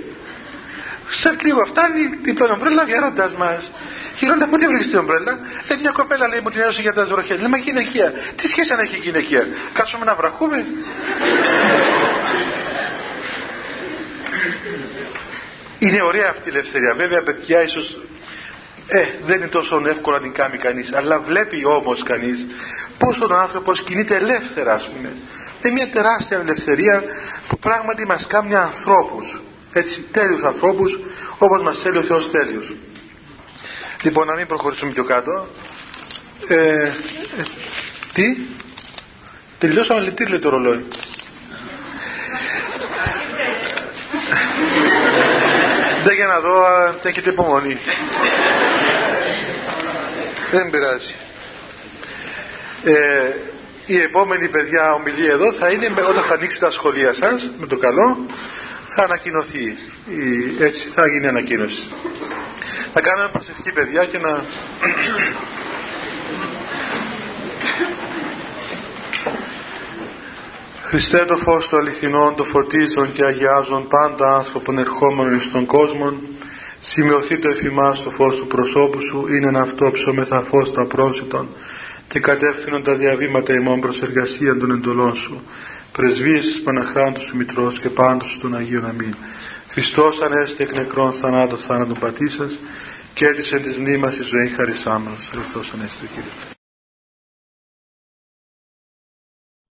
σε 1.08 1.36
λίγο 1.42 1.64
φτάνει 1.64 2.16
την 2.22 2.34
πρώτη 2.34 2.52
ομπρέλα 2.52 2.82
ο 2.82 2.86
γέροντας 2.86 3.34
μας 3.34 3.70
Γυρώντα, 4.18 4.46
πού 4.46 4.56
τη 4.56 4.66
βρήκε 4.66 4.88
την 4.88 4.98
ομπρέλα; 4.98 5.38
Λέει 5.68 5.78
μια 5.80 5.90
κοπέλα 5.90 6.28
λέει 6.28 6.40
μου 6.42 6.50
την 6.50 6.60
έδωσε 6.60 6.80
για 6.80 6.92
τα 6.92 7.04
ζωροχέ. 7.04 7.34
Λέει 7.34 7.48
μα 7.48 7.56
γυναικεία. 7.56 8.12
Τι 8.36 8.48
σχέση 8.48 8.72
αν 8.72 8.78
έχει 8.78 8.96
γυναικεία; 8.96 9.48
Κάτσουμε 9.72 10.04
να 10.04 10.14
βραχούμε; 10.14 10.66
Είναι 15.78 16.02
ωραία 16.02 16.28
αυτή 16.30 16.48
η 16.48 16.52
ελευθερία. 16.52 16.94
Βέβαια, 16.94 17.22
παιδιά, 17.22 17.62
ίσως 17.62 17.98
ε, 18.86 19.04
δεν 19.26 19.36
είναι 19.36 19.46
τόσο 19.46 19.82
εύκολο 19.86 20.16
να 20.16 20.22
την 20.22 20.32
κάνει 20.32 20.56
κανείς. 20.56 20.92
Αλλά 20.94 21.18
βλέπει 21.18 21.64
όμως 21.64 22.02
κανείς 22.02 22.46
πόσο 22.98 23.26
ο 23.30 23.34
άνθρωπος 23.34 23.82
κινείται 23.82 24.16
ελεύθερα, 24.16 24.74
ας 24.74 24.88
πούμε. 24.88 25.12
Είναι 25.62 25.72
μια 25.74 25.88
τεράστια 25.88 26.38
ελευθερία 26.38 27.04
που 27.48 27.58
πράγματι 27.58 28.06
μας 28.06 28.26
κάνει 28.26 28.54
ανθρώπους. 28.54 29.40
Έτσι, 29.72 30.00
τέλειους 30.00 30.42
ανθρώπους 30.42 30.98
όπως 31.38 31.62
μας 31.62 31.78
θέλει 31.78 31.98
ο 31.98 32.02
Θεός 32.02 32.30
τέλειους. 32.30 32.72
Λοιπόν, 34.02 34.26
να 34.26 34.34
μην 34.34 34.46
προχωρήσουμε 34.46 34.92
πιο 34.92 35.04
κάτω. 35.04 35.48
Ε, 36.48 36.54
ε, 36.56 36.92
τι; 38.12 38.36
Τελειώσαμε, 39.58 40.10
τι 40.10 40.26
λέει 40.26 40.38
το 40.38 40.48
ρολόι; 40.48 40.84
Δεν 46.04 46.14
για 46.14 46.26
να 46.26 46.40
δω 46.40 46.64
αν 46.64 46.98
έχετε 47.02 47.30
υπομονή. 47.30 47.78
Δεν 50.50 50.70
πειράζει. 50.70 51.14
Ε, 52.84 53.30
η 53.86 54.00
επόμενη 54.00 54.48
παιδιά 54.48 54.92
ομιλία 54.92 55.30
εδώ 55.32 55.52
θα 55.52 55.70
είναι 55.70 55.92
όταν 56.08 56.22
θα 56.22 56.34
ανοίξει 56.34 56.60
τα 56.60 56.70
σχολεία 56.70 57.12
σας 57.12 57.50
με 57.58 57.66
το 57.66 57.76
καλό 57.76 58.26
θα 58.84 59.02
ανακοινωθεί 59.02 59.76
έτσι 60.60 60.88
θα 60.88 61.06
γίνει 61.06 61.26
ανακοίνωση 61.26 61.88
να 62.94 63.00
κάνουμε 63.00 63.28
προσευχή 63.32 63.72
παιδιά 63.72 64.04
και 64.04 64.18
να 64.18 64.44
Χριστέ 70.90 71.24
το 71.24 71.36
φως 71.36 71.68
του 71.68 71.76
αληθινών, 71.76 72.34
το 72.34 72.44
φωτίζον 72.44 73.12
και 73.12 73.24
αγιάζον 73.24 73.88
πάντα 73.88 74.36
άνθρωπον 74.36 74.78
ερχόμενων 74.78 75.36
εις 75.36 75.50
τον 75.50 75.66
κόσμο, 75.66 76.12
σημειωθεί 76.80 77.38
το 77.38 77.48
εφημάς 77.48 78.02
το 78.02 78.10
φως 78.10 78.36
του 78.36 78.46
προσώπου 78.46 79.02
σου, 79.02 79.26
είναι 79.28 79.46
ένα 79.46 79.60
αυτό 79.60 79.90
ψωμεθα 79.90 80.40
φως 80.40 80.72
το 80.72 80.80
απρόσιτον 80.80 81.48
και 82.08 82.20
κατεύθυνον 82.20 82.82
τα 82.82 82.94
διαβήματα 82.94 83.54
ημών 83.54 83.80
προς 83.80 84.02
εργασία 84.02 84.56
των 84.56 84.70
εντολών 84.70 85.16
σου. 85.16 85.42
Πρεσβείες 85.92 86.46
της 86.46 86.62
Παναχράντου 86.62 87.20
σου 87.20 87.36
Μητρός 87.36 87.78
και 87.78 87.88
πάντως 87.88 88.38
των 88.40 88.56
Αγίων 88.56 88.86
Αμήν. 88.86 89.14
Χριστός 89.70 90.20
ανέστη 90.20 90.62
εκ 90.62 90.72
νεκρών 90.72 91.12
θανάτων 91.12 91.58
θάνατον 91.58 91.98
πατήσας 91.98 92.58
και 93.14 93.26
έτησε 93.26 93.58
της 93.58 93.78
μνήμας 93.78 94.16
η 94.16 94.22
ζωή 94.22 94.48
χαρισάμενος. 94.48 95.28
Χριστός 95.32 95.72
ανέστη 95.72 96.06
Κύριε. 96.06 96.59